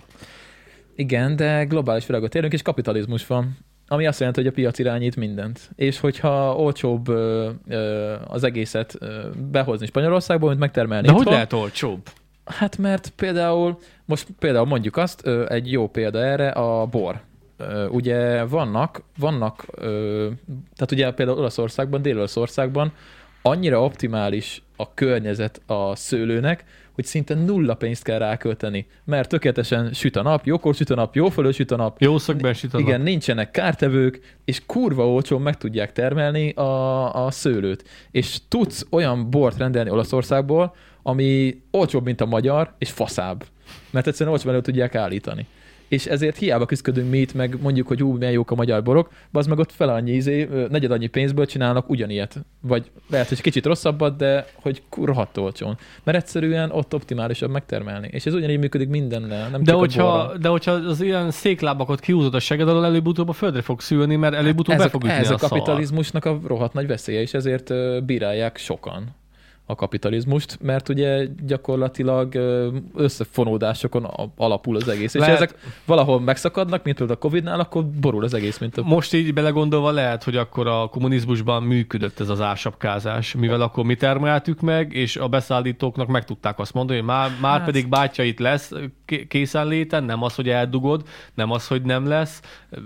[0.94, 3.58] Igen, de globális világot élünk, és kapitalizmus van.
[3.92, 5.70] Ami azt jelenti, hogy a piac irányít mindent.
[5.76, 11.34] És hogyha olcsóbb ö, ö, az egészet ö, behozni Spanyolországból, mint megtermelni De hogy itthon,
[11.34, 12.08] lehet olcsóbb?
[12.44, 17.20] Hát mert például, most például mondjuk azt, ö, egy jó példa erre a bor.
[17.56, 20.28] Ö, Ugye vannak, vannak, ö,
[20.74, 22.92] tehát ugye például Olaszországban, Dél-Olaszországban
[23.42, 30.16] annyira optimális a környezet a szőlőnek, hogy szinte nulla pénzt kell rákölteni, mert tökéletesen süt
[30.16, 32.86] a nap, jókor süt a nap, jó fölött süt a nap, Jó szögben sütözök.
[32.86, 37.84] igen, nincsenek kártevők, és kurva olcsón meg tudják termelni a, a szőlőt.
[38.10, 43.44] És tudsz olyan bort rendelni Olaszországból, ami olcsóbb, mint a magyar, és faszább.
[43.90, 45.46] Mert egyszerűen olcsóban elő tudják állítani.
[45.90, 49.10] És ezért hiába küzdködünk mi itt, meg mondjuk, hogy ú, milyen jók a magyar borok,
[49.32, 52.36] az meg ott fel annyi izé, negyed annyi pénzből csinálnak ugyanilyet.
[52.60, 55.78] Vagy lehet, hogy kicsit rosszabbat, de hogy rohadt olcsón.
[56.04, 58.08] Mert egyszerűen ott optimálisabb megtermelni.
[58.12, 60.36] És ez ugyanígy működik mindennel, nem De csak a hogyha, borral.
[60.36, 64.34] de hogyha az ilyen széklábakat kiúzod a seged alól, előbb-utóbb a földre fog szülni, mert
[64.34, 67.34] előbb-utóbb ez be a, fog ütni ez a a kapitalizmusnak a rohadt nagy veszélye, és
[67.34, 67.72] ezért
[68.04, 69.18] bírálják sokan
[69.70, 72.34] a kapitalizmust, mert ugye gyakorlatilag
[72.94, 74.06] összefonódásokon
[74.36, 75.14] alapul az egész.
[75.14, 75.54] És Lehet- ezek
[75.84, 78.82] valahol megszakadnak, mint például a Covid-nál, akkor borul az egész, mint a...
[78.82, 83.94] Most így belegondolva lehet, hogy akkor a kommunizmusban működött ez az ársapkázás, mivel akkor mi
[83.94, 88.38] termeltük meg, és a beszállítóknak meg tudták azt mondani, hogy már, már Hát- pedig bátyait
[88.38, 88.72] lesz
[89.04, 91.02] ké- készenléten, nem az, hogy eldugod,
[91.34, 92.40] nem az, hogy nem lesz.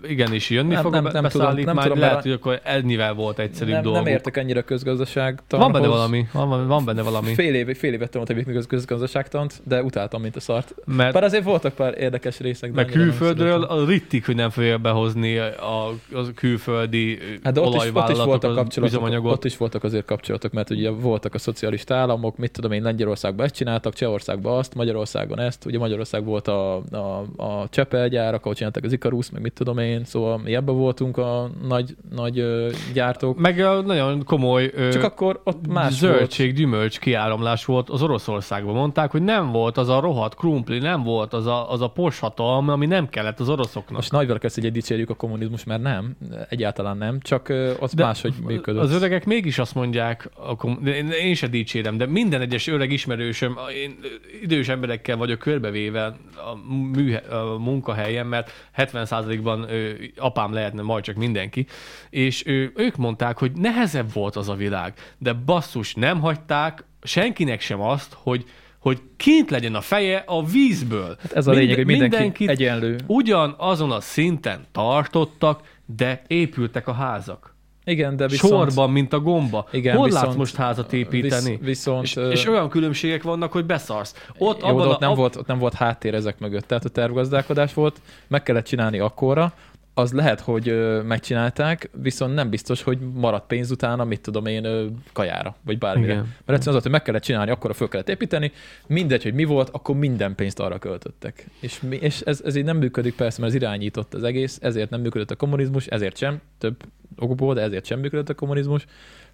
[0.08, 2.60] Igenis, jönni Nem- fog nem- a nem tudom, nem beszállítmány, tudom, lehet, mert- hogy akkor
[2.64, 4.02] ennyivel volt egyszerűbb Nem, dolguk.
[4.04, 5.70] nem értek ennyire közgazdaságtanhoz.
[5.70, 7.34] Van benne valami, van, van benne valami.
[7.34, 10.74] Fél, év, fél évet tanultam még közgazdaságtant, de utáltam, mint a szart.
[10.84, 12.72] Mert Bár azért voltak pár érdekes részek.
[12.72, 18.08] nem külföldről a rittik, hogy nem fogja behozni a, a külföldi Hát ott is, ott
[18.08, 22.50] is voltak kapcsolatok, ott is voltak azért kapcsolatok, mert ugye voltak a szocialista államok, mit
[22.50, 27.68] tudom én, Lengyelországban ezt csináltak, Csehországban azt, Magyarországon ezt, ugye Magyarország volt a, a, a
[27.70, 31.50] Csepel gyár, ahol csináltak az Ikarus, meg mit tudom én, szóval mi ebben voltunk a
[31.68, 33.38] nagy, nagy ö, gyártók.
[33.38, 36.32] Meg a nagyon komoly ö, Csak akkor ott más volt.
[36.64, 38.74] Gyümölcs kiáramlás volt az Oroszországban.
[38.74, 42.72] Mondták, hogy nem volt az a rohadt krumpli, nem volt az a, az a poshatalma,
[42.72, 43.96] ami nem kellett az oroszoknak.
[43.96, 46.16] Most nagy valaki ezt, hogy dicsérjük a kommunizmus, mert nem,
[46.48, 48.82] egyáltalán nem, csak az máshogy működött.
[48.82, 52.90] Az öregek mégis azt mondják, akkor, de én, én se dicsérem, de minden egyes öreg
[52.92, 53.98] ismerősöm, én
[54.42, 56.04] idős emberekkel vagyok körbevéve
[56.36, 61.66] a, műhe, a munkahelyen, mert 70%-ban ö, apám lehetne majd csak mindenki,
[62.10, 67.60] és ö, ők mondták, hogy nehezebb volt az a világ, de basszus, nem hagyták senkinek
[67.60, 68.44] sem azt, hogy
[68.78, 71.16] hogy kint legyen a feje a vízből.
[71.20, 72.98] Hát ez a lényeg, hogy mindenki egyenlő.
[73.06, 75.60] ugyan azon a szinten tartottak,
[75.96, 77.54] de épültek a házak.
[77.84, 78.52] Igen, de viszont...
[78.52, 79.68] Sorban, mint a gomba.
[79.72, 81.50] Igen, Hol viszont- látsz most házat építeni?
[81.50, 84.26] Visz- viszont, és, és olyan különbségek vannak, hogy beszarsz.
[84.38, 86.66] Ott Jó, abban ott, a, nem volt, ott nem volt háttér ezek mögött.
[86.66, 89.52] Tehát a tervgazdálkodás volt, meg kellett csinálni akkora,
[89.94, 95.56] az lehet, hogy megcsinálták, viszont nem biztos, hogy maradt pénz utána, mit tudom én, kajára,
[95.64, 96.12] vagy bármire.
[96.12, 96.22] Igen.
[96.22, 98.52] Mert egyszerűen az volt, hogy meg kellett csinálni, akkor föl kellett építeni,
[98.86, 101.46] mindegy, hogy mi volt, akkor minden pénzt arra költöttek.
[101.60, 104.90] És, mi, és ez, ez így nem működik persze, mert ez irányított az egész, ezért
[104.90, 106.76] nem működött a kommunizmus, ezért sem, több
[107.18, 108.86] okból, de ezért sem működött a kommunizmus,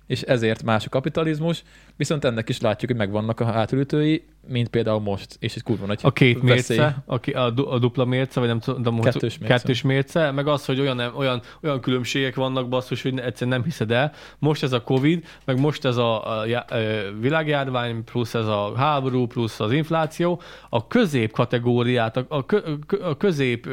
[0.07, 1.63] és ezért más a kapitalizmus,
[1.97, 5.99] viszont ennek is látjuk, hogy megvannak a hátulütői, mint például most, és egy kurva nagy
[6.03, 6.77] a két veszély.
[6.79, 9.55] mérce, a, ki- a, du- a dupla mérce, vagy nem tudom, Kettős mérce.
[9.55, 13.91] kettős mérce, meg az, hogy olyan, olyan, olyan különbségek vannak basszus, hogy egyszerűen nem hiszed
[13.91, 14.13] el.
[14.39, 18.73] Most ez a Covid, meg most ez a, a, já- ö, világjárvány, plusz ez a
[18.77, 22.45] háború, plusz az infláció, a közép kategóriát, a, a,
[23.03, 23.69] a közép,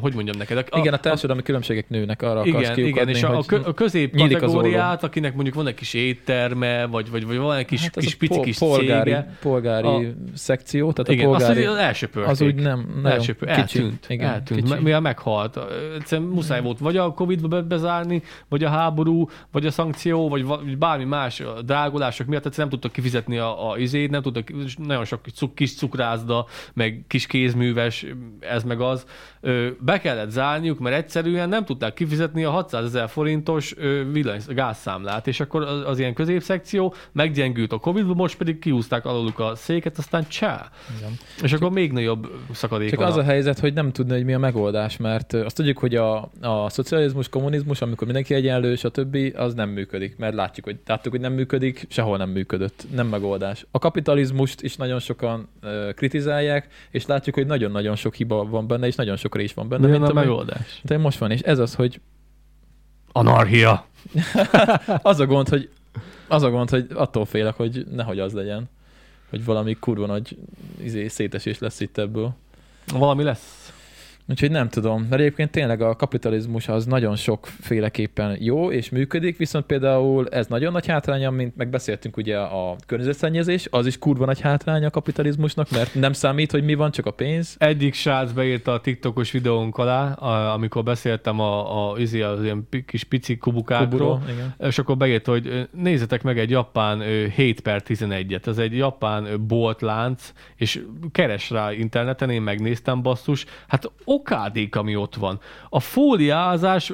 [0.00, 0.64] hogy mondjam neked?
[0.70, 3.60] A, Igen, a társadalmi különbségek nőnek, arra akarsz igen, igen, kiukadni, és a, a, hogy
[3.64, 7.80] a közép kategóriát, akinek mondjuk van egy kis étterme, vagy, vagy, vagy van egy kis,
[7.82, 9.36] Hát ez kis a pici pol- kis polgári, cége.
[9.40, 9.99] polgári A-
[10.34, 12.30] szekció, tehát Igen, a azt, polgári, hogy az elsöpörték.
[12.30, 13.60] az úgy nem, nagyon Elsöpör, kicsi.
[13.60, 14.82] eltűnt, Igen, eltűnt, kicsi.
[14.82, 15.58] mivel meghalt.
[15.98, 20.44] Egyszerűen muszáj volt vagy a Covid-ba be- bezárni, vagy a háború, vagy a szankció, vagy,
[20.44, 24.22] va- vagy bármi más a drágulások miatt egyszerűen nem tudtak kifizetni a, a izét, nem
[24.22, 28.06] tudtak, nagyon sok cuk, kis cukrázda, meg kis kézműves,
[28.40, 29.06] ez meg az.
[29.80, 33.74] Be kellett zárniuk, mert egyszerűen nem tudták kifizetni a 600 ezer forintos
[34.12, 39.38] villany, gázszámlát, és akkor az, az ilyen középszekció meggyengült a Covid-ba, most pedig kiúzták aluluk
[39.38, 40.70] a széket, aztán csá.
[40.98, 41.10] Igen.
[41.42, 43.08] És akkor még nagyobb szakadék Csak van.
[43.08, 46.30] az a helyzet, hogy nem tudni, hogy mi a megoldás, mert azt tudjuk, hogy a,
[46.40, 51.20] a szocializmus, kommunizmus, amikor mindenki egyenlő, stb., az nem működik, mert látjuk, hogy láttuk, hogy
[51.20, 53.66] nem működik, sehol nem működött, nem megoldás.
[53.70, 58.86] A kapitalizmust is nagyon sokan ö, kritizálják, és látjuk, hogy nagyon-nagyon sok hiba van benne,
[58.86, 59.86] és nagyon sok rés van benne.
[59.86, 60.80] Mi a amely- megoldás?
[60.82, 62.00] de most van, és ez az, hogy
[63.12, 63.86] Anarchia.
[65.02, 65.68] az a gond, hogy
[66.28, 68.68] az a gond, hogy attól félek, hogy nehogy az legyen,
[69.30, 70.36] hogy valami kurva nagy
[70.82, 72.34] izé, szétesés lesz itt ebből.
[72.86, 73.59] Valami lesz.
[74.30, 79.64] Úgyhogy nem tudom, mert egyébként tényleg a kapitalizmus az nagyon sokféleképpen jó és működik, viszont
[79.64, 84.86] például ez nagyon nagy hátránya, mint megbeszéltünk ugye a környezetszennyezés, az is kurva nagy hátránya
[84.86, 87.56] a kapitalizmusnak, mert nem számít, hogy mi van, csak a pénz.
[87.58, 92.68] Egyik srác beírta a TikTokos videónk alá, a, amikor beszéltem a, a, izé, az ilyen
[92.86, 94.22] kis pici kubukákról,
[94.58, 98.46] és akkor beírta, hogy nézzetek meg egy japán ö, 7 per 11-et.
[98.46, 100.82] Ez egy japán boltlánc, és
[101.12, 103.90] keres rá interneten, én megnéztem basszus, hát
[104.20, 105.40] okádék, ami ott van.
[105.68, 106.92] A fóliázás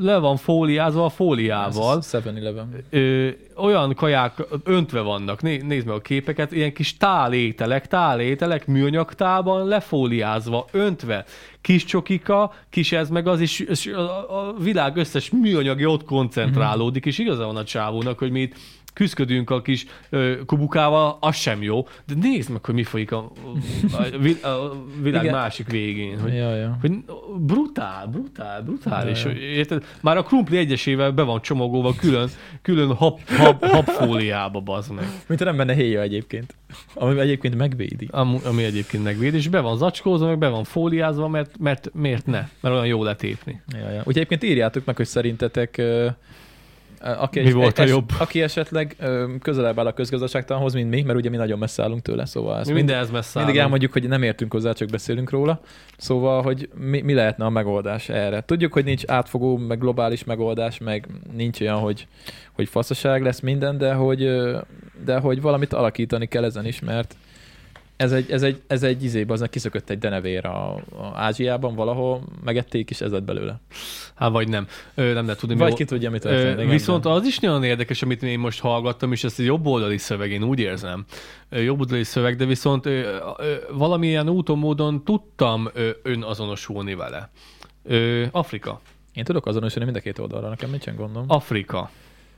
[0.00, 2.02] le- van fóliázva a fóliával.
[2.02, 2.84] 7-Eleven.
[2.90, 9.66] ö, olyan kaják öntve vannak, Né, nézd meg a képeket, ilyen kis tálételek, tálételek műanyagtában
[9.66, 11.24] lefóliázva, öntve.
[11.60, 17.06] Kis csokika, kis ez meg az, és, és a, a világ összes műanyagja ott koncentrálódik,
[17.06, 18.54] és igaza van a csávónak, hogy mi itt
[18.92, 23.32] küzdködünk a kis ö, kubukával, az sem jó, de nézd meg, hogy mi folyik a,
[23.92, 25.34] a, vi- a világ Igen.
[25.34, 26.20] másik végén.
[26.20, 26.78] Hogy, Ja, ja.
[26.80, 26.92] hogy
[27.38, 29.24] brutál, brutál, brutális.
[29.24, 29.36] Ja, ja.
[29.36, 29.84] Érted?
[30.00, 32.28] Már a krumpli egyesével be van csomagolva külön,
[32.62, 35.04] külön hab, hab, habfóliába, bazd meg.
[35.26, 36.54] Mint nem benne héja egyébként,
[36.94, 38.08] ami egyébként megvédi.
[38.10, 42.26] Ami, ami egyébként megvéd, és be van zacskózva, meg be van fóliázva, mert, mert miért
[42.26, 42.48] ne?
[42.60, 43.60] Mert olyan jó letépni.
[43.72, 43.98] Ja, ja.
[43.98, 45.82] Úgyhogy egyébként írjátok meg, hogy szerintetek
[47.02, 48.08] aki, Mi volt a jobb?
[48.18, 48.96] aki esetleg
[49.42, 52.66] közelebb áll a közgazdaságtanhoz, mint mi, mert ugye mi nagyon messze állunk tőle, szóval ezt
[52.66, 53.62] Mi mind, mindenhez messze mindig állunk.
[53.64, 55.60] elmondjuk, hogy nem értünk hozzá, csak beszélünk róla.
[55.96, 58.40] Szóval, hogy mi, mi lehetne a megoldás erre.
[58.40, 61.06] Tudjuk, hogy nincs átfogó, meg globális megoldás, meg
[61.36, 62.06] nincs olyan, hogy,
[62.52, 64.30] hogy faszaság lesz minden, de hogy,
[65.04, 67.16] de hogy valamit alakítani kell ezen is, mert
[68.02, 70.82] ez egy, ez egy, ez egy izébe, aznak kiszökött egy denevér a, a
[71.14, 73.60] Ázsiában valahol, megették is ez lett belőle.
[74.14, 74.66] Hát vagy nem.
[74.94, 75.54] Ö, nem lehet tudni.
[75.54, 75.80] mi Vagy volt.
[75.82, 76.58] ki tudja, mit Ö, történt.
[76.58, 80.30] igen, viszont az is nagyon érdekes, amit én most hallgattam, és ez egy jobboldali szöveg,
[80.30, 81.04] én úgy érzem.
[81.48, 83.00] Ö, Jobboldali szöveg, de viszont ö,
[83.38, 87.30] ö, valamilyen úton, módon tudtam ö, önazonosulni vele.
[87.82, 88.80] Ö, Afrika.
[89.14, 91.24] Én tudok azonosítani mind a két oldalra, nekem nincsen gondom.
[91.28, 91.90] Afrika.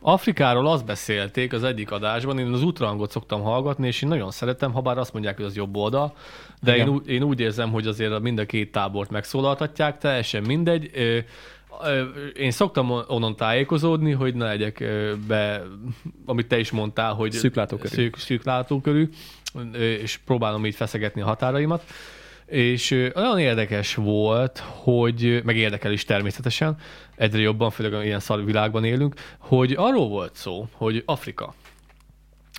[0.06, 4.72] Afrikáról azt beszélték az egyik adásban, én az útrangot szoktam hallgatni, és én nagyon szeretem,
[4.72, 6.14] ha bár azt mondják, hogy az jobb oldal,
[6.62, 10.90] de én, én úgy érzem, hogy azért mind a két tábort megszólaltatják, teljesen mindegy.
[10.94, 11.18] Ö,
[12.36, 14.84] Én szoktam onnan tájékozódni, hogy ne legyek
[15.26, 15.62] be,
[16.26, 17.54] amit te is mondtál, hogy szűk,
[19.72, 21.84] ö, és próbálom így feszegetni a határaimat.
[22.46, 26.76] És olyan érdekes volt, hogy, meg érdekel is természetesen,
[27.16, 31.54] egyre jobban, főleg ilyen szar világban élünk, hogy arról volt szó, hogy Afrika,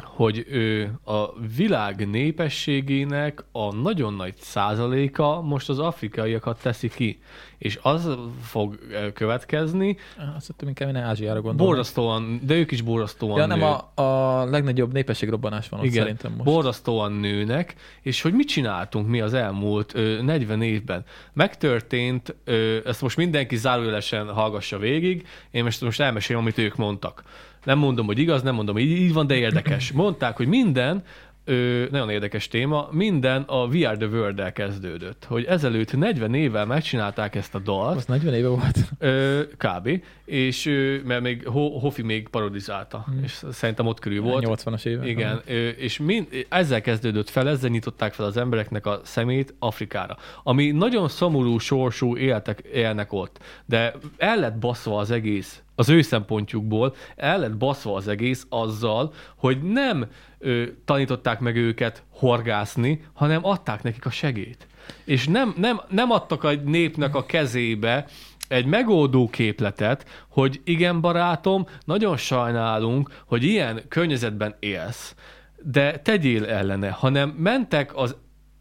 [0.03, 7.19] hogy ő a világ népességének a nagyon nagy százaléka most az afrikaiakat teszi ki.
[7.57, 8.09] És az
[8.41, 9.97] fog ö, következni,
[10.35, 11.67] Azt hittem inkább én Ázsiára gondolom.
[11.67, 13.65] borzasztóan, de ők is borzasztóan Ja, nem nő.
[13.65, 16.43] a, a legnagyobb népességrobbanás van ott Igen, szerintem most.
[16.43, 21.03] borzasztóan nőnek, és hogy mit csináltunk mi az elmúlt ö, 40 évben.
[21.33, 27.23] Megtörtént, ö, ezt most mindenki zárójelesen hallgassa végig, én most, most elmesélem, amit ők mondtak.
[27.65, 29.91] Nem mondom, hogy igaz, nem mondom, hogy így van, de érdekes.
[30.05, 31.03] Mondták, hogy minden,
[31.45, 35.25] ö, nagyon érdekes téma, minden a We Are The World-el kezdődött.
[35.25, 38.77] Hogy ezelőtt 40 évvel megcsinálták ezt a dalt, Az 40 éve volt.
[38.99, 40.01] Ö, kb.
[40.25, 43.23] És ö, mert még Ho- Hofi még parodizálta, hmm.
[43.23, 44.45] és szerintem ott körül volt.
[44.47, 45.07] 80-as éve.
[45.07, 50.17] Igen, ö, és mind, ezzel kezdődött fel, ezzel nyitották fel az embereknek a szemét Afrikára.
[50.43, 56.01] Ami nagyon szomorú sorsú éltek, élnek ott, de el lett baszva az egész, az ő
[56.01, 60.05] szempontjukból, el lett baszva az egész azzal, hogy nem
[60.39, 64.67] ö, tanították meg őket horgászni, hanem adták nekik a segét.
[65.03, 68.05] És nem, nem, nem adtak a népnek a kezébe
[68.47, 75.15] egy megoldó képletet, hogy igen, barátom, nagyon sajnálunk, hogy ilyen környezetben élsz,
[75.63, 78.15] de tegyél ellene, hanem mentek az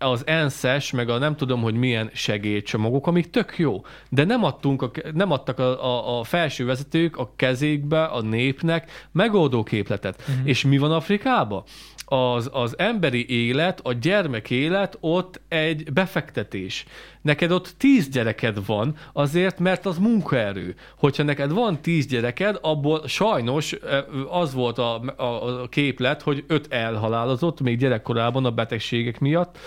[0.05, 4.83] az ENSZ-es, meg a nem tudom, hogy milyen segélycsomagok, amik tök jó, de nem, adtunk
[4.83, 10.23] a, nem adtak a, a, a felső vezetők a kezékbe, a népnek megoldó képletet.
[10.29, 10.49] Uh-huh.
[10.49, 11.63] És mi van Afrikában?
[12.05, 16.85] Az, az emberi élet, a gyermek élet ott egy befektetés.
[17.23, 20.75] Neked ott tíz gyereked van, azért, mert az munkaerő.
[20.99, 24.05] Hogyha neked van tíz gyereked, abból sajnos eh,
[24.41, 29.59] az volt a, a, a képlet, hogy öt elhalálozott még gyerekkorában a betegségek miatt,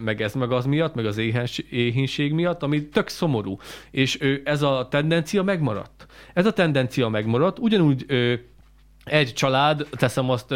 [0.00, 3.58] meg ez, meg az miatt, meg az éhens, éhínség miatt, ami tök szomorú.
[3.90, 6.06] És ez a tendencia megmaradt.
[6.34, 8.06] Ez a tendencia megmaradt, ugyanúgy
[9.04, 10.54] egy család, teszem azt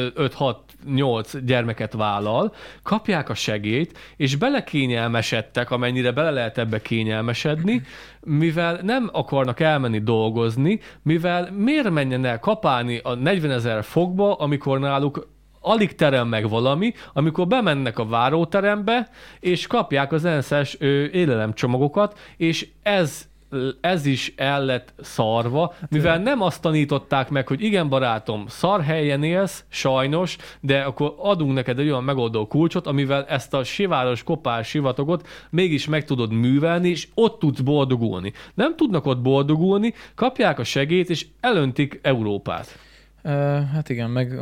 [0.87, 7.83] 5-6-8 gyermeket vállal, kapják a segélyt, és belekényelmesedtek, amennyire bele lehet ebbe kényelmesedni,
[8.21, 14.79] mivel nem akarnak elmenni dolgozni, mivel miért menjen el kapálni a 40 ezer fokba, amikor
[14.79, 15.29] náluk
[15.61, 19.09] alig terem meg valami, amikor bemennek a váróterembe,
[19.41, 20.75] és kapják az ENSZ-es
[21.13, 23.29] élelemcsomagokat, és ez
[23.81, 29.23] ez is el lett szarva, mivel nem azt tanították meg, hogy igen, barátom, szar helyen
[29.23, 34.69] élsz, sajnos, de akkor adunk neked egy olyan megoldó kulcsot, amivel ezt a siváros kopás
[34.69, 38.33] sivatagot mégis meg tudod művelni, és ott tudsz boldogulni.
[38.55, 42.86] Nem tudnak ott boldogulni, kapják a segét, és elöntik Európát.
[43.73, 44.39] Hát igen, meg,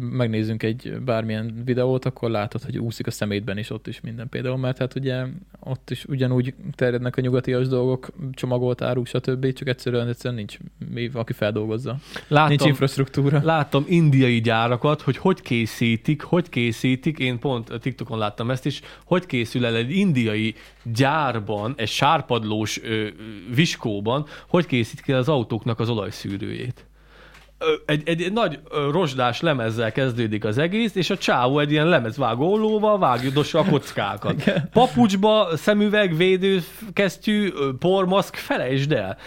[0.00, 4.56] megnézzünk egy bármilyen videót, akkor látod, hogy úszik a szemétben is ott is minden például,
[4.56, 5.24] mert hát ugye
[5.60, 10.58] ott is ugyanúgy terjednek a nyugatias dolgok, csomagolt áruk, stb., csak egyszerűen, egyszerűen nincs
[10.92, 11.96] mi, aki feldolgozza.
[12.28, 13.40] Láttam, nincs infrastruktúra.
[13.44, 18.80] Láttam indiai gyárakat, hogy hogy készítik, hogy készítik, én pont a TikTokon láttam ezt is,
[19.04, 23.06] hogy készül el egy indiai gyárban, egy sárpadlós ö,
[23.54, 26.86] viskóban, hogy készítik el az autóknak az olajszűrőjét
[27.86, 28.58] egy, egy, egy nagy
[28.90, 34.52] rozsdás lemezzel kezdődik az egész, és a csávó egy ilyen lemezvágó ollóval vágja a kockákat.
[34.72, 39.18] Papucsba, szemüveg, védőkesztyű, pormaszk, felejtsd el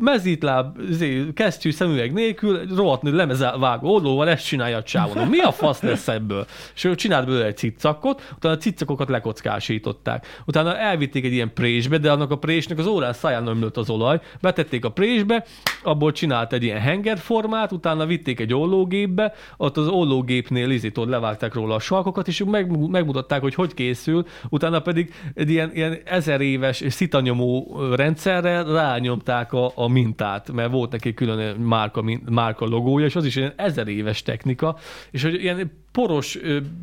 [0.00, 5.28] mezítláb, izé, kesztyű, szemüveg nélkül, rohadt lemezvágó ollóval ezt csinálja a csávon.
[5.28, 6.46] Mi a fasz lesz ebből?
[6.74, 10.42] És ő csinált belőle egy cicakot, utána a cicakokat lekockásították.
[10.46, 14.20] Utána elvitték egy ilyen présbe, de annak a présnek az órán száján ömlött az olaj,
[14.40, 15.44] betették a présbe,
[15.82, 21.74] abból csinált egy ilyen hengerformát, utána vitték egy ollógépbe, ott az ollógépnél izitól levágták róla
[21.74, 26.82] a sarkokat, és meg, megmutatták, hogy hogy készül, utána pedig egy ilyen, ilyen ezer éves
[26.88, 33.24] szitanyomó rendszerrel rányomták a, a mintát, mert volt neki külön márka, márka logója, és az
[33.24, 34.76] is ilyen ezer éves technika,
[35.10, 36.38] és hogy ilyen poros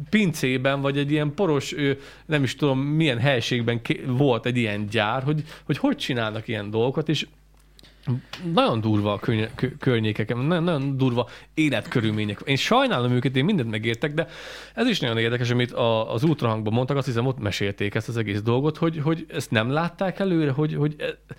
[0.10, 1.76] pincében, vagy egy ilyen poros,
[2.26, 7.10] nem is tudom milyen helységben volt egy ilyen gyár, hogy, hogy hogy csinálnak ilyen dolgokat,
[7.10, 7.28] és
[8.54, 12.42] Nagyon durva a körny- kö- környékek, nagyon, nagyon durva életkörülmények.
[12.46, 14.28] Én sajnálom őket, én mindent megértek, de
[14.76, 18.18] ez is nagyon érdekes, amit a, az ultrahangban mondtak, azt hiszem ott mesélték ezt az
[18.18, 21.34] egész dolgot, hogy, hogy ezt nem látták előre, hogy, hogy e-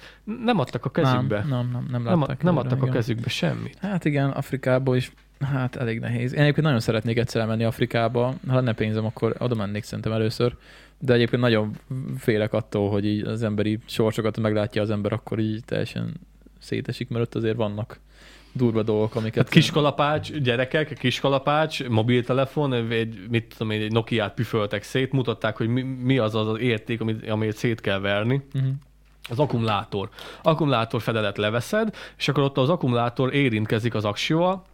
[0.44, 1.39] nem adtak a kezükbe.
[1.39, 2.43] Nem, nem, nem, nem látták.
[2.43, 2.97] nem előre, adtak a igen.
[2.97, 3.78] kezükbe semmit.
[3.80, 6.32] Hát igen, Afrikából is, hát elég nehéz.
[6.32, 10.56] Én egyébként nagyon szeretnék egyszer elmenni Afrikába, ha lenne pénzem, akkor oda mennék szerintem először.
[10.98, 11.76] De egyébként nagyon
[12.18, 16.14] félek attól, hogy így az emberi sorsokat meglátja az ember, akkor így teljesen
[16.62, 18.01] szétesik, mert ott azért vannak
[18.52, 19.43] durva dolgok, amiket...
[19.43, 25.68] Hát kiskalapács, gyerekek, kiskalapács, mobiltelefon, egy, mit tudom én, egy Nokia-t püföltek szét, mutatták, hogy
[25.68, 28.43] mi, mi az az, érték, amit, amit szét kell verni.
[28.55, 28.70] Uh-huh.
[29.30, 30.09] Az akkumulátor.
[30.43, 34.64] Akkumulátor fedelet leveszed, és akkor ott az akkumulátor érintkezik az aksióval,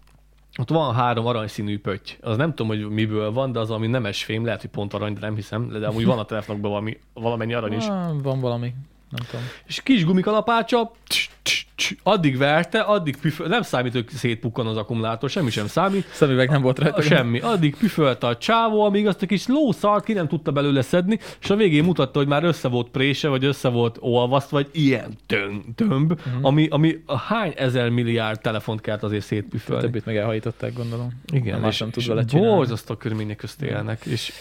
[0.58, 2.10] ott van három aranyszínű pötty.
[2.20, 5.12] Az nem tudom, hogy miből van, de az, ami nemes fém, lehet, hogy pont arany,
[5.12, 7.86] de nem hiszem, de amúgy van a telefonokban valami, valamennyi arany is.
[8.22, 8.74] Van valami,
[9.10, 9.46] nem tudom.
[9.66, 11.66] És kis gumikalapácsa, tss, tss,
[12.02, 16.62] addig verte, addig püföl, nem számít, hogy szétpukkan az akkumulátor, semmi sem számít, Szemüveg nem
[16.62, 17.02] volt rajta.
[17.02, 17.40] Semmi.
[17.40, 21.50] Addig püfölte a csávó, amíg azt a kis lószart ki nem tudta belőle szedni, és
[21.50, 25.62] a végén mutatta, hogy már össze volt prése, vagy össze volt olvaszt, vagy ilyen tön,
[25.74, 26.32] tömb, uh-huh.
[26.40, 29.82] ami, ami hány ezer milliárd telefont kellett azért szétpüfölni.
[29.82, 31.22] Többit meg elhajították, gondolom.
[31.32, 32.54] Igen, nem, és, nem tud vele csinálni.
[32.54, 34.32] borzasztó körülmények közt élnek, és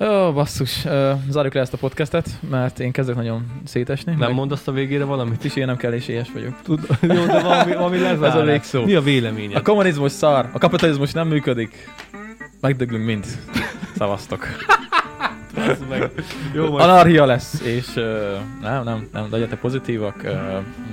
[0.00, 0.86] Ó, basszus,
[1.28, 4.14] zárjuk le ezt a podcastet, mert én kezdek nagyon szétesni.
[4.18, 5.44] nem mondasz a végére valamit?
[5.44, 6.62] is én nem kell, és éhes vagyok.
[6.62, 8.34] Tud, jó, de valami, valami lezárás.
[8.34, 8.84] Ez a végszó.
[8.84, 9.56] Mi a véleményed?
[9.56, 11.88] A kommunizmus szar, a kapitalizmus nem működik.
[12.60, 13.26] Megdöglünk mind.
[13.96, 14.46] Szavaztok.
[15.88, 16.10] Meg.
[16.54, 18.04] Jó, majd Anarchia lesz, és uh,
[18.62, 20.32] nem, nem, nem, legyetek pozitívak, uh,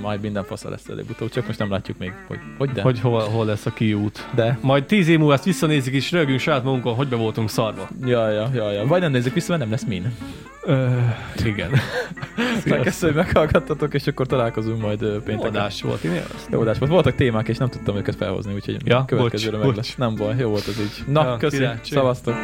[0.00, 2.82] majd minden fasza lesz előbb-utóbb, csak most nem látjuk még, hogy hogy de.
[2.82, 4.28] hogy hol, hol lesz a kiút.
[4.34, 4.58] De.
[4.60, 7.88] Majd tíz év múlva ezt visszanézik és rögünk saját magunkon, hogy be voltunk szarva.
[8.04, 8.86] Ja, ja, ja, ja.
[8.86, 10.12] Vagy nem nézzük vissza, mert nem lesz min.
[10.64, 10.86] Ö,
[11.44, 11.70] igen.
[12.66, 15.38] Megköszönöm, hogy meghallgattatok, és akkor találkozunk majd pénteken.
[15.38, 16.90] adás volt, én adás volt.
[16.90, 19.86] Voltak témák, és nem tudtam őket felhozni, úgyhogy Ja, következőre bocs, meg bocs.
[19.86, 19.96] lesz.
[19.96, 21.12] Nem baj, jó volt az így.
[21.12, 22.34] Na, Ja, köszi, szavaztok.